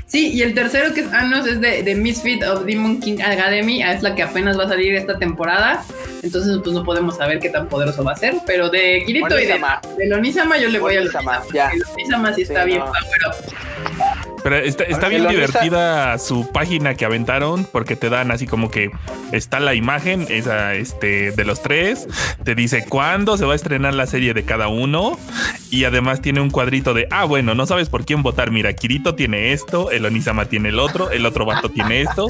[0.07, 3.83] Sí, y el tercero que es Anos es de, de Misfit of Demon King Academy,
[3.83, 5.83] es la que apenas va a salir esta temporada.
[6.23, 8.37] Entonces, pues no podemos saber qué tan poderoso va a ser.
[8.47, 9.81] Pero de Kirito y de, Onisama.
[9.99, 11.55] del Onisama yo le voy Onisama, Onisama.
[11.55, 11.71] ya.
[11.71, 12.85] El Onisama sí está Sí, bien no.
[12.87, 14.05] power up.
[14.47, 18.93] Pero está, bien divertida su página que aventaron porque te dan así como que
[19.33, 22.07] está la imagen esa este de los tres,
[22.45, 25.19] te dice cuándo se va a estrenar la serie de cada uno.
[25.69, 29.17] Y además tiene un cuadrito de ah bueno, no sabes por quién votar, mira, Kirito
[29.17, 32.29] tiene esto, el Onisama tiene el otro, el otro vato tiene esto.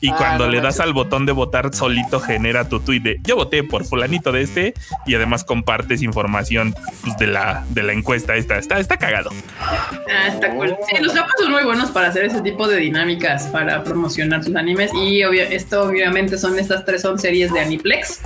[0.00, 3.20] Y Ah, cuando no le das al botón de votar solito genera tu tweet de
[3.24, 4.74] yo voté por fulanito de este.
[5.04, 9.30] Y además compartes información pues, de la de la encuesta esta, está está cagado.
[9.60, 10.76] Ah, está cool.
[10.88, 14.90] Sí, los son muy buenos para hacer ese tipo de dinámicas para promocionar sus animes.
[14.92, 18.20] Y obvio- esto obviamente son estas tres son series de Aniplex.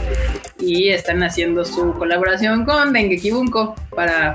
[0.59, 4.35] Y están haciendo su colaboración con Dengeki Bunko para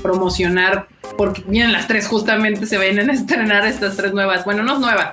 [0.00, 0.86] promocionar.
[1.18, 4.44] Porque vienen las tres, justamente se vienen a estrenar estas tres nuevas.
[4.44, 5.10] Bueno, no es nueva.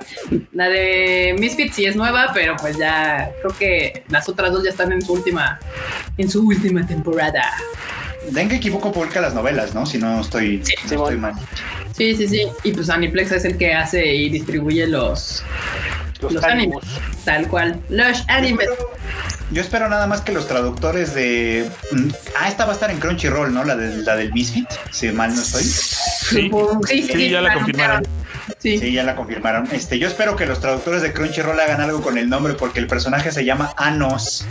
[0.52, 4.70] La de Misfit sí es nueva, pero pues ya creo que las otras dos ya
[4.70, 5.58] están en su última,
[6.18, 7.42] en su última temporada.
[8.30, 9.84] Dengue equivoco publica las novelas, ¿no?
[9.86, 11.04] Si no estoy, no Simón.
[11.04, 11.34] estoy mal.
[11.96, 12.46] Sí, sí, sí.
[12.64, 15.42] Y pues Aniplex es el que hace y distribuye los,
[16.20, 16.84] Los, Los ánimos.
[17.24, 17.80] Tal cual.
[17.88, 18.68] Los animes.
[19.50, 21.68] Yo espero nada más que los traductores de.
[21.90, 22.08] mm,
[22.40, 23.64] Ah, esta va a estar en Crunchyroll, ¿no?
[23.64, 25.62] La, de, la del Misfit, si mal no estoy.
[25.64, 26.50] Sí.
[26.88, 28.02] Sí, sí, Sí, ya la confirmaron.
[28.02, 28.21] claro.
[28.58, 28.78] Sí.
[28.78, 29.68] Sí, ya la confirmaron.
[29.72, 32.86] Este, yo espero que los traductores de Crunchyroll hagan algo con el nombre porque el
[32.86, 34.46] personaje se llama Anos.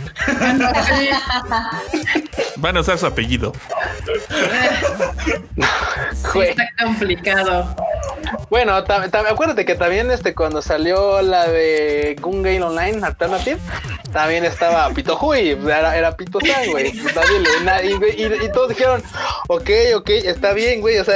[2.56, 3.52] Van a usar su apellido.
[6.32, 7.76] Sí, está complicado.
[8.52, 13.58] Bueno, ta- ta- acuérdate que también este cuando salió la de Gun Gale Online Alternative,
[14.12, 16.92] también estaba Pito Hui, era, era Pito San, güey.
[16.92, 17.14] Pues
[17.82, 19.02] y, y- y todos dijeron,
[19.48, 20.98] ok, ok, está bien, güey.
[20.98, 21.14] O sea,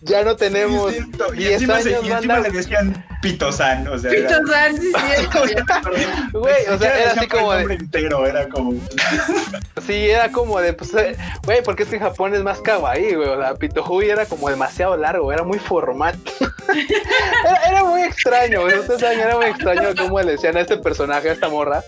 [0.00, 2.48] ya no tenemos Y 10 encima, se- años, y encima banda.
[2.48, 4.92] le decían Pito-san, o sea, era- Pito San, sí,
[5.46, 6.40] cierto.
[6.40, 8.72] Güey, o sea, era así como de, entero, era como.
[9.86, 13.14] sí, era como de, pues, eh, güey, porque es que en Japón es más kawaii,
[13.14, 13.28] güey.
[13.28, 16.16] O sea, Pito Hui era como demasiado largo, era muy formal.
[16.68, 18.64] era, era muy extraño.
[18.64, 21.82] Ustedes saben, era muy extraño cómo le decían a este personaje, a esta morra.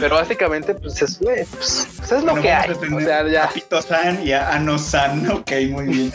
[0.00, 1.48] Pero básicamente, pues es, pues,
[1.96, 2.70] pues es lo Bueno, que hay.
[2.70, 3.48] O sea, A ya.
[3.48, 6.12] Pito-san y a Ano-san, ok, muy bien.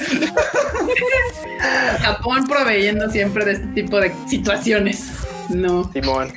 [2.01, 5.11] Japón proveyendo siempre de este tipo de situaciones.
[5.49, 5.89] No.
[5.93, 6.33] Simón.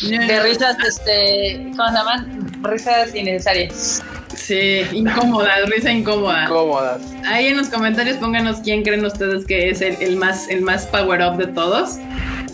[0.00, 2.62] De risas, este, ¿cómo se llaman?
[2.62, 4.02] Risas innecesarias.
[4.34, 6.46] Sí, incómoda, risa incómoda.
[6.46, 7.02] Cómodas.
[7.26, 10.86] Ahí en los comentarios pónganos quién creen ustedes que es el, el más el más
[10.86, 11.98] power up de todos.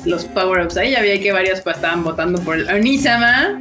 [0.05, 0.77] Los power ups.
[0.77, 3.61] Ahí ya vi que varios pues, estaban votando por el Onisama.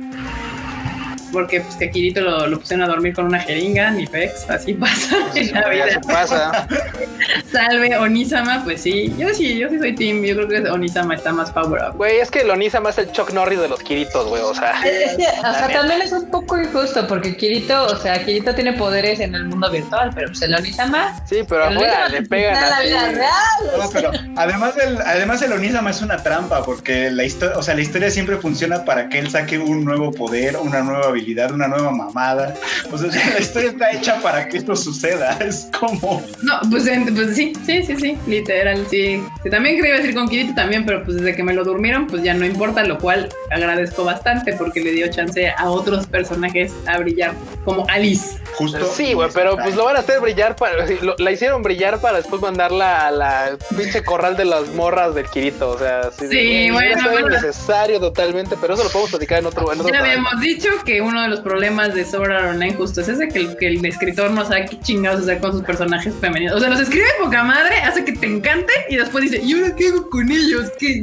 [1.35, 4.49] Porque pues que a Kirito lo, lo pusieron a dormir con una jeringa, ni pex,
[4.49, 5.89] así pasa en la Ya vida.
[5.89, 6.67] se pasa.
[7.51, 11.33] Salve Onisama, pues sí, yo sí, yo sí soy team, yo creo que Onisama está
[11.33, 11.97] más power up.
[11.97, 14.41] Güey, es que el Onisa más el Chuck Norris de los Kiritos, güey.
[14.41, 18.23] O sea, Es que, o sea, también es un poco injusto porque Kirito, o sea,
[18.23, 21.19] Kirito tiene poderes en el mundo virtual, pero pues el Onisama.
[21.25, 23.77] sí, pero Onisama le pegan está en la vida real.
[23.77, 27.75] No, pero además el, además el Onisama es una trampa porque la historia, o sea,
[27.75, 31.67] la historia siempre funciona para que él saque un nuevo poder, una nueva habilidad, una
[31.67, 32.53] nueva mamada.
[32.91, 35.37] O sea, la historia está hecha para que esto suceda.
[35.45, 39.21] Es como No, pues, pues sí, sí, sí, sí, literal, sí.
[39.43, 42.23] Sí, También quería decir con Kirito también, pero pues desde que me lo durmieron, pues
[42.23, 46.97] ya no importa, lo cual agradezco bastante porque le dio chance a otros personajes a
[46.97, 48.37] brillar, como Alice.
[48.55, 48.85] justo.
[48.95, 50.85] Sí, güey, pero pues lo van a hacer brillar para.
[51.01, 55.25] lo- la hicieron brillar para después mandarla a la pinche corral de las morras del
[55.29, 55.69] Kirito.
[55.71, 57.27] O sea, sí, Sí, bueno, bueno.
[57.35, 60.69] es necesario totalmente, pero eso lo podemos platicar en otro, en otro Ya habíamos dicho
[60.85, 63.67] que uno de los problemas de Sword Art Online justo es ese, que el, que
[63.67, 66.55] el escritor no sabe qué chingados hacer con sus personajes femeninos.
[66.55, 69.75] O sea, los escribe poca madre, hace que te encante y después dice, ¿y ahora
[69.75, 70.71] qué hago con ellos?
[70.79, 71.01] ¿Qué?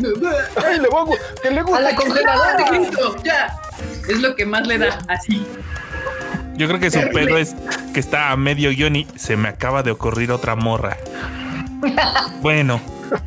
[0.65, 2.71] Ay, le voy a gu- que le A gusta la congeladora.
[2.71, 3.57] Grito, ya.
[4.09, 5.45] Es lo que más le da, así.
[6.57, 7.55] Yo creo que su pedo es
[7.95, 10.97] que está a medio guion y se me acaba de ocurrir otra morra.
[12.43, 12.81] Bueno.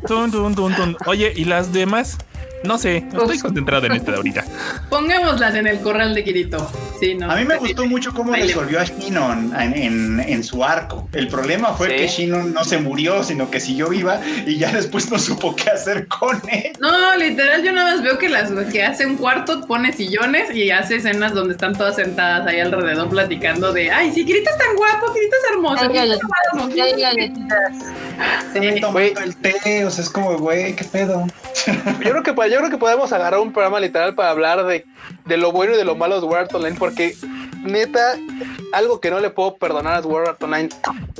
[0.08, 0.96] Tun, tun, tun.
[1.06, 2.18] Oye, ¿y las demás?
[2.64, 4.44] No sé, estoy concentrado en este de ahorita.
[4.90, 6.68] Pongámoslas en el corral de Kirito.
[6.98, 7.30] Sí, no.
[7.30, 11.08] A mí me gustó mucho cómo resolvió a Shinon en, en- en su arco.
[11.12, 11.94] El problema fue Sí.
[11.96, 15.70] que Shinon no se murió, sino que siguió viva y ya después no supo qué
[15.70, 16.72] hacer con él.
[16.80, 20.70] No, literal, yo nada más veo que las que hace un cuarto, pone sillones y
[20.70, 24.74] hace escenas donde están todas sentadas ahí alrededor platicando de ay, sí, Kirito es tan
[24.76, 25.82] guapo, Kirito es hermoso.
[25.82, 26.82] Hay Kirito es galletitas, hermoso".
[26.82, 27.72] hay galletitas.
[28.52, 28.80] Sí.
[28.80, 31.26] Tomando el té, o sea, es como, güey, qué pedo.
[31.66, 34.84] Yo creo que yo creo que podemos agarrar un programa literal para hablar de,
[35.24, 37.16] de lo bueno y de lo malo de Sword Art Online porque
[37.62, 38.16] neta
[38.72, 40.68] algo que no le puedo perdonar a Sword Art Online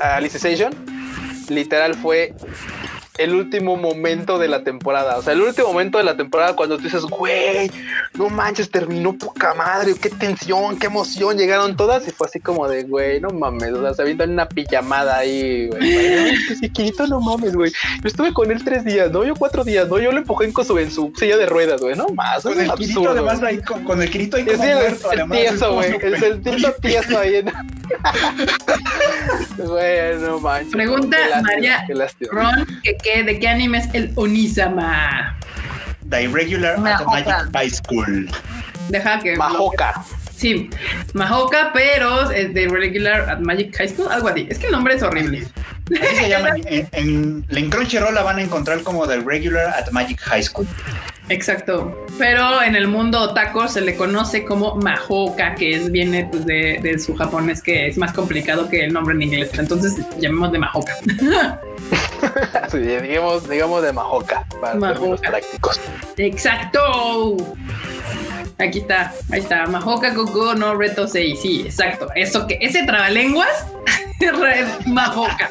[0.00, 0.72] a Alicization
[1.48, 2.34] literal fue
[3.18, 5.16] el último momento de la temporada.
[5.16, 7.70] O sea, el último momento de la temporada cuando tú dices, güey,
[8.14, 12.68] no manches, terminó poca madre, qué tensión, qué emoción, llegaron todas y fue así como
[12.68, 16.34] de, güey, no mames, o sea, se avientan una pijamada ahí, güey.
[16.72, 17.72] Kirito, no mames, güey.
[18.02, 20.52] Yo estuve con él tres días, no, yo cuatro días, no, yo lo empujé en
[20.52, 23.10] su, en su silla de ruedas, güey, no más, Con es el Kirito, absurdo.
[23.12, 25.90] además, ahí, con, con el Kirito ahí Es como el, muerto, el además, tieso, güey.
[26.02, 27.36] el tieso tieso ahí.
[27.36, 27.52] en-
[29.56, 30.72] Güey, no manches.
[30.72, 32.30] Pregunta Qué lástima, María Qué lástima.
[32.32, 35.36] Ron, que, qué- ¿de qué anime es el Onisama?
[36.08, 36.78] The Irregular.
[37.52, 38.30] High School.
[38.88, 39.36] Deja que.
[39.36, 40.04] Majoka.
[40.34, 40.68] Sí,
[41.14, 44.46] Mahoka, pero es de Regular at Magic High School, algo así.
[44.50, 45.46] Es que el nombre es horrible.
[45.86, 46.50] Así se llama.
[46.66, 50.66] En, en, en Crunchyroll la van a encontrar como The Regular at Magic High School.
[51.28, 52.06] Exacto.
[52.18, 56.78] Pero en el mundo otaku se le conoce como Mahoka, que es, viene pues, de,
[56.82, 59.50] de su japonés, que es más complicado que el nombre en inglés.
[59.58, 60.94] Entonces llamémosle Mahoka.
[62.70, 65.80] Sí, digamos, digamos de Majoka, para términos prácticos.
[66.16, 67.36] Exacto.
[68.58, 69.66] Aquí está, ahí está.
[69.66, 71.38] Mahoka Gogo no Reto 6.
[71.40, 72.08] Sí, exacto.
[72.14, 73.66] Eso que, ese trabalenguas
[74.20, 75.50] es Mahoka.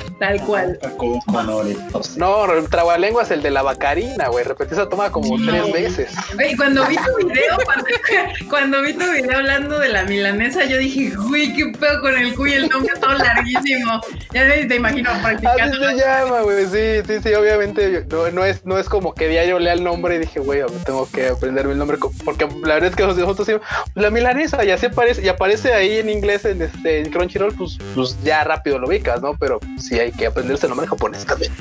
[0.21, 0.77] Tal cual.
[1.25, 2.15] Con oretos.
[2.15, 4.45] No, el trabalengua es el de la bacarina, güey.
[4.45, 6.13] Repetí esa toma como tres veces.
[6.35, 7.85] Güey, cuando vi tu video, cuando,
[8.51, 12.35] cuando vi tu video hablando de la milanesa, yo dije, güey, qué pedo con el
[12.35, 13.99] cuy, el nombre todo larguísimo.
[14.31, 15.89] Ya te imagino Así practicando.
[15.89, 16.65] se llama, güey.
[16.67, 18.05] Sí, sí, sí, obviamente.
[18.11, 21.09] No, no es, no es como que diario lea el nombre y dije, güey, tengo
[21.11, 21.97] que aprenderme el nombre.
[22.23, 23.63] Porque la verdad es que nosotros decimos,
[23.95, 27.79] la milanesa, y así aparece, y aparece ahí en inglés en este en Crunchyroll, pues,
[27.95, 29.35] pues ya rápido lo ubicas, ¿no?
[29.39, 31.51] Pero sí hay que aprenderse el nombre japonés también.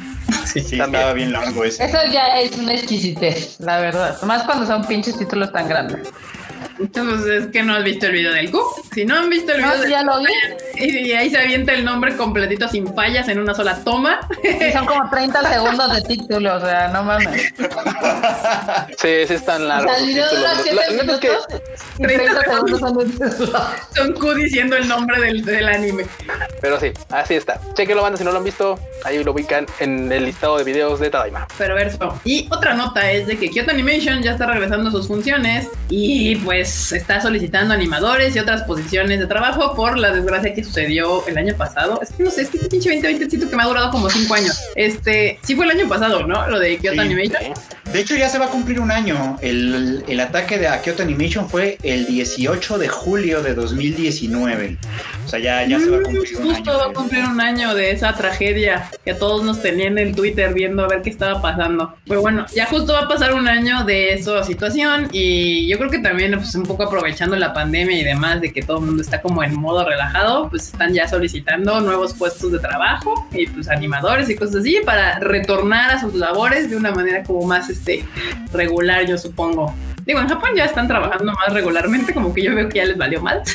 [0.44, 0.94] Sí, sí, También.
[1.00, 1.84] estaba bien largo ese.
[1.84, 4.20] Eso ya es una exquisitez, la verdad.
[4.22, 6.08] Más cuando son pinches títulos tan grandes.
[6.78, 8.60] Entonces, es que no has visto el video del Q.
[8.94, 10.26] Si no han visto el video sí, del ya lo vi.
[10.76, 14.20] y, y ahí se avienta el nombre completito sin fallas en una sola toma.
[14.42, 17.52] Y son como 30 segundos de título, o sea, no mames.
[18.98, 19.90] Sí, sí están O largos.
[19.96, 20.64] sea, el los video dura títulos.
[20.64, 21.46] 7 La- la neta es que- minutos
[21.98, 23.60] y 30 segundos
[23.94, 26.06] son Q diciendo el nombre del, del anime.
[26.60, 27.60] Pero sí, así está.
[27.74, 31.00] Chequenlo, banda, si no lo han visto, ahí lo ubican en el listado de videos
[31.00, 31.46] de Tadaima.
[31.58, 32.18] Perverso.
[32.24, 36.36] Y otra nota es de que Kyoto Animation ya está regresando a sus funciones y
[36.36, 41.38] pues está solicitando animadores y otras posiciones de trabajo por la desgracia que sucedió el
[41.38, 42.00] año pasado.
[42.02, 44.08] Es que no sé, es que este pinche 2020 siento que me ha durado como
[44.10, 44.58] cinco años.
[44.74, 46.46] Este, sí fue el año pasado, ¿no?
[46.48, 46.98] Lo de Kyoto Sí.
[47.00, 47.42] Animation.
[47.92, 49.36] De hecho, ya se va a cumplir un año.
[49.42, 54.76] El, el ataque de a Kyoto Animation fue el 18 de julio de 2019.
[55.24, 56.78] O sea, ya, ya se va a cumplir un Mm, Justo año.
[56.80, 60.84] va a cumplir un año de esa tragedia que todos nos tenían en Twitter viendo
[60.84, 61.94] a ver qué estaba pasando.
[62.06, 65.90] Pero bueno, ya justo va a pasar un año de esa situación y yo creo
[65.90, 69.02] que también pues un poco aprovechando la pandemia y demás de que todo el mundo
[69.02, 73.68] está como en modo relajado, pues están ya solicitando nuevos puestos de trabajo y pues
[73.68, 78.04] animadores y cosas así para retornar a sus labores de una manera como más este
[78.52, 79.74] regular, yo supongo.
[80.06, 82.96] Digo, en Japón ya están trabajando más regularmente, como que yo veo que ya les
[82.96, 83.42] valió mal.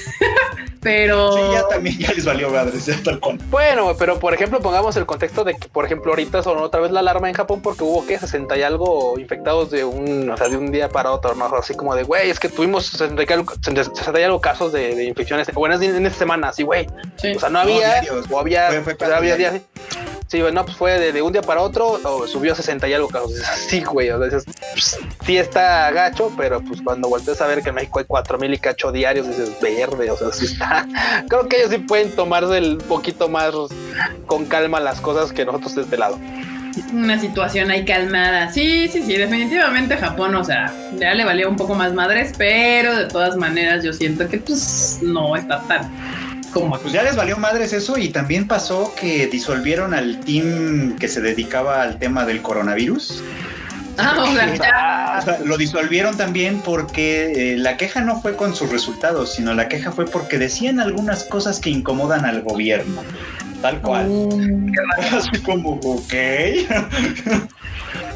[0.82, 3.40] Pero Sí, ya también ya les valió madres, ya tal cual.
[3.50, 6.92] Bueno, pero por ejemplo, pongamos el contexto de que, por ejemplo, ahorita sonó otra vez
[6.92, 10.48] la alarma en Japón porque hubo que 60 y algo infectados de un, o sea,
[10.48, 11.46] de un día para otro, ¿no?
[11.58, 14.94] Así como de, güey, es que tuvimos 60 y algo, 60 y algo casos de,
[14.94, 16.86] de infecciones, buenas en esta semana, así, güey.
[17.16, 17.34] sí.
[17.36, 19.50] O sea, no había, o había, Fue- había día.
[19.50, 19.64] días.
[20.28, 22.94] Sí, bueno, pues fue de, de un día para otro, o subió a 60 y
[22.94, 23.10] algo.
[23.28, 27.48] Dices, Sí, güey, o sea, dices, pues, sí está gacho, pero pues cuando volteas a
[27.48, 30.46] ver que en México hay 4 mil y cacho diarios, dices, verde, o sea, sí
[30.46, 30.86] está.
[31.30, 33.54] Creo que ellos sí pueden tomarse el poquito más
[34.26, 36.18] con calma las cosas que nosotros de este lado.
[36.92, 38.52] una situación ahí calmada.
[38.52, 42.96] Sí, sí, sí, definitivamente Japón, o sea, ya le valía un poco más madres, pero
[42.96, 45.90] de todas maneras yo siento que pues no está tan
[46.56, 51.10] como Pues ya les valió madres eso y también pasó que disolvieron al team que
[51.10, 53.22] se dedicaba al tema del coronavirus.
[53.98, 59.34] Ah, o sea, lo disolvieron también porque eh, la queja no fue con sus resultados,
[59.34, 63.04] sino la queja fue porque decían algunas cosas que incomodan al gobierno.
[63.62, 64.08] Tal cual.
[64.08, 64.72] Mm,
[65.14, 66.14] Así como, ok.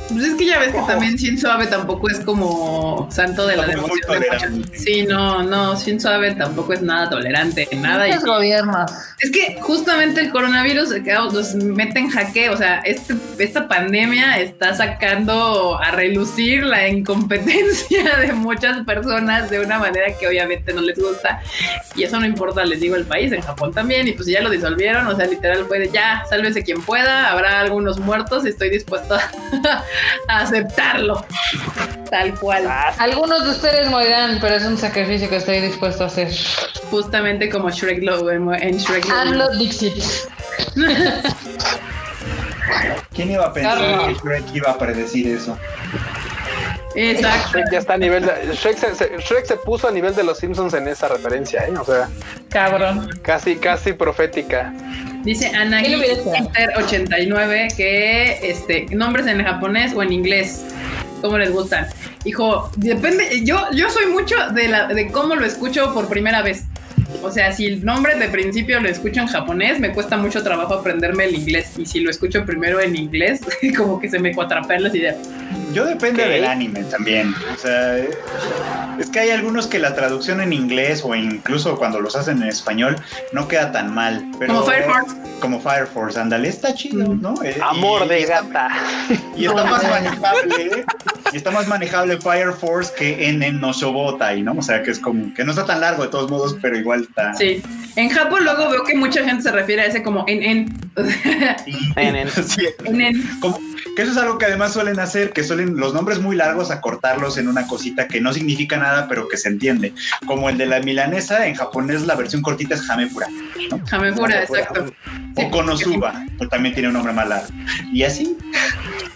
[0.10, 3.66] Pues es que ya ves que también Shinzo Abe tampoco es como santo de la
[3.68, 4.78] devoción de.
[4.78, 8.07] Sí, no, no, Shinzo Abe tampoco es nada tolerante, nada.
[8.07, 8.91] y- Muchos gobiernos.
[9.20, 10.89] Es que justamente el coronavirus
[11.34, 18.18] nos mete en jaque, o sea, este, esta pandemia está sacando a relucir la incompetencia
[18.20, 21.41] de muchas personas de una manera que obviamente no les gusta
[21.95, 24.49] y eso no importa, les digo, el país, en Japón también, y pues ya lo
[24.49, 28.70] disolvieron, o sea, literal fue de ya, sálvese quien pueda, habrá algunos muertos y estoy
[28.70, 29.20] dispuesto a,
[30.28, 31.26] a aceptarlo,
[32.10, 36.30] tal cual, Algunos de ustedes morirán, pero es un sacrificio que estoy dispuesto a hacer.
[36.89, 40.04] justamente como Shrek lo en Shrek lo- AMLO Dixit.
[43.14, 44.08] ¿Quién iba a pensar Carlos.
[44.08, 45.58] que Shrek iba a predecir eso?
[46.95, 47.50] Exacto.
[47.60, 50.24] Shrek ya está a nivel de, Shrek, se, se- Shrek se puso a nivel de
[50.24, 51.74] los Simpsons en esa referencia, ¿eh?
[51.80, 52.10] O sea,
[52.50, 53.10] Cabrón.
[53.22, 54.74] casi, casi profética.
[55.24, 56.86] Dice Ana ¿Qué le hubiera esperado?
[56.86, 60.65] 89 que este nombres en japonés o en inglés.
[61.22, 61.88] ¿Cómo les gustan?
[62.24, 63.43] Hijo, depende.
[63.43, 66.65] Yo, yo soy mucho de la de cómo lo escucho por primera vez.
[67.22, 70.76] O sea, si el nombre de principio lo escucho en japonés, me cuesta mucho trabajo
[70.76, 71.74] aprenderme el inglés.
[71.78, 73.41] Y si lo escucho primero en inglés,
[73.78, 75.17] como que se me cuatrapean las ideas.
[75.74, 77.34] Yo depende del anime también.
[77.53, 78.09] O sea, eh,
[78.99, 82.49] es que hay algunos que la traducción en inglés o incluso cuando los hacen en
[82.49, 82.95] español
[83.34, 84.26] no queda tan mal.
[84.39, 85.15] Pero, Como Fire Force.
[85.39, 87.13] Como Fire Force, ándale, está chido.
[87.15, 87.36] ¿no?
[87.43, 88.70] Eh, Amor y- de y está- gata.
[89.38, 90.86] Y está más manejable,
[91.32, 94.53] y está más manejable Fire Force que en, en Noshobotai, ¿no?
[94.57, 97.01] O sea, que es como, que no está tan largo de todos modos, pero igual
[97.07, 97.34] está.
[97.36, 97.61] Sí.
[97.95, 100.80] En Japón luego veo que mucha gente se refiere a ese como en en.
[101.95, 103.39] En- en- Sí, en, en.
[103.39, 103.59] como-
[103.95, 107.38] que eso es algo que además suelen hacer, que suelen los nombres muy largos acortarlos
[107.38, 109.93] en una cosita que no significa nada, pero que se entiende.
[110.26, 113.28] Como el de la milanesa, en japonés la versión cortita es Hamepura.
[113.91, 114.86] Hamepura, exacto.
[115.36, 117.47] O Konosuba, que también tiene un nombre más largo.
[117.93, 118.36] Y así,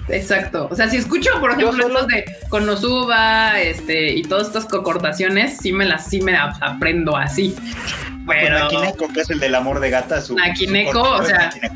[0.10, 0.68] Exacto.
[0.70, 5.58] O sea, si escucho, por ejemplo, solo- estos de Konosuba, este, y todas estas cocortaciones,
[5.62, 7.56] sí me las, sí me las aprendo así.
[8.26, 10.36] Bueno, Pero Nakineko, que es el del amor de gata, su.
[10.36, 11.76] Nakineko, su o sea, Nakineko.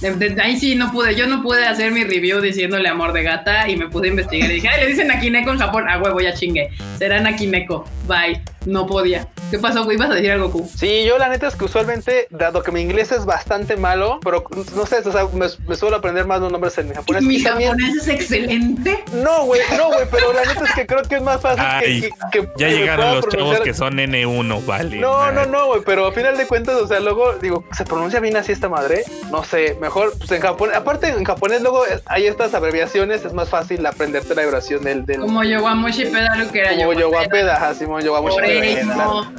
[0.00, 3.22] de- de- ahí sí no pude, yo no pude hacer mi review diciéndole amor de
[3.22, 5.98] gata y me puse a investigar y dije, ay, le dicen Nakineko en Japón, ah,
[6.02, 6.68] huevo, ya chingue.
[6.98, 8.40] Será Nakineko, bye.
[8.66, 9.28] No podía.
[9.50, 9.84] ¿Qué pasó?
[9.84, 9.96] güey?
[9.98, 10.70] ¿Ibas a decir algo, Goku?
[10.74, 14.42] Sí, yo la neta es que usualmente, dado que mi inglés es bastante malo, pero
[14.74, 17.22] no sé, o sea, me, me suelo aprender más los nombres en japonés.
[17.24, 19.04] Mi y también, japonés es excelente.
[19.22, 21.86] no, güey, no, güey, pero la neta es que creo que es más fácil que-
[21.86, 24.96] Ay, que, que- Ya que llegaron los chavos que son N1, vale.
[24.98, 28.20] No, no, no, güey, pero a final de cuentas, o sea, luego digo, ¿se pronuncia
[28.20, 29.04] bien así esta madre?
[29.30, 33.48] No sé, mejor, pues en japonés, aparte en japonés luego hay estas abreviaciones, es más
[33.48, 37.00] fácil aprenderte la vibración del, del Como Yowamushi Pedaru, que era como Yowamushi.
[37.00, 38.36] Yoguapeda, ajá, Simón Yoguamushi.
[38.36, 39.32] Oreimo,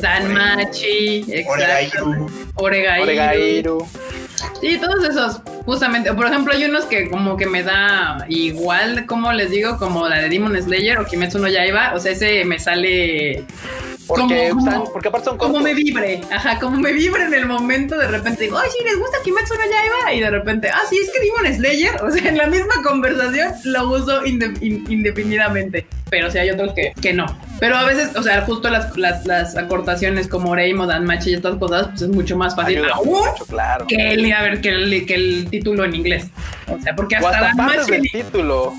[0.00, 2.04] Danmachi, exacto.
[2.56, 3.02] Oregairu.
[3.02, 3.88] Oregairu.
[4.60, 6.12] Sí, todos esos, justamente.
[6.14, 10.20] Por ejemplo, hay unos que como que me da igual, como les digo, como la
[10.20, 11.92] de Demon Slayer o Kimetsu no Yaiba.
[11.94, 13.44] O sea, ese me sale
[14.06, 16.20] Porque, Como- están- porque aparte son como me vibre.
[16.30, 17.96] Ajá, como me vibre en el momento.
[17.96, 20.12] De repente digo, ay, sí, les gusta Kimetsu no Yaiba.
[20.12, 22.02] Y de repente, ah, sí, es que Demon Slayer.
[22.02, 25.86] O sea, en la misma conversación lo uso inde- in- indefinidamente.
[26.10, 27.26] Pero sí hay otros que, que no.
[27.62, 31.54] Pero a veces, o sea, justo las, las, las acortaciones como Oreimo, Danmachi y estas
[31.58, 32.78] cosas, pues es mucho más fácil.
[32.78, 33.86] Ayuda aún mucho, claro.
[33.86, 36.26] que el, a ver, que el, que el título en inglés.
[36.66, 37.54] O sea, porque hasta
[37.86, 38.74] del en- título.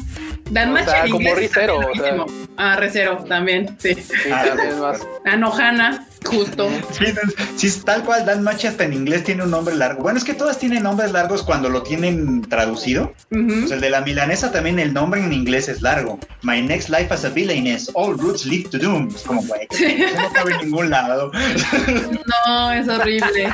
[0.52, 2.14] Danmachi o sea, en como inglés está Rizero, bien o sea.
[2.16, 2.48] buenísimo.
[2.58, 3.94] Ah, Recero también, sí.
[3.96, 4.44] Sí, Ah.
[5.26, 6.70] Anohana, justo.
[6.92, 7.06] Sí,
[7.70, 10.04] sí, tal cual, Dan Machi hasta en inglés tiene un nombre largo.
[10.04, 13.14] Bueno, es que todas tienen nombres largos cuando lo tienen traducido.
[13.30, 16.20] Pues el de la milanesa también el nombre en inglés es largo.
[16.42, 19.10] My next life as a villainess, all routes lead to doom.
[19.14, 19.68] Es como, güey,
[20.16, 21.32] no cabe en ningún lado.
[22.48, 23.54] No, es horrible.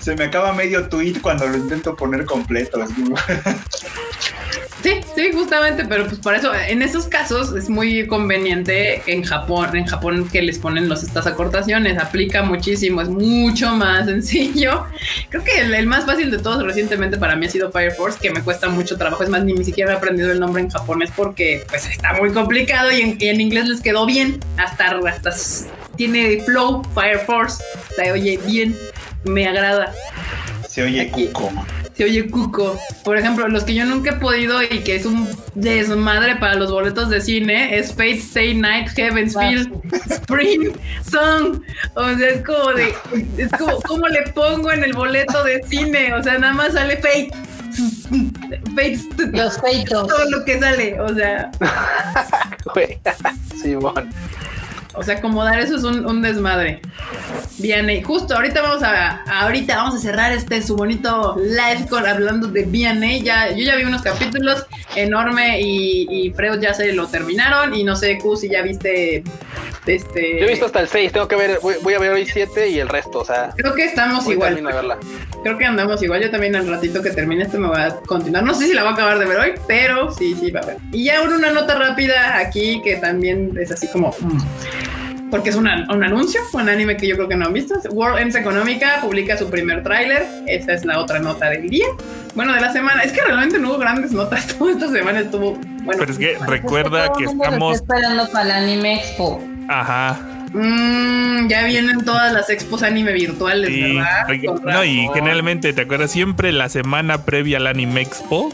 [0.00, 2.84] Se me acaba medio tweet cuando lo intento poner completo.
[4.82, 9.76] Sí, sí, justamente, pero pues por eso, en esos casos es muy conveniente en Japón,
[9.76, 14.86] en Japón que les ponen los, estas acortaciones, aplica muchísimo, es mucho más sencillo.
[15.28, 18.18] Creo que el, el más fácil de todos recientemente para mí ha sido Fire Force,
[18.20, 21.10] que me cuesta mucho trabajo, es más, ni siquiera he aprendido el nombre en japonés
[21.14, 25.30] porque pues está muy complicado y en, y en inglés les quedó bien, hasta, hasta
[25.96, 27.62] tiene flow Fire Force,
[27.94, 28.74] se oye bien,
[29.24, 29.92] me agrada
[30.66, 31.26] Se oye Aquí.
[31.26, 31.52] cuco.
[32.00, 32.78] Se oye cuco.
[33.04, 36.70] Por ejemplo, los que yo nunca he podido y que es un desmadre para los
[36.72, 39.70] boletos de cine es Fate Stay Night Heaven's Feel
[40.08, 40.72] Spring
[41.04, 41.60] Song.
[41.96, 42.94] O sea, es como de,
[43.36, 46.14] es como, ¿cómo le pongo en el boleto de cine?
[46.14, 47.30] O sea, nada más sale Fate.
[48.74, 48.98] Fate,
[49.32, 50.08] Los peitos.
[50.08, 50.98] todo lo que sale.
[51.02, 51.50] O sea,
[52.74, 52.98] Güey.
[53.60, 54.08] Simón.
[54.94, 56.80] O sea, acomodar eso es un, un desmadre.
[57.58, 62.48] Bien, justo ahorita vamos a, ahorita vamos a cerrar este su bonito live con hablando
[62.48, 63.18] de BNA.
[63.18, 64.66] Ya, yo ya vi unos capítulos,
[64.96, 67.74] enorme y, y Freud ya se lo terminaron.
[67.74, 69.22] Y no sé, Q, si ya viste
[69.86, 70.40] este.
[70.40, 72.68] Yo he visto hasta el 6, tengo que ver, voy, voy a ver hoy 7
[72.68, 73.52] y el resto, o sea.
[73.56, 74.54] Creo que estamos igual.
[74.56, 74.98] de verla.
[75.42, 76.22] Creo que andamos igual.
[76.22, 78.44] Yo también al ratito que termine esto me voy a continuar.
[78.44, 80.66] No sé si la voy a acabar de ver hoy, pero sí, sí, va a
[80.66, 80.76] ver.
[80.92, 84.14] Y ya una, una nota rápida aquí que también es así como.
[84.20, 84.38] mm,
[85.30, 87.74] Porque es una- un anuncio, un anime que yo creo que no han visto.
[87.90, 90.26] World Ends Económica publica su primer tráiler.
[90.46, 91.86] Esa es la otra nota del día.
[92.34, 93.02] Bueno, de la semana.
[93.02, 94.46] Es que realmente no hubo grandes notas.
[94.58, 95.52] Toda esta semana estuvo.
[95.82, 97.76] Bueno, Pero es que recuerda que lo estamos.
[97.76, 99.42] está esperando para el Anime Expo.
[99.68, 100.18] Ajá.
[100.52, 103.94] mm, ya vienen todas las expos anime virtuales, Sí.
[103.94, 104.26] ¿verdad?
[104.64, 106.10] No, y generalmente, ¿te acuerdas?
[106.10, 108.52] Siempre la semana previa al Anime Expo,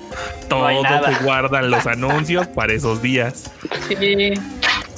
[0.50, 1.16] No hay todo nada.
[1.18, 3.50] se guardan los anuncios para esos días.
[3.88, 4.34] Sí,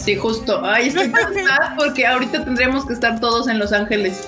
[0.08, 0.64] sí, justo.
[0.64, 4.26] Ay, estoy cansada porque ahorita tendríamos que estar todos en Los Ángeles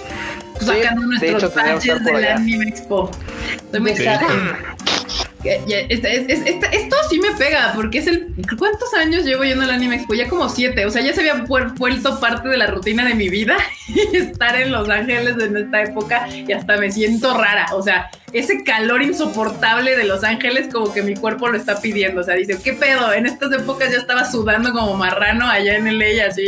[0.60, 2.36] sacando de nuestros hecho, del allá.
[2.36, 3.10] Anime Expo.
[3.56, 4.04] Estoy muy Sí.
[5.42, 10.28] Esto sí me pega porque es el cuántos años llevo yendo al Anime Expo ya
[10.28, 13.28] como siete o sea ya se había vuel- vuelto parte de la rutina de mi
[13.28, 13.56] vida
[13.88, 18.10] y estar en Los Ángeles en esta época y hasta me siento rara o sea
[18.32, 22.34] ese calor insoportable de Los Ángeles como que mi cuerpo lo está pidiendo o sea
[22.34, 26.46] dice qué pedo en estas épocas ya estaba sudando como marrano allá en LA así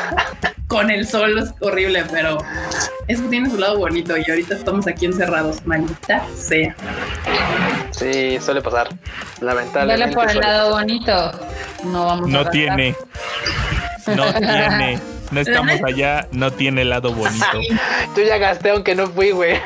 [0.68, 2.38] con el sol es horrible pero
[3.08, 6.76] eso tiene su lado bonito y ahorita estamos aquí encerrados maldita sea
[8.00, 8.88] Sí, suele pasar.
[8.88, 10.14] Dale Lamentablemente.
[10.14, 11.32] por el lado bonito.
[11.84, 12.96] No vamos a No tiene.
[14.06, 14.98] No tiene.
[15.30, 17.60] No estamos allá, no tiene lado bonito.
[18.16, 19.60] Yo ya gasté aunque no fui, güey.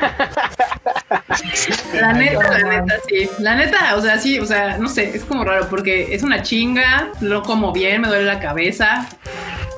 [1.93, 3.29] La neta, la neta, sí.
[3.39, 6.43] La neta, o sea, sí, o sea, no sé, es como raro porque es una
[6.43, 9.07] chinga, lo como bien, me duele la cabeza,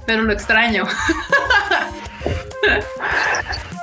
[0.08, 0.86] pero lo extraño.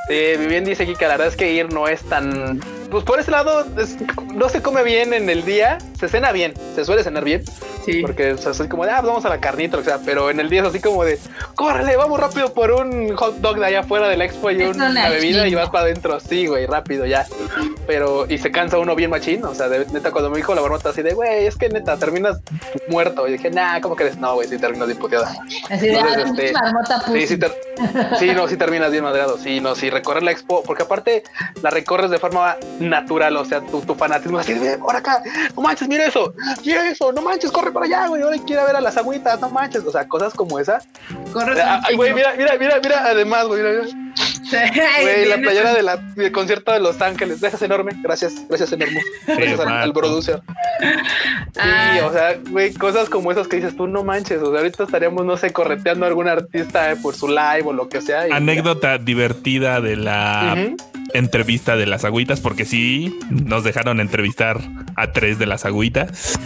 [0.07, 2.61] Sí, bien dice aquí que la verdad es que ir no es tan.
[2.91, 3.97] Pues por ese lado, es-
[4.35, 7.43] no se come bien en el día, se cena bien, se suele cenar bien,
[7.85, 8.03] Sí.
[8.03, 10.31] porque o sea, es como de, ah, pues vamos a la carnita, o sea, pero
[10.31, 11.19] en el día es así como de,
[11.55, 14.77] córrele, vamos rápido por un hot dog de allá afuera de la expo y Es
[14.77, 17.27] una, bebida y vas para adentro, sí, güey, rápido ya.
[17.87, 20.63] Pero, y se cansa uno bien machín, o sea, de, neta, cuando me dijo la
[20.63, 22.39] marmota así de, güey, es que neta, terminas
[22.89, 23.27] muerto.
[23.29, 24.17] Y dije, nah, ¿cómo crees?
[24.17, 25.35] No, güey, sí terminas bien puteada.
[25.71, 27.55] Así de, Entonces, ah, este, marmota Sí, sí, ter-
[28.19, 29.37] sí, no, sí terminas bien madreado.
[29.39, 31.23] Sí, no, sí, recorrer la expo, porque aparte
[31.63, 35.23] la recorres de forma natural, o sea, tu, tu fanatismo así de, ahora acá,
[35.55, 38.77] no manches, mira eso, mira eso, no manches, corre para allá, güey, ahora quiero ver
[38.77, 40.81] a las agüitas, no manches, o sea, cosas como esa.
[41.33, 44.15] Corres un Ay, güey, mira, mira, mira, mira, además, güey, mira, mira.
[44.51, 49.01] Güey, la playera de la, del concierto de Los Ángeles, gracias enorme, gracias, gracias enorme,
[49.27, 50.41] gracias al, al producer.
[50.81, 52.01] Sí, Ah.
[52.05, 55.25] o sea, güey, cosas como esas que dices tú, no manches, o sea, ahorita estaríamos,
[55.25, 58.29] no sé, correteando a algún artista eh, por su live o lo que sea.
[58.29, 60.57] y- Anécdota divertida de la
[61.13, 64.61] entrevista de las agüitas, porque sí, nos dejaron entrevistar
[64.97, 66.39] a tres de las agüitas.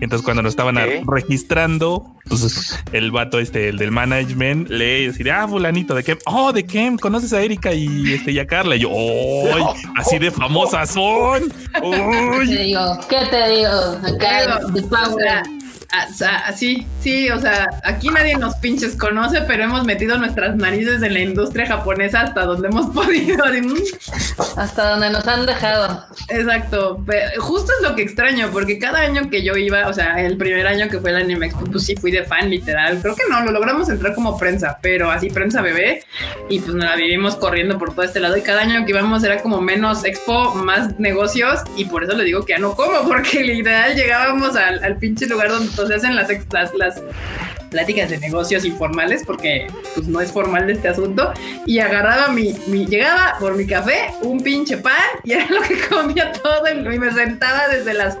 [0.00, 0.76] Entonces, cuando nos estaban
[1.08, 6.16] registrando, pues el vato este, el del management, le decía, ah, fulanito, ¿de qué?
[6.26, 6.94] Oh, ¿de qué?
[7.00, 8.76] ¿Conoces a Erika y, este, y a Carla?
[8.76, 9.64] Y yo, ¡ay!
[9.96, 11.50] Así de famosas son.
[11.72, 12.48] ¿Qué ¡Uy!
[12.48, 12.98] te digo?
[13.08, 13.70] ¿Qué te digo?
[13.70, 15.42] Acá, de power.
[15.90, 21.14] Así, sí, o sea, aquí nadie nos pinches conoce, pero hemos metido nuestras narices en
[21.14, 23.44] la industria japonesa hasta donde hemos podido.
[24.56, 26.04] Hasta donde nos han dejado.
[26.28, 30.22] Exacto, pero justo es lo que extraño, porque cada año que yo iba, o sea,
[30.22, 33.00] el primer año que fue el Anime Expo, pues sí fui de fan, literal.
[33.00, 36.04] Creo que no, lo logramos entrar como prensa, pero así prensa bebé,
[36.50, 38.36] y pues nos la vivimos corriendo por todo este lado.
[38.36, 42.24] Y cada año que íbamos era como menos expo, más negocios, y por eso le
[42.24, 46.06] digo que ya no como, porque literal llegábamos al, al pinche lugar donde pues, se
[46.06, 47.02] hacen las, las, las
[47.70, 51.32] pláticas de negocios informales, porque pues no es formal este asunto,
[51.66, 55.78] y agarraba mi, mi, llegaba por mi café, un pinche pan, y era lo que
[55.88, 58.18] comía todo, y me sentaba desde las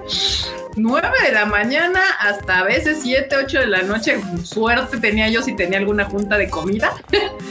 [0.76, 5.42] 9 de la mañana hasta a veces 7, 8 de la noche, suerte tenía yo
[5.42, 6.92] si tenía alguna junta de comida,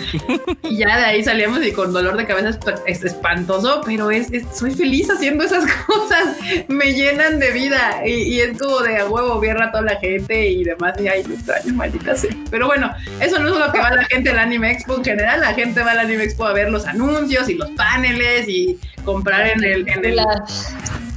[0.64, 4.32] y ya de ahí salíamos y con dolor de cabeza esp- es espantoso, pero es,
[4.32, 6.38] es- soy feliz haciendo esas cosas,
[6.68, 10.50] me llenan de vida y, y es como de a huevo a toda la gente
[10.50, 12.32] y demás y ay, me extraño, maldita sea.
[12.52, 14.96] Pero bueno, eso no es lo que va la gente al Anime Expo.
[14.98, 18.48] En general, la gente va al Anime Expo a ver los anuncios y los paneles
[18.48, 20.20] y comprar en el, en el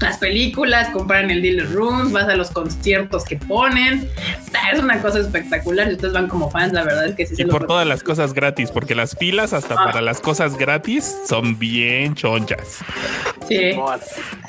[0.01, 4.09] Las- las películas, comprar en el dealer rooms, vas a los conciertos que ponen.
[4.73, 5.87] Es una cosa espectacular.
[5.89, 7.87] Si ustedes van como fans, la verdad es que sí se Y los por todas
[7.87, 9.85] las cosas gratis, porque las filas hasta Ah.
[9.85, 12.79] para las cosas gratis son bien chonchas.
[13.49, 13.73] Sí,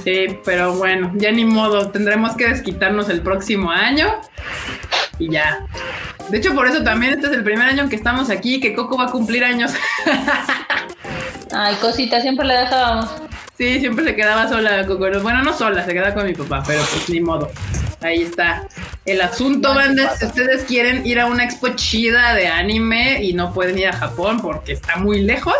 [0.04, 1.90] sí, pero bueno, ya ni modo.
[1.92, 4.08] Tendremos que desquitarnos el próximo año.
[5.20, 5.68] y ya.
[6.30, 8.74] De hecho, por eso también este es el primer año en que estamos aquí, que
[8.74, 9.72] Coco va a cumplir años.
[11.54, 13.12] Ay, cosita, siempre le dejábamos.
[13.58, 15.08] Sí, siempre se quedaba sola Coco.
[15.22, 17.52] Bueno, no sola, se quedaba con mi papá, pero pues ni modo.
[18.02, 18.68] Ahí está.
[19.04, 23.52] El asunto, bandas, si ustedes quieren ir a una expo chida de anime y no
[23.52, 25.56] pueden ir a Japón porque está muy lejos,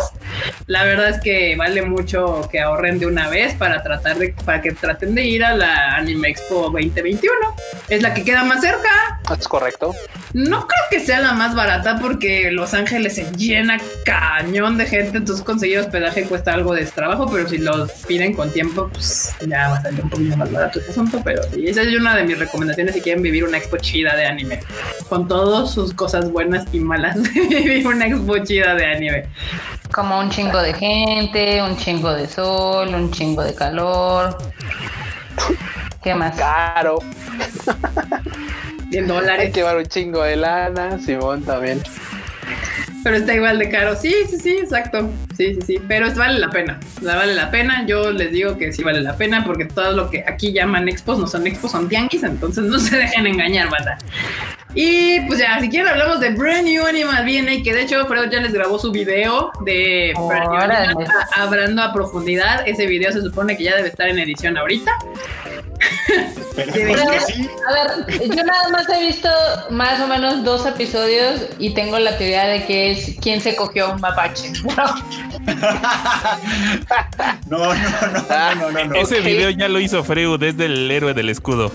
[0.66, 4.62] la verdad es que vale mucho que ahorren de una vez para tratar de, para
[4.62, 7.34] que traten de ir a la Anime Expo 2021.
[7.88, 9.20] Es la que queda más cerca.
[9.36, 9.92] Es correcto.
[10.34, 15.18] No creo que sea la más barata porque Los Ángeles se llena cañón de gente,
[15.18, 19.68] entonces conseguir hospedaje cuesta algo de trabajo, pero si lo piden con tiempo, pues ya
[19.68, 21.20] va a salir un poquito más barato este asunto.
[21.24, 24.26] Pero sí, esa es una de mis recomendaciones si quieren vivir una expo chida de
[24.26, 24.60] anime,
[25.08, 27.16] con todas sus cosas buenas y malas.
[27.32, 29.24] vivir una expo chida de anime.
[29.92, 34.36] Como un chingo de gente, un chingo de sol, un chingo de calor.
[36.02, 36.36] ¿Qué más?
[36.36, 36.98] Caro.
[38.90, 39.50] 100 Hay dólares.
[39.50, 40.98] que llevar un chingo de lana.
[40.98, 41.82] Simón también.
[43.04, 43.96] Pero está igual de caro.
[43.96, 45.10] Sí, sí, sí, exacto.
[45.36, 45.80] Sí, sí, sí.
[45.88, 46.78] Pero es- vale la pena.
[47.00, 47.84] La vale la pena.
[47.86, 51.18] Yo les digo que sí vale la pena porque todo lo que aquí llaman expos
[51.18, 52.22] no son expos, son tianguis.
[52.22, 53.98] Entonces no se dejen engañar, banda.
[54.74, 58.24] Y pues ya, si quieren hablamos de Brand New Animal DNA, que de hecho Fredo
[58.30, 60.60] ya les grabó su video de Brand New.
[60.60, 62.66] Animal, a- hablando a profundidad.
[62.66, 64.90] Ese video se supone que ya debe estar en edición ahorita.
[66.06, 66.82] Sí.
[66.82, 69.28] A ver, yo nada más he visto
[69.70, 73.90] más o menos dos episodios y tengo la teoría de que es quién se cogió
[73.92, 74.52] un mapache.
[77.48, 78.94] No, no, no, no, no, no.
[79.00, 81.70] Ese video ya lo hizo Freud desde el héroe del escudo.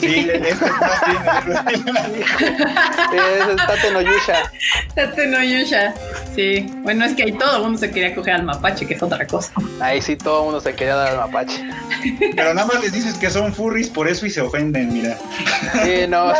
[0.00, 1.84] Sí, este más bien.
[3.14, 4.50] Es Tate no Yusha.
[4.94, 5.94] Tate no Yusha.
[6.34, 6.66] Sí.
[6.82, 9.26] Bueno, es que ahí todo el mundo se quería coger al mapache, que es otra
[9.26, 9.52] cosa.
[9.80, 11.62] Ahí sí todo el mundo se quería dar al mapache.
[12.34, 15.18] Pero nada más les dices que son furries por eso y se ofenden, mira.
[15.84, 16.32] Sí, no.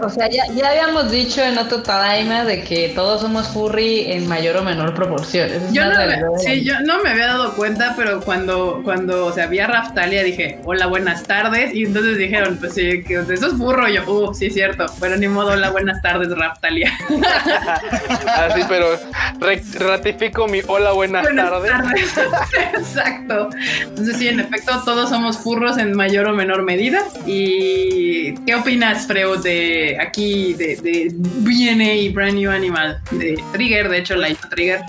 [0.00, 4.26] O sea, ya, ya habíamos dicho en otro Tadaima de que todos somos furry en
[4.26, 5.50] mayor o menor proporción.
[5.50, 9.32] Es Yo no, me, sí, yo no me había dado cuenta, pero cuando, cuando o
[9.32, 11.74] sea, vi a Raftalia dije, hola, buenas tardes.
[11.74, 13.88] Y entonces dijeron, pues sí, que eso es burro.
[13.88, 14.92] Y yo, uh, sí, es cierto.
[15.00, 16.92] Pero ni modo, hola, buenas tardes, Raftalia.
[18.26, 18.86] Así, pero
[19.40, 21.70] re- ratifico mi hola, buenas, buenas tardes.
[22.14, 22.38] tardes.
[22.78, 23.50] Exacto.
[23.82, 27.02] Entonces, sí, en efecto, todos somos furros en mayor o menor medida.
[27.26, 33.00] ¿Y qué opinas, Freud, de aquí, de, de BNA y Brand New Animal?
[33.10, 34.80] De Trigger, de hecho, la hizo Trigger.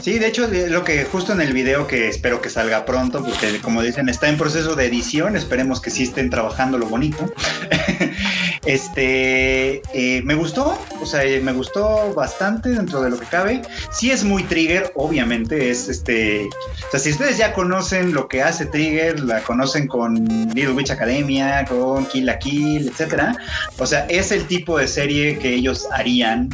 [0.00, 3.24] Sí, de hecho, de- lo que justo en el video que espero que salga pronto,
[3.24, 7.32] porque como dicen, está en proceso de edición, esperemos que sí estén trabajando lo bonito.
[8.66, 13.62] este, eh, me gustó, o sea, eh, me gustó bastante dentro de lo que cabe.
[13.90, 18.42] Sí es muy Trigger, obviamente, es este, o sea, si ustedes ya conocen lo que
[18.42, 20.24] hace Trigger, la conocen con
[20.54, 23.36] Little Witch Academia, con Kill la Kill, etcétera,
[23.78, 26.50] o sea, es el tipo de serie que ellos harían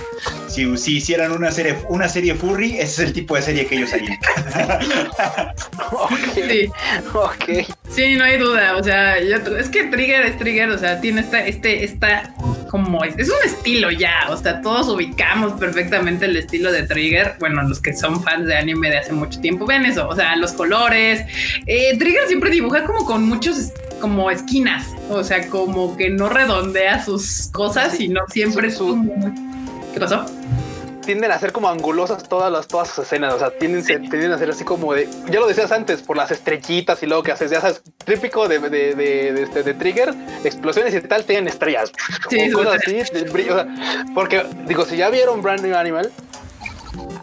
[0.48, 3.76] si, si hicieran una serie, una serie furry, ese es el tipo de serie que
[3.76, 4.18] ellos harían.
[5.92, 7.14] Ok.
[7.14, 7.81] Ok.
[7.94, 8.76] Sí, no hay duda.
[8.76, 10.70] O sea, yo- es que Trigger es Trigger.
[10.70, 12.32] O sea, tiene esta, este, esta,
[12.70, 14.28] como es, es un estilo ya.
[14.30, 17.34] O sea, todos ubicamos perfectamente el estilo de Trigger.
[17.38, 20.08] Bueno, los que son fans de anime de hace mucho tiempo ven eso.
[20.08, 21.20] O sea, los colores.
[21.66, 24.86] Eh, Trigger siempre dibuja como con muchos, como esquinas.
[25.10, 29.06] O sea, como que no redondea sus cosas, sino siempre Su-.
[29.92, 30.24] ¿Qué pasó?
[31.04, 33.34] Tienden a ser como angulosas todas las todas sus escenas.
[33.34, 35.08] O sea, tienden, tienden a ser así como de.
[35.30, 37.50] Ya lo decías antes, por las estrellitas y luego que haces.
[37.50, 40.14] Ya sabes, típico de, de, de, de, este, de Trigger,
[40.44, 41.92] explosiones y tal, tienen estrellas.
[42.28, 43.00] Sí, o cosas sí.
[43.00, 43.24] así.
[43.24, 43.66] brillo, o sea,
[44.14, 46.10] porque, digo, si ya vieron Brand New Animal.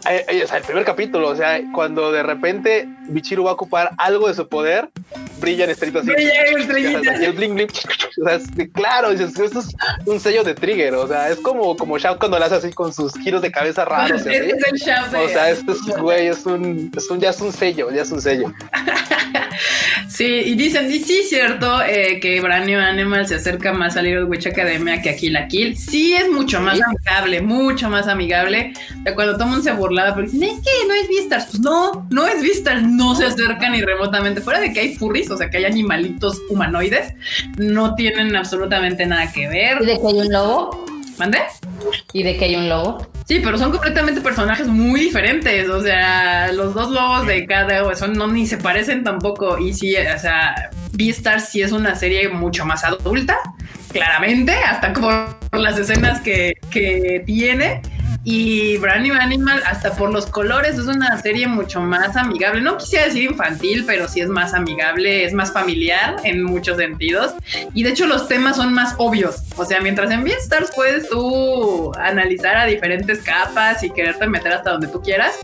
[0.00, 4.28] O sea, el primer capítulo, o sea, cuando de repente Bichiru va a ocupar algo
[4.28, 4.88] de su poder,
[5.40, 6.04] brillan estrellitas.
[6.06, 7.22] Brillan.
[7.22, 7.68] Y el bling bling.
[8.20, 9.68] O sea, es de- claro, dices, esto es
[10.06, 10.94] un sello de trigger.
[10.94, 13.84] O sea, es como, como Shaft cuando lo hace así con sus giros de cabeza
[13.84, 14.24] raros.
[14.26, 14.40] y Es,
[14.70, 17.52] el shaft de- O sea, esto es, güey, es un, es un, ya es un
[17.52, 18.52] sello, ya es un sello.
[20.08, 24.02] Sí, y dicen, y sí, cierto, eh, que Brand New Animal se acerca más a
[24.02, 25.76] Little Witch Academia que a Kill la Kill.
[25.78, 26.82] Sí, es mucho más Sí.
[26.86, 28.72] amigable, mucho más amigable.
[29.04, 31.46] Sea, cuando todo el mundo burlaba, pero dicen, es que no es Vistas.
[31.50, 34.40] Pues no, no es Vistas, no se acercan ni remotamente.
[34.40, 37.14] Fuera de que hay furries, o sea, que hay animalitos humanoides,
[37.56, 39.78] no tienen absolutamente nada que ¿Y ver.
[39.80, 40.84] de que hay un lobo?
[41.18, 41.38] ¿Mande?
[42.12, 43.06] ¿Y de que hay un lobo?
[43.26, 45.68] Sí, pero son completamente personajes muy diferentes.
[45.68, 49.58] O sea, los dos lobos de cada son no ni se parecen tampoco.
[49.58, 53.38] Y sí, o sea, Beastars sí es una serie mucho más adulta,
[53.92, 57.82] claramente, hasta por las escenas que, que tiene.
[58.22, 62.60] Y Brand New Animal, hasta por los colores, es una serie mucho más amigable.
[62.60, 67.32] No quisiera decir infantil, pero sí es más amigable, es más familiar en muchos sentidos.
[67.72, 69.42] Y de hecho los temas son más obvios.
[69.56, 74.72] O sea, mientras en Beastars puedes tú analizar a diferentes capas y quererte meter hasta
[74.72, 75.38] donde tú quieras.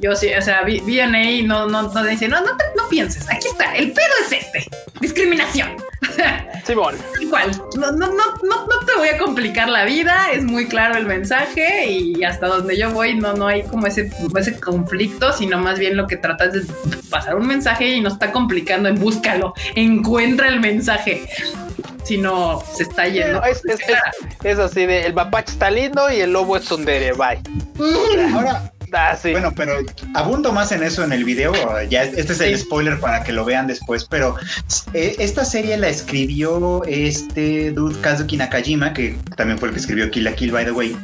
[0.00, 3.74] Yo sí, o sea, VNA no, no, no dice, no, no, no pienses, aquí está,
[3.76, 4.66] el pedo es este,
[5.00, 5.70] discriminación.
[6.66, 6.96] Simón.
[7.20, 10.96] Igual, no, no, no, no, no te voy a complicar la vida, es muy claro
[10.96, 15.58] el mensaje y hasta donde yo voy no, no hay como ese, ese conflicto, sino
[15.58, 16.62] más bien lo que tratas de
[17.08, 21.26] pasar un mensaje y no está complicando en búscalo, encuentra el mensaje.
[22.04, 23.42] Si no, se está yendo.
[23.44, 23.98] es, es, es,
[24.42, 27.40] es así de el mapache está lindo y el lobo es sondere, bye.
[28.34, 29.32] Ahora, Ah, sí.
[29.32, 29.74] Bueno, pero
[30.14, 31.52] abundo más en eso en el video.
[31.88, 32.64] Ya este es el Sí.
[32.64, 34.04] spoiler para que lo vean después.
[34.04, 34.36] Pero
[34.94, 40.10] eh, esta serie la escribió este dude Kazuki Nakajima, que también fue el que escribió
[40.10, 40.96] Kill la Kill, by the way.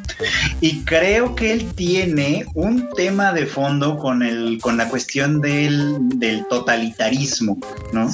[0.60, 5.96] Y creo que él tiene un tema de fondo con el con la cuestión del,
[6.18, 7.58] del totalitarismo,
[7.92, 8.10] ¿no?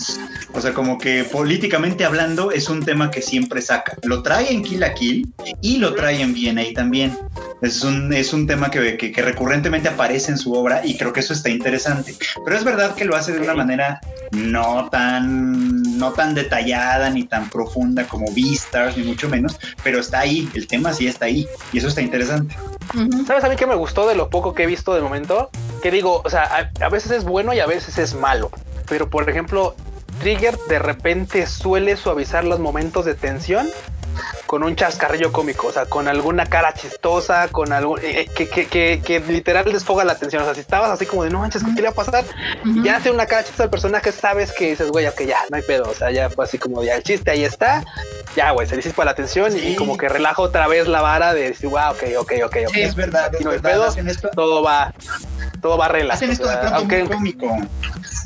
[0.54, 3.96] O sea, como que políticamente hablando es un tema que siempre saca.
[4.02, 5.32] Lo trae en Kill la Kill
[5.62, 7.16] y lo trae en VNA también.
[7.62, 11.12] Es un, es un tema que, que, que recurrentemente aparece en su obra y creo
[11.12, 12.14] que eso está interesante.
[12.44, 14.00] Pero es verdad que lo hace de una manera
[14.32, 20.20] no tan, no tan detallada ni tan profunda como Beastars, ni mucho menos, pero está
[20.20, 22.56] ahí, el tema sí está ahí y eso está interesante.
[23.26, 25.50] ¿Sabes a mí qué me gustó de lo poco que he visto de momento?
[25.82, 28.50] Que digo, o sea, a, a veces es bueno y a veces es malo.
[28.88, 29.76] Pero por ejemplo,
[30.20, 33.68] Trigger de repente suele suavizar los momentos de tensión
[34.46, 38.66] con un chascarrillo cómico, o sea, con alguna cara chistosa, con algo eh, que, que,
[38.66, 40.42] que, que literal desfoga la atención.
[40.42, 42.24] O sea, si estabas así como de no manches, ¿qué le va a pasar?
[42.82, 45.62] Ya hace una cara chistosa al personaje, sabes que dices, güey, ok, ya, no hay
[45.62, 45.84] pedo.
[45.90, 47.84] O sea, ya fue así como ya el chiste ahí está.
[48.36, 51.48] Ya, güey, se disipa la atención y como que relaja otra vez la vara de
[51.48, 52.72] decir, wow, ok, ok, ok, ok.
[52.74, 52.80] Sí.
[52.82, 53.70] Es verdad, es No verdad.
[53.70, 53.84] pedo.
[53.84, 54.94] Hacen esto, Todo va,
[55.60, 56.14] todo va relax.
[56.16, 57.68] hacen o esto de pronto aunque, muy cómico.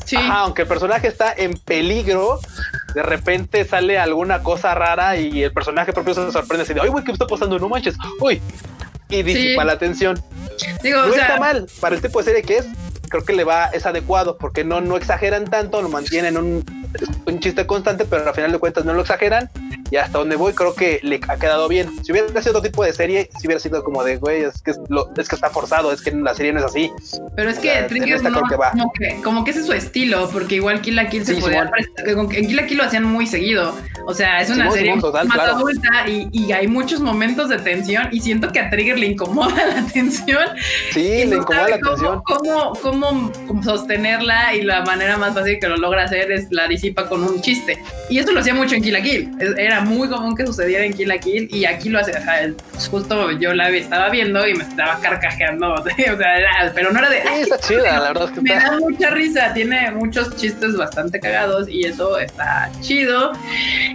[0.04, 0.14] Sí.
[0.16, 2.38] Ajá, aunque el personaje está en peligro,
[2.94, 6.88] de repente sale alguna cosa rara y el personaje propio se sorprende así de, ay,
[6.88, 7.58] güey, ¿qué está pasando?
[7.58, 8.40] No manches, uy.
[9.08, 9.66] Y disipa Sí.
[9.66, 10.22] la atención.
[10.82, 12.66] Digo, No o sea, está mal para el tipo de serie que es.
[13.08, 16.64] Creo que le va, es adecuado porque no, no exageran tanto, lo mantienen un,
[17.26, 19.50] un chiste constante, pero al final de cuentas no lo exageran.
[19.88, 21.88] Y hasta donde voy, creo que le ha quedado bien.
[22.04, 24.72] Si hubiera sido otro tipo de serie, si hubiera sido como de, güey, es que,
[24.72, 26.90] es, lo- es que está forzado, es que la serie no es así.
[27.36, 28.72] Pero es O que sea, en Trigger no, que va.
[28.72, 31.40] como, que, como que ese es su estilo, porque igual Kill la Kill se Sí,
[31.40, 33.76] podía prestar- con- en Kill la Kill lo hacían muy seguido.
[34.06, 35.52] O sea, es una Simón, serie Simón, total, más claro.
[35.54, 39.54] adulta y, y hay muchos momentos de tensión y siento que a Trigger le incomoda
[39.66, 40.48] la tensión.
[40.92, 41.78] Sí, le no incomoda la.
[41.78, 46.48] Cómo, cómo, cómo, cómo sostenerla y la manera más fácil que lo logra hacer es
[46.50, 47.78] la disipa con un chiste.
[48.08, 49.30] Y esto lo hacía mucho en Kill la Kill.
[49.58, 52.12] Era muy común que sucediera en Kill la Kill y aquí lo hace.
[52.12, 52.50] o sea,
[52.90, 55.74] justo yo la estaba viendo y me estaba carcajeando.
[55.74, 57.22] o sea, era- pero no era de.
[57.22, 58.70] Sí, "Ay, está chida, la verdad es que me está.
[58.70, 63.32] da mucha risa, tiene muchos chistes bastante cagados y eso está chido.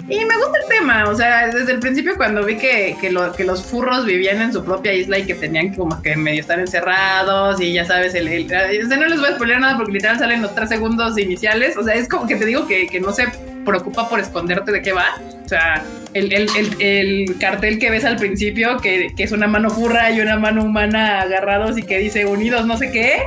[0.10, 3.32] Y me gusta el tema, o sea, desde el principio cuando vi que, que, lo-
[3.34, 6.60] que los furros vivían en su propia isla y que tenían como que medio estar
[6.60, 10.18] encerrados y ya sabes, el, el- sea, no les voy a spoiler nada porque literal
[10.20, 13.12] salen los tres segundos iniciales, o sea, es como que te digo que, que no
[13.14, 13.26] se
[13.66, 15.06] preocupa por esconderte de qué va.
[15.46, 15.84] O sea,
[16.14, 20.10] el, el- el- el cartel que ves al principio, que, que es una mano furra
[20.12, 23.24] y una mano humana agarrados y que dice unidos no sé qué,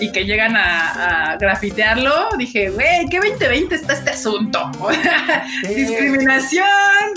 [0.00, 4.70] y que llegan a, a grafitearlo, dije, güey, ¿qué 2020 está este asunto?
[5.68, 6.64] Discriminación,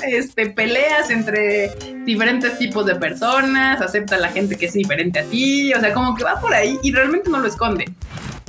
[0.07, 1.71] este, peleas entre
[2.05, 5.93] diferentes tipos de personas, acepta a la gente que es diferente a ti, o sea,
[5.93, 7.85] como que va por ahí y realmente no lo esconde.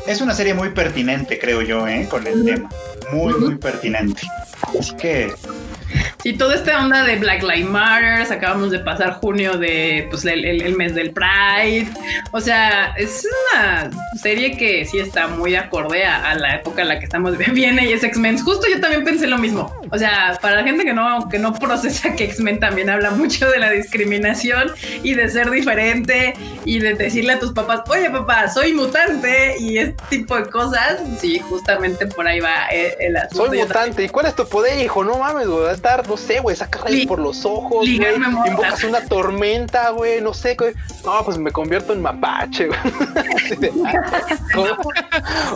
[0.06, 2.06] Es una serie muy pertinente, creo yo, ¿eh?
[2.10, 2.68] con el tema.
[3.12, 4.22] Muy, muy pertinente.
[4.78, 5.32] Así que
[6.22, 10.44] Y toda esta onda de Black Lives Matter, acabamos de pasar junio de pues el,
[10.44, 11.88] el- el mes del Pride.
[12.32, 13.90] O sea, es una
[14.20, 17.86] serie que sí está muy acorde a, a la época en la que estamos viene
[17.88, 18.38] y es X-Men.
[18.42, 19.74] Justo yo también pensé lo mismo.
[19.90, 23.48] O sea, para la gente que no, que no procesa que X-Men también habla mucho
[23.48, 24.70] de la discriminación
[25.02, 26.34] y de ser diferente
[26.64, 30.98] y de decirle a tus papás, oye papá, soy mutante y este tipo de cosas.
[31.18, 33.46] Sí, justamente por ahí va el, el asunto.
[33.46, 34.04] Soy mutante.
[34.04, 35.02] ¿Y cuál es tu poder, hijo?
[35.04, 35.70] No mames, güey.
[36.08, 36.56] No sé, güey.
[36.56, 38.00] Saca rayos por los ojos, güey.
[38.46, 40.20] Invocas una tormenta, güey.
[40.20, 40.74] No sé, güey.
[41.04, 42.78] No, pues me convierto en mapache, güey.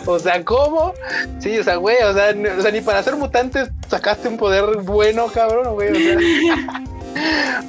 [0.05, 0.93] O sea, ¿cómo?
[1.39, 1.97] Sí, o sea, güey.
[2.03, 5.91] O sea, ni, o sea, ni para ser mutantes sacaste un poder bueno, cabrón, güey.
[5.91, 6.83] O sea,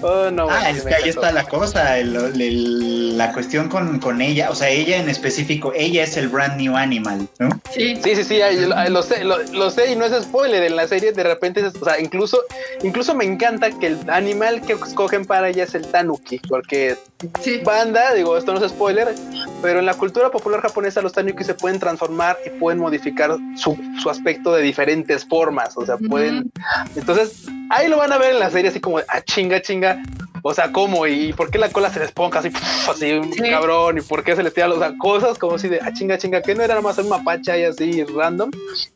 [0.03, 3.99] Oh, no, Ah, bueno, es que ahí está la cosa, el- el- la cuestión con,
[3.99, 7.49] con ella, o sea, ella en específico, ella es el brand new animal, ¿no?
[7.73, 7.99] Sí.
[8.03, 10.63] Sí, sí, lo, lo sé, lo, lo sé y no es spoiler.
[10.65, 12.41] En la serie de repente, o sea, incluso,
[12.83, 16.97] incluso me encanta que el animal que escogen para ella es el tanuki, porque
[17.43, 17.61] Sí.
[17.65, 19.15] banda, digo, esto no es spoiler,
[19.63, 23.77] pero en la cultura popular japonesa los tanuki se pueden transformar y pueden modificar su,
[24.03, 26.51] su aspecto de diferentes formas, o sea, pueden...
[26.95, 29.01] Entonces, ahí lo van a ver en la serie así como,
[29.37, 30.03] de, ah, chinga, chinga.
[30.49, 31.07] O sea, ¿cómo?
[31.07, 32.51] ¿Y por qué la cola se les ponga así,
[32.89, 33.43] así, un Sí.
[33.51, 33.99] cabrón?
[33.99, 34.69] ¿Y por qué se les tira?
[34.71, 37.09] O sea, cosas como así de, ah, chinga, chinga, que no era nada más un
[37.09, 38.51] mapache ahí así random.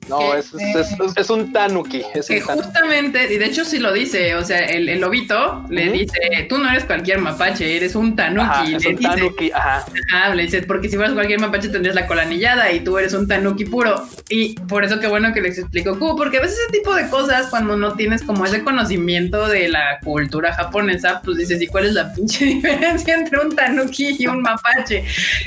[0.08, 2.02] No, Que- es, es, es- es un tanuki.
[2.14, 2.64] Es Que un tanuki.
[2.66, 6.18] justamente, y de hecho sí lo dice, o sea, el, el lobito le dice,
[6.48, 8.40] tú no eres cualquier mapache, eres un tanuki.
[8.48, 9.86] Ajá, le es un dice, tanuki, ajá.
[10.12, 13.12] Ajá, le dice, porque si fueras cualquier mapache tendrías la cola anillada y tú eres
[13.14, 14.06] un tanuki puro.
[14.28, 17.08] Y por eso qué bueno que les explico Q, porque a veces ese tipo de
[17.08, 21.86] cosas, cuando no tienes como ese conocimiento de la cultura japonesa, pues dices, ¿y cuál
[21.86, 25.04] es la pinche diferencia entre un tanuki y un mapache?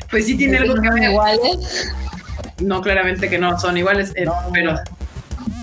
[0.09, 1.03] Pues sí tiene algo que ver.
[1.03, 1.91] iguales.
[2.59, 4.75] No, claramente que no, son iguales, eh, pero...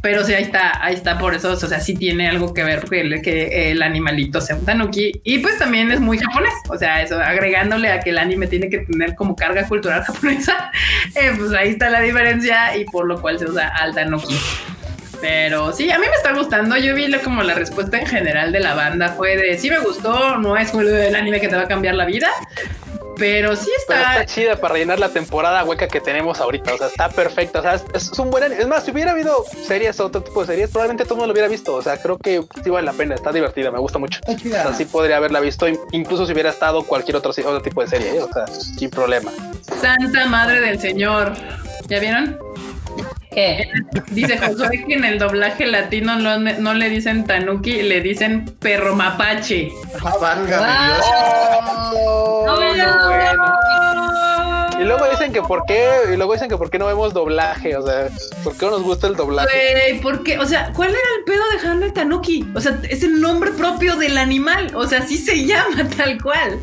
[0.02, 2.84] Pero sí, ahí está, ahí está por eso, o sea, sí tiene algo que ver
[2.84, 5.20] que el, que el animalito sea un tanuki.
[5.24, 8.70] Y pues también es muy japonés, o sea, eso, agregándole a que el anime tiene
[8.70, 10.70] que tener como carga cultural japonesa,
[11.14, 14.34] eh, pues ahí está la diferencia y por lo cual se usa al tanuki.
[15.20, 16.76] Pero sí, a mí me está gustando.
[16.76, 19.78] Yo vi la- como la respuesta en general de la banda fue de sí me
[19.78, 22.30] gustó, no es el anime que te va a cambiar la vida,
[23.18, 24.20] pero sí Pero está.
[24.22, 26.72] está chida para rellenar la temporada hueca que tenemos ahorita.
[26.72, 27.58] O sea, está perfecta.
[27.58, 28.62] O sea, es, es un buen anime.
[28.62, 31.26] Es más, si hubiera habido series o otro tipo de series, probablemente todo el mundo
[31.26, 31.74] lo hubiera visto.
[31.74, 33.14] O sea, creo que sí vale la pena.
[33.14, 34.20] Está divertida, me gusta mucho.
[34.20, 34.62] Está O chida.
[34.62, 37.88] sea, sí podría haberla visto, in- incluso si hubiera estado cualquier otro, otro tipo de
[37.88, 38.16] serie.
[38.16, 38.22] ¿eh?
[38.22, 39.30] O sea, sin problema.
[39.80, 41.34] Santa Madre del Señor.
[41.88, 42.38] ¿Ya vieron?
[43.30, 43.70] ¿Qué?
[44.10, 48.96] Dice Josué que en el doblaje latino no, no le dicen tanuki, le dicen perro
[48.96, 49.70] mapache.
[50.04, 51.06] Ah, válgame Dios.
[51.94, 53.60] Oh, No, no, bueno.
[54.80, 57.76] Y luego dicen que por qué, y luego dicen que por qué no vemos doblaje,
[57.76, 58.08] o sea,
[58.42, 60.00] por qué no nos gusta el doblaje.
[60.02, 60.38] ¿por qué?
[60.38, 62.48] O sea, ¿cuál era el pedo de dejarle tanuki?
[62.54, 64.72] O sea, es el nombre propio del animal.
[64.74, 66.58] O sea, así se llama tal cual.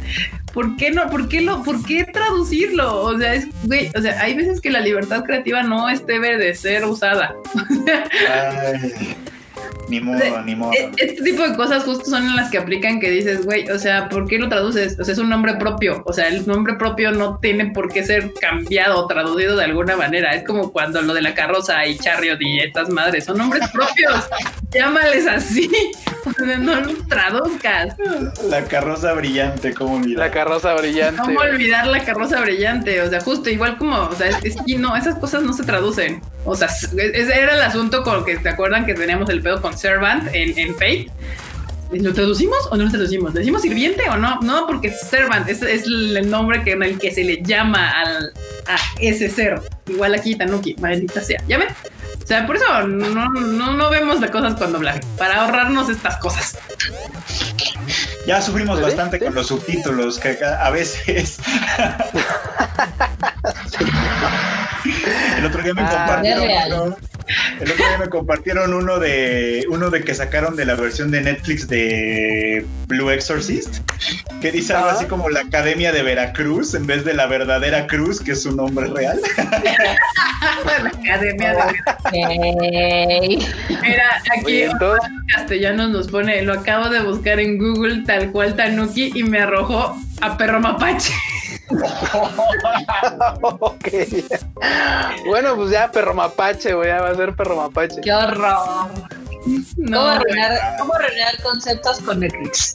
[0.54, 1.10] ¿Por qué no?
[1.10, 1.62] ¿Por qué lo?
[1.64, 3.02] ¿Por qué traducirlo?
[3.04, 6.38] O sea, es, güey, o sea, hay veces que la libertad creativa no es debe
[6.38, 7.36] de ser usada.
[8.30, 9.16] Ay,
[9.90, 10.72] ni modo, ni modo.
[10.74, 13.80] E- Este tipo de cosas justo son en las que aplican que dices, güey, o
[13.80, 15.00] sea, ¿por qué lo traduces?
[15.00, 16.02] O sea, es un nombre propio.
[16.06, 19.96] O sea, el nombre propio no tiene por qué ser cambiado o traducido de alguna
[19.96, 20.34] manera.
[20.34, 24.26] Es como cuando lo de la carroza y chariot y estas madres son nombres propios.
[24.72, 25.70] Llámales así.
[26.60, 27.96] No los traduzcas.
[28.50, 30.26] La carroza brillante, como mira.
[30.26, 31.22] La carroza brillante.
[31.22, 33.02] ¿Cómo olvidar la carroza brillante?
[33.02, 35.64] O sea, justo igual como, o sea, es, es que no, esas cosas no se
[35.64, 36.22] traducen.
[36.44, 39.78] O sea, ese era el asunto con que te acuerdan que teníamos el pedo con
[39.78, 41.08] Servant en, en Fate.
[41.92, 43.34] ¿Lo traducimos o no lo traducimos?
[43.34, 44.42] ¿Le decimos sirviente o no?
[44.42, 48.34] No, porque Servant es, es el nombre que, en el que se le llama al,
[48.68, 49.62] a ese ser.
[49.88, 51.42] Igual aquí Tanuki, maldita sea.
[51.48, 51.70] ¿Ya ven?
[52.28, 56.18] O sea, por eso no, no, no vemos las cosas con doblaje, para ahorrarnos estas
[56.18, 56.58] cosas.
[58.26, 61.38] Ya sufrimos bastante con los subtítulos, que a a veces.
[65.38, 66.44] El otro día me Ah, compartieron
[66.84, 66.98] uno.
[67.60, 71.22] El otro día me compartieron uno de uno de que sacaron de la versión de
[71.22, 73.78] Netflix de Blue Exorcist,
[74.42, 74.94] que dice algo Ah.
[74.94, 78.56] así como la Academia de Veracruz en vez de la verdadera Cruz, que es su
[78.56, 79.20] nombre real.
[80.84, 81.64] la academia de
[82.14, 83.48] Ey.
[83.82, 84.64] Mira, aquí
[85.36, 89.98] Castellanos nos pone, lo acabo de buscar en Google tal cual Tanuki y me arrojó
[90.22, 91.12] a perro mapache.
[93.42, 93.88] Ok.
[95.26, 98.02] Bueno, pues ya perro mapache, güey, ya va a ser perro mapache.
[98.02, 98.90] Qué horror.
[99.78, 100.16] No, ¿Cómo, güey.
[100.18, 102.74] arruinar, ¿Cómo arruinar conceptos con Netflix?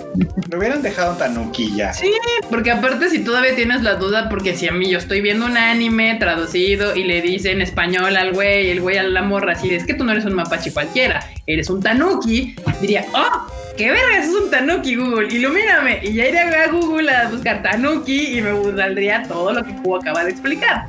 [0.50, 1.92] Me hubieran dejado Tanuki ya.
[1.92, 2.10] Sí,
[2.48, 5.58] porque aparte si todavía tienes la duda, porque si a mí yo estoy viendo un
[5.58, 9.84] anime traducido y le dicen español al güey, el güey a la morra, así es
[9.84, 14.28] que tú no eres un mapache cualquiera, eres un tanuki, diría, oh, qué verga, es
[14.28, 19.22] un tanuki Google, ilumíname, y ya iría a Google a buscar tanuki y me saldría
[19.24, 20.86] todo lo que Q acaba de explicar.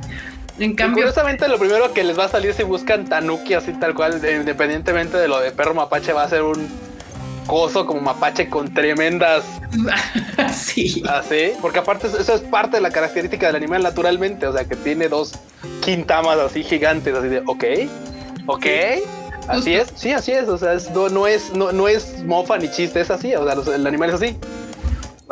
[0.58, 3.72] En Y cambio, curiosamente, lo primero que les va a salir si buscan Tanuki así
[3.72, 6.68] tal cual, de- independientemente de lo de perro mapache, va a ser un
[7.46, 9.44] coso como mapache con tremendas
[10.54, 11.02] sí.
[11.08, 14.76] así, porque aparte eso es parte de la característica del animal naturalmente, o sea que
[14.76, 15.32] tiene dos
[15.82, 17.64] quintamas así gigantes, así de, ok,
[18.46, 18.66] ok,
[19.48, 22.58] así es, sí, así es, o sea, es- no, no es no, no es mofa
[22.58, 24.36] ni chiste, es así, o sea, los- el animal es así.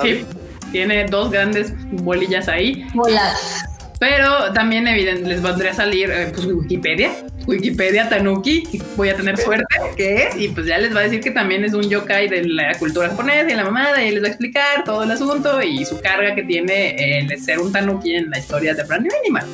[0.02, 0.24] Sí,
[0.72, 2.86] tiene dos grandes bolillas ahí.
[2.94, 3.64] Bolas.
[4.00, 7.12] Pero también evidente, les vendría a salir eh, pues, Wikipedia.
[7.46, 8.62] Wikipedia Tanuki,
[8.96, 9.64] voy a tener suerte,
[9.96, 12.44] que es, y pues ya les va a decir que también es un yokai de
[12.44, 15.84] la cultura japonesa y la mamada, y les va a explicar todo el asunto y
[15.84, 19.46] su carga que tiene el ser un Tanuki en la historia de Brand New Animal.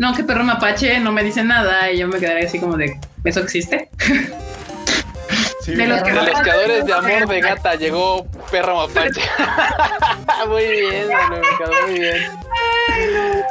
[0.00, 2.98] No, que perro mapache no me dice nada y yo me quedaré así como de,
[3.22, 3.90] ¿eso existe?
[5.62, 9.20] Sí, De los creadores de Amor de Gata llegó Perro Mapache.
[10.48, 11.08] muy bien,
[11.86, 12.40] muy bien.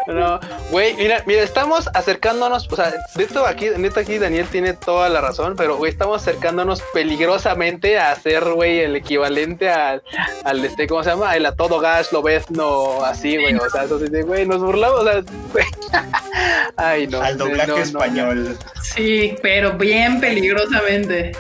[0.08, 0.40] No,
[0.72, 5.08] güey, mira, mira, estamos acercándonos, o sea, de esto aquí, neta aquí Daniel tiene toda
[5.10, 10.04] la razón, pero güey, estamos acercándonos peligrosamente a hacer, güey, el equivalente al,
[10.44, 11.36] al este, ¿cómo se llama?
[11.36, 14.46] El a todo gas, lo ves, no, así, güey, o sea, eso sí, de, güey,
[14.46, 15.22] nos burlamos, o sea,
[15.54, 15.66] güey.
[16.76, 17.22] Ay, no.
[17.22, 18.58] al doblaje no, no, español.
[18.82, 21.32] Sí, pero bien peligrosamente.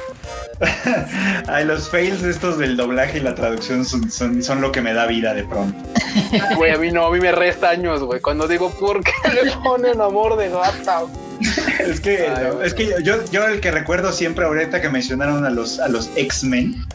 [1.47, 5.05] Ay, los fails estos del doblaje y la traducción son, son, lo que me da
[5.05, 5.77] vida de pronto.
[6.57, 9.51] Güey, a mí no, a mí me resta años, güey, cuando digo, ¿por qué le
[9.63, 11.03] ponen Amor de Gata?
[11.79, 15.49] Es que, Ay, es que yo, yo el que recuerdo siempre ahorita que mencionaron a
[15.49, 16.85] los, a los X-Men,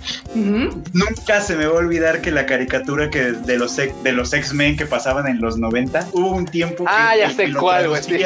[0.92, 4.76] nunca se me va a olvidar que la caricatura que de los, de los X-Men
[4.76, 7.60] que pasaban en los 90, hubo un tiempo que, Ah, ya sé que lo
[7.96, 8.16] sí.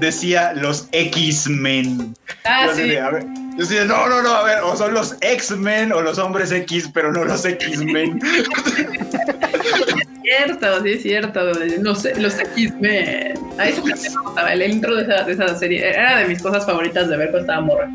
[0.00, 2.14] decía los X-Men.
[2.44, 2.82] Ah, Yo sí.
[2.88, 3.24] de, a ver,
[3.58, 6.52] yo así de, no, no, no, a ver, o son los X-Men o los hombres
[6.52, 8.18] X, pero no los X-Men.
[10.36, 11.40] cierto, sí es cierto.
[11.80, 13.34] Los, los X-Men.
[13.58, 14.52] A eso me gustaba.
[14.52, 17.40] El intro de esa, de esa serie era de mis cosas favoritas de ver cuando
[17.40, 17.88] estaba morra.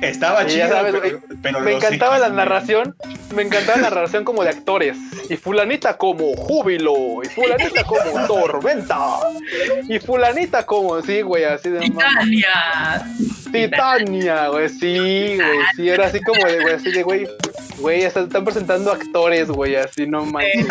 [0.00, 2.94] Estaba Sí, chido, sabes, pero, pero Me encantaba la narración,
[3.34, 4.96] me encantaba la narración como de actores.
[5.28, 8.96] Y fulanita como júbilo, y fulanita como tormenta,
[9.88, 13.04] y fulanita como, sí, güey, así de Titania.
[13.52, 17.26] Titania, güey, sí, güey, sí, era así como de, güey, así de, güey,
[17.78, 20.66] güey, están están presentando actores, güey, así no manches.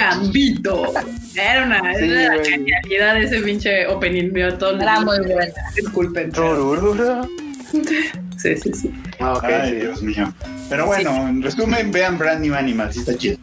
[0.00, 0.92] Gambito.
[1.34, 4.32] Era una, Sí, era la genialidad de ese pinche opening.
[4.32, 5.52] Veo todo el- Era muy buena.
[5.76, 6.32] Disculpen.
[8.36, 8.90] Sí, sí, sí.
[9.20, 9.74] Ah, Ay, sí.
[9.76, 10.32] Dios mío.
[10.68, 13.36] Pero bueno, en resumen, vean Brand New Animal, sí está chido.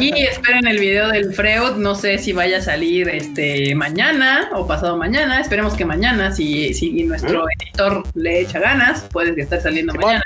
[0.00, 1.76] Y esperen el video del Freud.
[1.76, 5.40] No sé si vaya a salir este mañana o pasado mañana.
[5.40, 10.22] Esperemos que mañana, si, si nuestro editor le echa ganas, puede que estar saliendo mañana.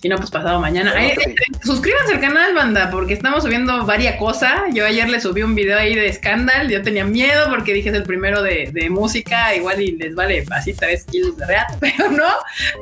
[0.00, 0.92] Si no, pues pasado mañana.
[0.94, 4.60] Ay, que eh, eh, suscríbanse al canal, banda, porque estamos subiendo varias cosas.
[4.74, 6.68] Yo ayer le subí un video ahí de Scandal.
[6.68, 9.54] Yo tenía miedo porque dije es el primero de, de música.
[9.54, 12.28] Igual y les vale así 3 kilos de real, pero no.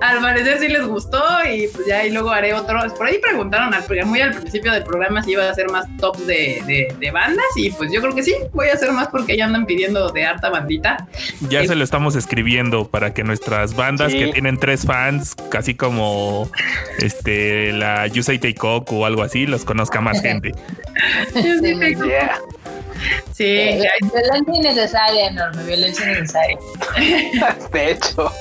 [0.00, 2.80] Al parecer sí les gustó y pues ya y luego haré otro.
[2.96, 6.26] Por ahí preguntaron al, muy al principio del programa si iba a hacer más tops
[6.26, 9.36] de, de- de bandas y pues yo creo que sí, voy a hacer más porque
[9.36, 11.06] ya andan pidiendo de harta bandita.
[11.48, 14.18] Ya se lo estamos escribiendo para que nuestras bandas Sí.
[14.18, 16.50] que tienen tres fans, casi como
[17.04, 20.52] este la Yusei Teikoku o algo así, los conozca más gente.
[21.34, 22.38] Yeah.
[23.32, 26.56] Sí, Eh, Violencia innecesaria, enorme, violencia innecesaria.
[27.72, 28.32] De hecho,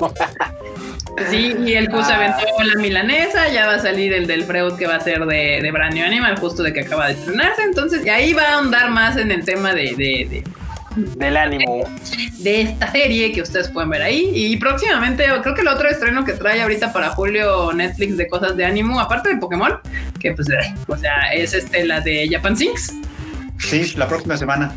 [1.30, 2.16] Sí, y el Q se Ah.
[2.16, 5.60] aventó la milanesa, ya va a salir el del Freud que va a ser de,
[5.62, 7.62] de Brand New Animal, justo de que acaba de estrenarse.
[7.64, 10.44] Entonces, y ahí va a ahondar más en el tema de, de, de,
[10.96, 11.84] del ánimo.
[12.40, 14.30] de esta serie que ustedes pueden ver ahí.
[14.34, 18.56] Y próximamente, creo que el otro estreno que trae ahorita para julio Netflix de cosas
[18.58, 19.80] de ánimo, aparte de Pokémon,
[20.20, 22.94] que pues, eh, o sea, es este, la de Japan Sinks.
[23.60, 24.74] Sí, la próxima semana.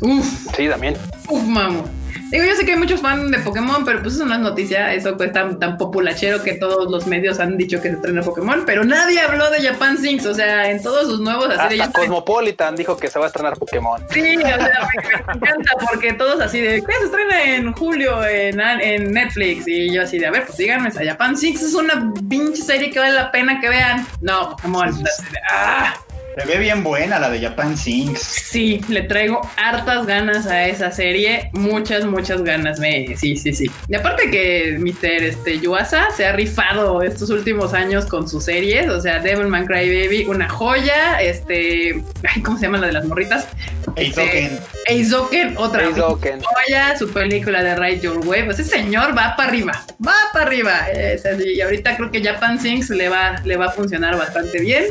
[0.00, 0.96] Uf, Sí, también.
[1.28, 1.84] uf, mamo.
[2.30, 4.92] Digo, yo sé que hay muchos fans de Pokémon, pero pues eso no es noticia,
[4.92, 8.64] eso pues tan, tan populachero que todos los medios han dicho que se estrena Pokémon,
[8.66, 12.00] pero nadie habló de Japan Sinks, o sea, en todos sus nuevos así de Hasta
[12.00, 14.02] Cosmopolitan dijo que se va a estrenar Pokémon.
[14.10, 18.24] Sí, o sea, me, me encanta porque todos así de, ¿qué se estrena en julio
[18.26, 19.68] en, en Netflix?
[19.68, 22.98] Y yo así de, a ver, pues díganme, Japan Sinks es una pinche serie que
[22.98, 24.04] vale la pena que vean.
[24.20, 25.94] No, Pokémon, así de, ah,
[26.36, 28.20] Se ve bien buena la de Japan Sinks.
[28.20, 33.70] sí, le traigo hartas ganas a esa serie, muchas, muchas ganas, me, sí, sí, sí.
[33.88, 35.22] Y aparte que Mr.
[35.22, 40.26] Este, Yuasa se ha rifado estos últimos años con sus series, o sea, Devilman Crybaby,
[40.26, 43.48] una joya, este, ay, ¿cómo se llama la de las morritas?
[43.96, 44.58] Eizoken.
[44.88, 46.40] Eizoken, otra Eizouken.
[46.42, 48.48] joya, su película de Ride Your Wave.
[48.50, 50.90] Ese señor va para arriba, va para arriba.
[50.90, 51.54] Es así.
[51.54, 54.84] Y ahorita creo que Japan Sinks le va, le va a funcionar bastante bien.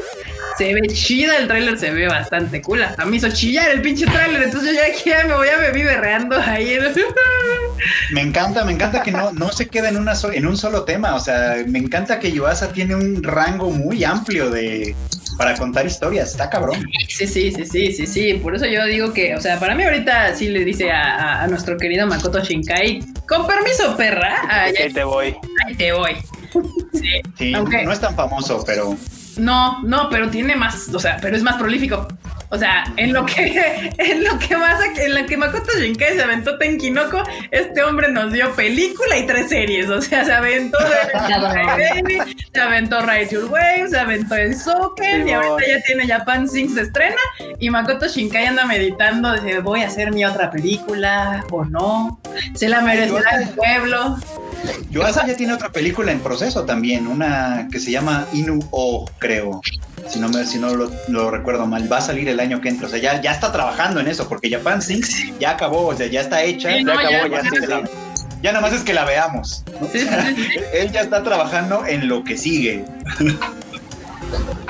[0.58, 2.84] Se ve chida, el tráiler se ve bastante cool.
[2.84, 5.58] A mí hizo chillar el pinche tráiler, entonces yo ya aquí ya me voy a
[5.58, 6.78] beber berreando ahí.
[8.12, 10.84] Me encanta, me encanta que no, no se queda en, una so- en un solo
[10.84, 11.16] tema.
[11.16, 14.96] O sea, me encanta que Yuasa tiene un rango muy amplio de
[15.38, 16.32] para contar historias.
[16.32, 16.86] Está cabrón.
[17.10, 18.34] Sí, sí, sí, sí, sí, sí.
[18.36, 21.44] Por eso yo digo que, o sea, para mí ahorita sí le dice a, a-
[21.44, 25.36] a nuestro querido Makoto Shinkai, con permiso, perra, ahí, Ahí te voy.
[25.68, 26.12] ahí te voy.
[26.94, 27.22] Sí.
[27.38, 28.96] Sí, Aunque- no es tan famoso, pero
[29.38, 32.08] No, no, pero tiene más, o sea, pero es más prolífico.
[32.50, 36.24] O sea, en lo que, en lo que más, en lo que Makoto Shinkai se
[36.24, 39.90] aventó Tenkinoko, este hombre nos dio película y tres series.
[39.90, 40.78] O sea, se aventó
[41.14, 46.48] Baby, se aventó Ride Your Wave, se aventó el Soken, y ahorita ya tiene Japan
[46.48, 47.22] Sings de estrena.
[47.60, 52.20] Y Makoto Shinkai anda meditando, dice, voy a hacer mi otra película o no.
[52.54, 54.18] Se la merecerá el pueblo.
[54.90, 59.62] Yuasa ya tiene otra película en proceso también, una que se llama Inu O, creo.
[60.08, 62.70] Si no, me, si no lo, lo recuerdo mal, va a salir el año que
[62.70, 62.88] entra.
[62.88, 66.08] O sea, ya, ya está trabajando en eso, porque Japan Sings ya acabó, o sea,
[66.08, 67.84] ya está hecha, Sí, ya no, acabó, ya, ya, ya
[68.46, 69.64] ya nada más es que la veamos.
[70.74, 72.84] Él ya está trabajando en lo que sigue.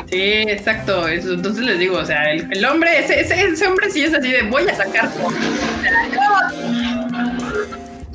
[0.10, 1.08] Sí, exacto.
[1.10, 4.14] Eso, entonces les digo, o sea, el, el hombre, ese, ese, ese hombre sí es
[4.14, 5.12] así de voy a sacar.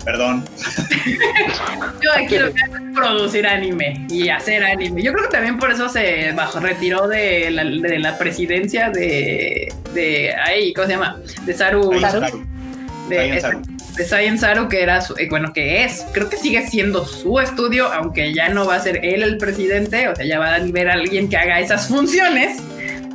[0.05, 0.45] Perdón.
[2.01, 5.03] yo, aquí lo que hago es producir anime y hacer anime.
[5.03, 9.73] Yo creo que también por eso se bajó, retiró de la, de la presidencia de,
[9.93, 11.19] de ahí, ¿cómo se llama?
[11.45, 11.91] De Saru.
[11.91, 13.63] De, Science Saru.
[13.97, 17.41] de Science Saru, que era su, eh, bueno, que es, creo que sigue siendo su
[17.41, 20.61] estudio, aunque ya no va a ser él el presidente, o sea, ya va a
[20.61, 22.59] ver a alguien que haga esas funciones,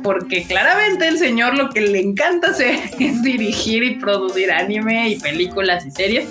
[0.06, 5.18] porque claramente el señor lo que le encanta hacer es dirigir y producir anime y
[5.18, 6.28] películas y series.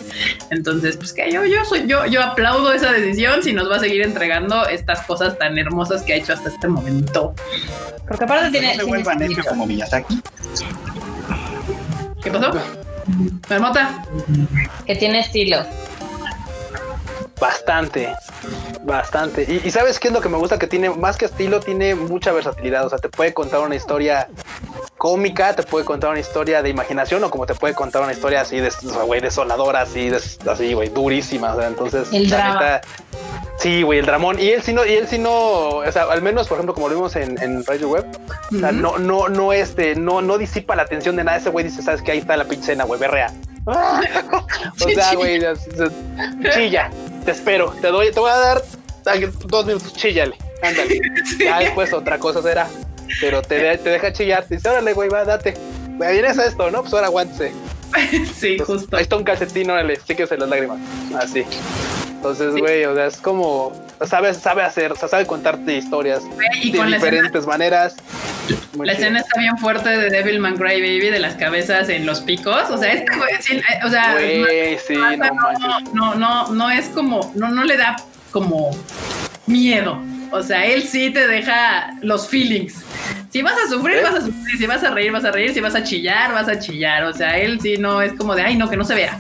[0.50, 3.80] Entonces, pues que yo, yo soy, yo, yo aplaudo esa decisión si nos va a
[3.80, 7.36] seguir entregando estas cosas tan hermosas que ha hecho hasta este momento.
[8.08, 8.76] Porque aparte No tiene.
[8.78, 10.22] se vuelva tiene- necio como Miyazaki.
[12.24, 12.52] ¿Qué pasó?
[13.50, 14.06] Marmota.
[14.86, 15.66] que tiene estilo.
[17.40, 18.16] Bastante,
[18.84, 19.44] bastante.
[19.44, 21.94] Y, y sabes qué es lo que me gusta que tiene, más que estilo, tiene
[21.96, 22.86] mucha versatilidad.
[22.86, 24.30] O sea, te puede contar una historia
[24.98, 28.42] cómica, te puede contar una historia de imaginación o como te puede contar una historia
[28.42, 28.72] así de,
[29.06, 31.54] güey, desoladora, así, des- así, güey, durísima.
[31.54, 32.54] O sea, entonces, El la drama.
[32.62, 32.82] neta,
[33.60, 34.40] sí, güey, el dramón.
[34.40, 36.88] Y él sí no, y él sí no, o sea, al menos, por ejemplo, como
[36.88, 38.06] lo vimos en, en Radio Web,
[38.56, 41.38] o sea, no, no, no, este, no, no disipa la atención de nada.
[41.38, 43.34] Ese güey dice, sabes que ahí está la pinche cena, güey, berrea.
[43.66, 45.42] o sea, güey,
[46.54, 46.90] chilla,
[47.26, 48.64] te espero, te doy, te voy a dar
[49.46, 51.00] dos minutos, chíllale, ándale.
[51.40, 52.68] Ya después otra cosa será,
[53.20, 55.56] pero te, de- te deja chillar, te dice, órale, güey, va, date.
[55.98, 56.82] Me vienes a esto, ¿no?
[56.82, 57.52] Pues ahora aguántese.
[58.36, 58.98] Sí, Entonces, justo.
[58.98, 60.80] Ahí está un calcetín, órale, síquese las lágrimas.
[61.18, 61.46] Así.
[62.10, 63.72] Entonces, güey, o sea, es como,
[64.08, 66.30] sabe, sabe hacer, o sea, sabe contarte historias de
[66.70, 67.96] escena, diferentes maneras.
[68.74, 69.06] Muy la chido.
[69.06, 72.70] escena está bien fuerte de Devilman Crybaby de las cabezas en los picos.
[72.70, 76.70] O sea, este güey, sí, eh, o sea, Güey, sí, no no, no, no, no
[76.70, 77.96] es como, no, no le da
[78.32, 78.72] como
[79.48, 80.00] miedo.
[80.32, 82.84] O sea, él sí te deja los feelings.
[83.32, 84.04] Si vas a sufrir, ¿Eh?
[84.04, 84.58] vas a sufrir.
[84.58, 85.54] Si vas a reír, vas a reír.
[85.54, 87.04] Si vas a chillar, vas a chillar.
[87.06, 89.18] O sea, él sí no es como de, ay, no, que no se vea.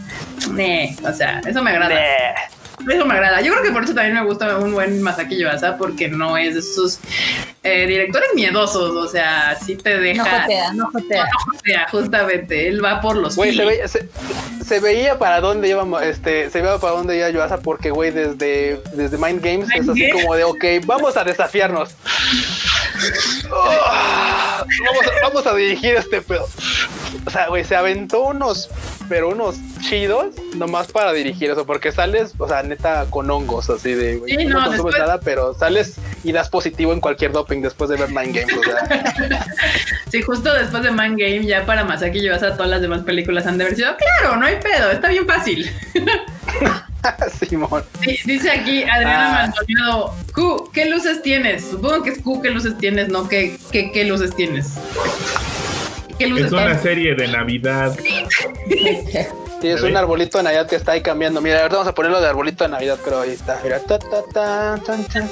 [0.51, 1.95] Nee, o sea, eso me agrada.
[2.89, 3.41] Eso me agrada.
[3.41, 6.53] Yo creo que por eso también me gusta un buen Masaki Yuasa, porque no es
[6.53, 6.99] de esos
[7.63, 8.91] eh, directores miedosos.
[8.95, 10.41] O sea, sí te No deja.
[10.41, 11.23] jotea, no jotea.
[11.55, 14.07] O sea, justamente, él va por los Güey, se, veía- se,
[14.63, 18.79] se veía para dónde íbamos, este, se veía para dónde iba Yuasa porque, güey, desde,
[18.93, 21.95] desde Mind Games es así como de, ok, vamos a desafiarnos.
[23.51, 26.47] Oh, vamos, a, vamos a dirigir este pedo.
[27.25, 28.69] O sea, güey, se aventó unos,
[29.09, 33.93] pero unos chidos nomás para dirigir eso, porque sales, o sea, neta, con hongos, así
[33.93, 37.61] de, güey, Sí, no, no, después- nada, pero sales y das positivo en cualquier doping
[37.61, 39.45] después de ver Mind o sea.
[40.11, 43.57] Sí, justo después de Man Game, ya para Masaki Yuasa, todas las demás películas han
[43.57, 45.69] de haber sido, claro, no hay pedo, está bien fácil.
[47.47, 47.83] Simón.
[48.03, 49.53] Sí, dice aquí Adriana Ah.
[49.57, 51.65] Maldonado, Q, ¿qué luces tienes?
[51.65, 53.09] Supongo que es Q, ¿qué luces tienes?
[53.09, 54.73] No, ¿qué, qué, qué luces tienes?
[56.17, 56.81] ¿Qué luces Es una tienes?
[56.81, 57.97] serie de Navidad.
[59.61, 61.41] Sí, es un arbolito de Navidad que está ahí cambiando.
[61.41, 63.21] Mira, ahorita vamos a ponerlo de arbolito de Navidad, creo.
[63.21, 63.59] Ahí está.
[63.63, 65.29] Mira, ta, ta, ta, tan, tan.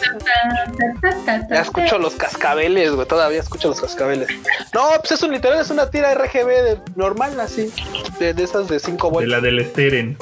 [1.49, 3.07] Ya escucho los cascabeles, güey.
[3.07, 4.27] Todavía escucho los cascabeles.
[4.73, 7.71] No, pues es un literal, es una tira RGB de, normal, así.
[8.19, 9.29] De, de esas de 5 De volts.
[9.29, 10.17] la del Steren.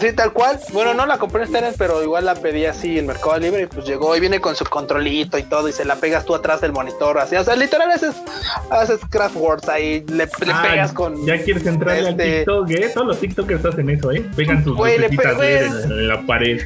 [0.00, 0.58] Sí, tal cual.
[0.72, 3.66] Bueno, no la compré en Steren, pero igual la pedí así en Mercado Libre y
[3.66, 6.60] pues llegó y viene con su controlito y todo y se la pegas tú atrás
[6.60, 7.18] del monitor.
[7.18, 8.14] Así, o sea, literal haces,
[8.70, 11.26] haces craft words ahí, le, le Ah, pegas con.
[11.26, 12.90] Ya quieres entrarle al este- TikTok, ¿eh?
[12.94, 14.24] Todos los TikTokers hacen eso, ¿eh?
[14.34, 15.82] Pegan sus Güey, le lucecitas pe- LED güey.
[15.84, 16.60] en, en la pared.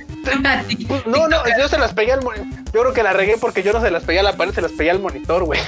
[0.88, 2.46] Pues, no, no, yo se las pegué al monitor.
[2.72, 4.60] Yo creo que la regué porque yo no se las pegué a la pared, se
[4.60, 5.60] las pegué al monitor, güey.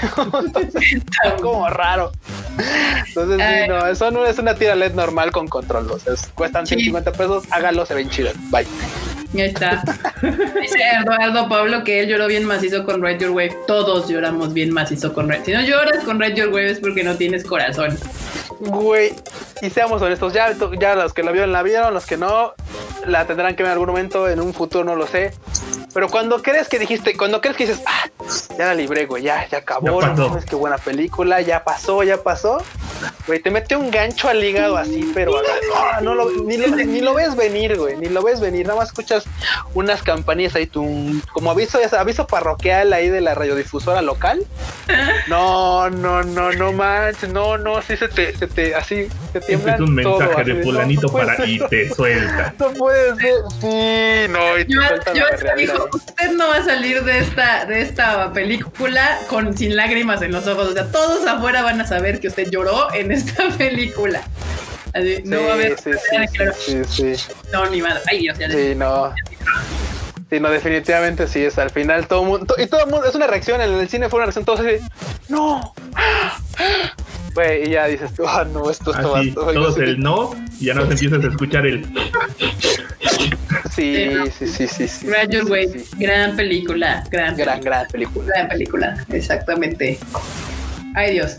[0.45, 2.13] Entonces, está como raro.
[3.09, 5.91] Entonces, sí, no, eso no es una tira LED normal con control.
[5.91, 6.75] O sea, es- cuestan Sí.
[6.77, 8.35] 150 pesos, hágalo, se ven chidas.
[8.51, 8.67] Bye.
[9.35, 9.83] Ahí está.
[10.23, 13.57] Dice Eduardo Pablo que él lloró bien macizo con Red Your Wave.
[13.67, 15.45] Todos lloramos bien macizo con Red.
[15.45, 17.99] Si no lloras con Red Your Wave es porque no tienes corazón.
[18.61, 19.13] Güey,
[19.61, 22.55] y seamos honestos, ya, ya los que la vieron la vieron, los que no
[23.07, 25.33] la tendrán que ver en algún momento, en un futuro no lo sé.
[25.97, 28.07] Pero cuando crees que dijiste, cuando crees que dices, ah,
[28.59, 32.23] ya la libré, güey, ya, ya acabó, Ya no qué buena película, ya pasó, ya
[32.23, 32.63] pasó.
[33.27, 35.33] Güey, te mete un gancho al hígado así, pero
[35.75, 38.79] ah, no lo, ni, lo, ni lo ves venir, güey, ni lo ves venir, nada
[38.79, 39.25] más escuchas
[39.73, 44.47] unas campanillas ahí, tum, como aviso, aviso parroquial ahí de la radiodifusora local.
[45.29, 49.41] No, no, no, no manches, no, no, sí se te, se te, así, se Este
[49.41, 52.55] tiembla es un mensaje de fulanito no para y te suelta.
[52.59, 53.35] No puede ser.
[53.61, 55.86] Sí, no, y te Yo, sueltan yo la dijo.
[55.93, 60.47] Usted no va a salir de esta, de esta película con sin lágrimas en los
[60.47, 60.69] ojos.
[60.69, 64.23] O sea, todos afuera van a saber que usted lloró en esta película.
[64.93, 65.79] Así, no va a haber.
[65.79, 67.33] Sí, sí, sí, sí.
[67.53, 68.01] No, ni madre.
[68.09, 69.13] Ay, Dios, ya Sí, no.
[70.31, 71.57] Sí, no, definitivamente sí es.
[71.59, 72.55] Al final todo el mundo.
[72.59, 73.07] Y todo el mundo.
[73.07, 73.61] Es una reacción.
[73.61, 74.45] En el cine fue una reacción.
[74.45, 74.79] Todos así.
[75.29, 75.73] ¡No!
[77.35, 79.53] Güey, y ya dices tú, ah, no, esto, va Así, todo.
[79.53, 81.85] todos el no, y ya no te empiezas a escuchar el.
[83.75, 84.09] Sí,
[84.39, 84.89] sí, sí, sí.
[84.89, 85.97] sí, Graduate, sí, sí.
[85.99, 88.25] gran película, gran, Gran, gran película.
[88.35, 89.99] gran película, exactamente.
[90.95, 91.37] Ay Dios.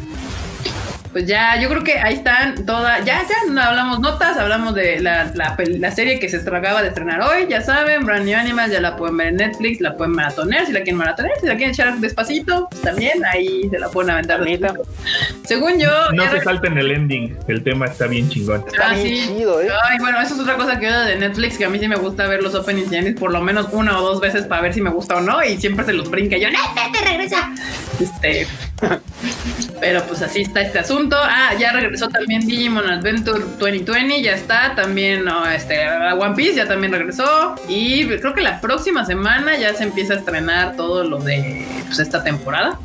[1.12, 5.00] Pues ya, yo creo que ahí están todas, ya, ya no hablamos notas, hablamos de
[5.00, 8.72] la, la, la serie que se acaba de estrenar hoy, ya saben, Brand New Animals,
[8.72, 11.56] ya la pueden ver en Netflix, la pueden maratonear, si la quieren maratonear, si la
[11.56, 14.42] quieren echar despacito, pues también ahí se la pueden aventar.
[15.46, 18.64] Según yo, No se salten el ending, el tema está bien chingón.
[18.68, 19.28] Está Ah, bien sí.
[19.38, 19.70] chido, ¿eh?
[19.86, 21.96] Ay, bueno, eso es otra cosa que veo de Netflix, que a mí sí me
[21.96, 24.74] gusta ver los openings y endings por lo menos una o dos veces para ver
[24.74, 26.38] si me gusta o no, y siempre se los brinca.
[26.38, 26.60] y Yo, ¡no,
[26.92, 27.50] te regresa!
[28.00, 28.48] Este.
[29.80, 30.97] Pero pues así está este asunto.
[31.14, 34.74] Ah, ya regresó también Digimon Adventure 2020, ya está.
[34.76, 37.56] También no, este, One Piece ya también regresó.
[37.68, 42.00] Y creo que la próxima semana ya se empieza a estrenar todo lo de pues,
[42.00, 42.80] esta temporada.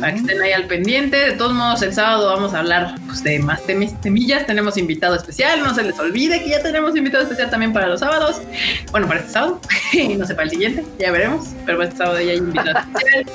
[0.00, 1.16] Para que estén ahí al pendiente.
[1.16, 3.60] De todos modos, el sábado vamos a hablar pues, de más
[4.02, 4.46] temillas.
[4.46, 5.62] Tenemos invitado especial.
[5.62, 8.42] No se les olvide que ya tenemos invitado especial también para los sábados.
[8.90, 9.60] Bueno, para este sábado.
[9.92, 10.84] y no sé, para el siguiente.
[10.98, 11.48] Ya veremos.
[11.64, 13.26] Pero para este sábado ya hay invitado especial.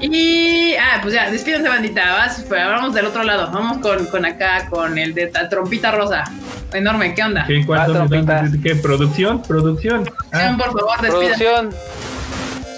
[0.00, 2.14] Y, ah, pues ya, despídense, bandita.
[2.14, 3.50] Vas, pues, vamos del otro lado.
[3.52, 6.24] Vamos con, con acá, con el de la trompita rosa.
[6.72, 7.44] Enorme, ¿qué onda?
[7.46, 8.76] ¿Qué, Ah, qué?
[8.76, 9.42] ¿Producción?
[9.42, 10.08] ¿Producción?
[10.32, 10.98] Ah, Por favor.
[11.00, 11.70] Producción.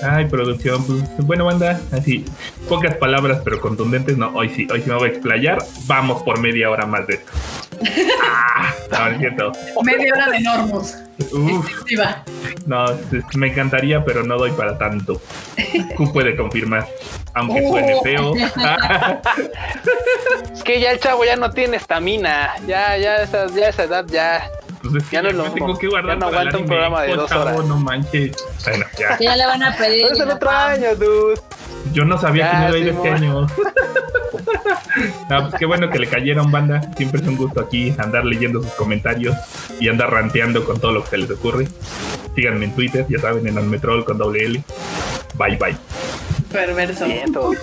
[0.03, 0.85] Ay, producción.
[0.85, 2.25] pues, Bueno, banda, así,
[2.69, 4.17] pocas palabras pero contundentes.
[4.17, 5.59] No, hoy sí, hoy sí me voy a explayar.
[5.87, 7.33] Vamos por media hora más de esto.
[8.95, 9.53] Ah, no, es cierto.
[9.83, 10.95] Media hora de normos.
[11.33, 11.67] Uf,
[12.67, 12.85] no,
[13.35, 15.21] me encantaría, pero no doy para tanto.
[15.97, 16.87] Q puede confirmar,
[17.35, 18.35] aunque suene feo.
[20.53, 22.51] Es que ya el chavo ya no tiene estamina.
[22.67, 24.49] Ya, ya, esa, ya esa edad ya.
[24.83, 26.67] Pues es que Ya no lo tengo que guardar Ya no para el aguanta un
[26.67, 27.65] programa de dos chavo, horas.
[27.67, 28.37] No manches.
[28.65, 29.19] Bueno, ya.
[29.19, 30.03] Ya le van a pedir.
[30.03, 31.41] Pero es el otro año, dude.
[31.93, 33.47] Yo no sabía Ya, que no iba a ir este año.
[35.31, 36.83] Ah, pues qué bueno que le cayeron, banda.
[36.97, 39.35] Siempre es un gusto aquí andar leyendo sus comentarios
[39.81, 41.67] y andar ranteando con todo lo que se les ocurre.
[42.35, 44.63] Síganme en Twitter, ya saben, en Almetrol con doble L.
[45.35, 45.77] Bye bye.
[46.53, 47.07] Perverso.
[47.07, 47.57] Vientos.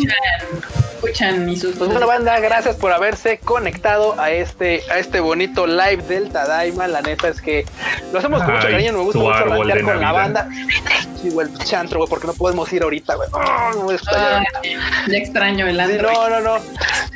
[0.95, 5.65] Escuchan y sus Pues bueno, banda, gracias por haberse conectado a este, a este bonito
[5.65, 6.87] live del Tadaima.
[6.87, 7.65] La neta es que
[8.11, 8.91] lo hacemos con mucho cariño.
[8.93, 10.49] Me gusta mucho de con la banda.
[11.21, 13.29] Sí, güey, el chantro, güey, porque no podemos ir ahorita, güey.
[13.31, 16.13] No ya extraño el Sí, Android.
[16.13, 16.57] no, no, no.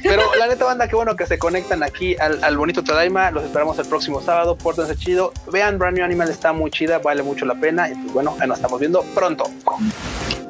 [0.02, 3.32] Pero la neta, banda, qué bueno que se conectan aquí al, al bonito Tadaima.
[3.32, 4.56] Los esperamos el próximo sábado.
[4.56, 5.34] Pórtense chido.
[5.52, 7.90] Vean, Brand New Animal está muy chida, vale mucho la pena.
[7.90, 9.46] Y pues bueno, ahí nos estamos viendo pronto.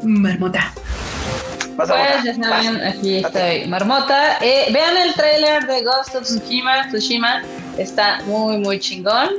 [0.03, 0.73] Marmota.
[1.75, 1.89] Pues
[2.23, 4.37] ya saben, aquí estoy, Marmota.
[4.41, 7.41] Eh, vean el trailer de Ghost of Tsushima, Tsushima.
[7.77, 9.29] Está muy, muy chingón.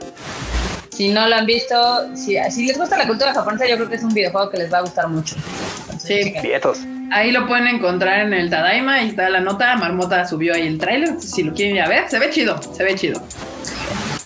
[0.91, 3.97] Si no lo han visto, si, si les gusta la cultura japonesa, yo creo que
[3.97, 5.37] es un videojuego que les va a gustar mucho.
[5.83, 6.33] Entonces, Sí.
[6.41, 6.81] Quietos.
[7.11, 8.95] Ahí lo pueden encontrar en el Tadaima.
[8.95, 9.77] Ahí está la nota.
[9.77, 11.21] Marmota subió ahí el trailer.
[11.21, 12.61] Si lo quieren ir a ver, se ve chido.
[12.75, 13.23] Se ve chido.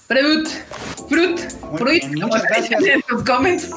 [0.06, 0.48] Fruit.
[1.08, 1.40] Fruit.
[1.76, 2.04] Fruit.
[2.16, 2.82] muchas gracias.
[2.84, 3.70] En sus comments.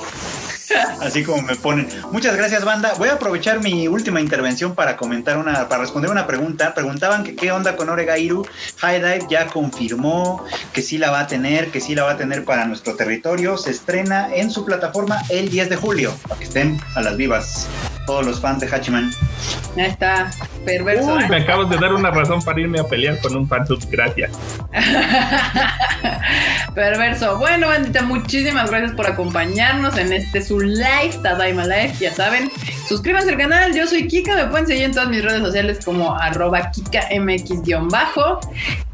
[1.01, 1.87] Así como me ponen.
[2.11, 2.93] Muchas gracias, banda.
[2.97, 6.73] Voy a aprovechar mi última intervención para comentar una, para responder una pregunta.
[6.73, 8.45] Preguntaban que qué onda con Oregairu.
[8.77, 12.17] High Dive ya confirmó que sí la va a tener, que sí la va a
[12.17, 13.57] tener para nuestro territorio.
[13.57, 16.13] Se estrena en su plataforma el 10 de julio.
[16.27, 17.67] Para que estén a las vivas.
[18.05, 19.11] Todos los fans de Hachiman.
[19.77, 20.31] Ahí está.
[20.65, 21.15] Perverso.
[21.15, 23.79] Uy, me acabas de dar una razón para irme a pelear con un fansub.
[23.89, 24.31] Gracias.
[26.75, 27.37] Perverso.
[27.37, 31.93] Bueno, bandita, muchísimas gracias por acompañarnos en este su live, Tadaima Live.
[31.99, 32.51] Ya saben,
[32.87, 33.73] suscríbanse al canal.
[33.73, 34.35] Yo soy Kika.
[34.35, 38.39] Me pueden seguir en todas mis redes sociales como arroba KikaMX-bajo.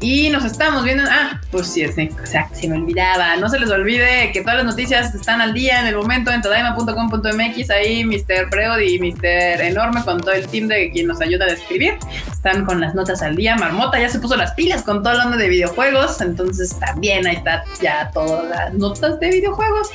[0.00, 1.04] Y nos estamos viendo.
[1.08, 3.36] Ah, pues sí, sí, o sea, se me olvidaba.
[3.36, 6.42] No se les olvide que todas las noticias están al día en el momento en
[6.42, 7.70] tadaima.com.mx.
[7.70, 8.48] Ahí Mr.
[8.50, 9.60] Freud y Mr.
[9.62, 11.98] Enorme con todo el team de quien nos ayuda a escribir.
[12.30, 13.56] Están con las notas al día.
[13.56, 16.20] Marmota ya se puso las pilas con todo el onda de videojuegos.
[16.20, 19.88] Entonces también ahí está ya todas las notas de videojuegos.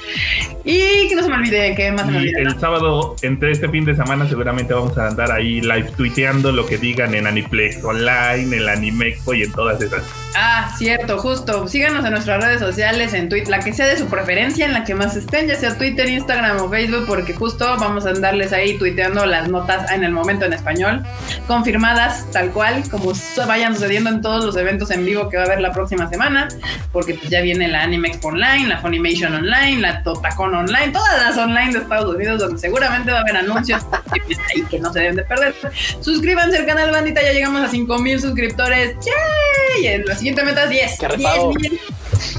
[0.65, 3.69] Y que no se me olvide, que más se me Y el sábado, entre este
[3.69, 7.27] fin de de semana seguramente vamos a andar ahí live tuiteando lo que digan en
[7.27, 10.03] Aniplex Online, en la Animexpo y en todas esas.
[10.35, 11.67] Ah, cierto, justo.
[11.67, 14.83] Síganos en nuestras redes sociales, en Twitter, la que sea de su preferencia, en la
[14.83, 18.77] que más estén, ya sea Twitter, Instagram o Facebook, porque justo vamos a andarles ahí
[18.77, 21.03] tuiteando las notas en el momento en español,
[21.47, 23.13] confirmadas tal cual, como
[23.47, 26.47] vayan sucediendo en todos los eventos en vivo que va a haber la próxima semana,
[26.91, 31.37] porque pues ya viene la Animex Online, la Funimation Online, la Totacon Online, todas las
[31.37, 33.85] online de Estados Unidos, donde seguramente va a haber anuncios
[34.55, 35.53] y que no se deben de perder.
[36.01, 38.95] Suscríbanse al canal, bandita, ya llegamos a 5000 suscriptores.
[39.05, 40.03] ¡Yay!
[40.05, 40.99] La siguiente meta es 10.
[40.99, 41.51] Qué 10 rifado.
[41.51, 41.79] mil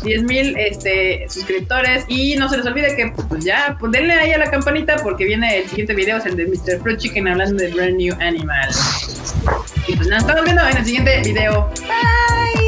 [0.02, 4.32] 10 mil este, suscriptores y no se les olvide que pues ya pues, denle ahí
[4.32, 6.80] a la campanita porque viene el siguiente video es el de Mr.
[6.80, 8.70] Fruit Chicken hablando de Brand New Animal
[9.86, 12.63] y pues nos estamos viendo en el siguiente video bye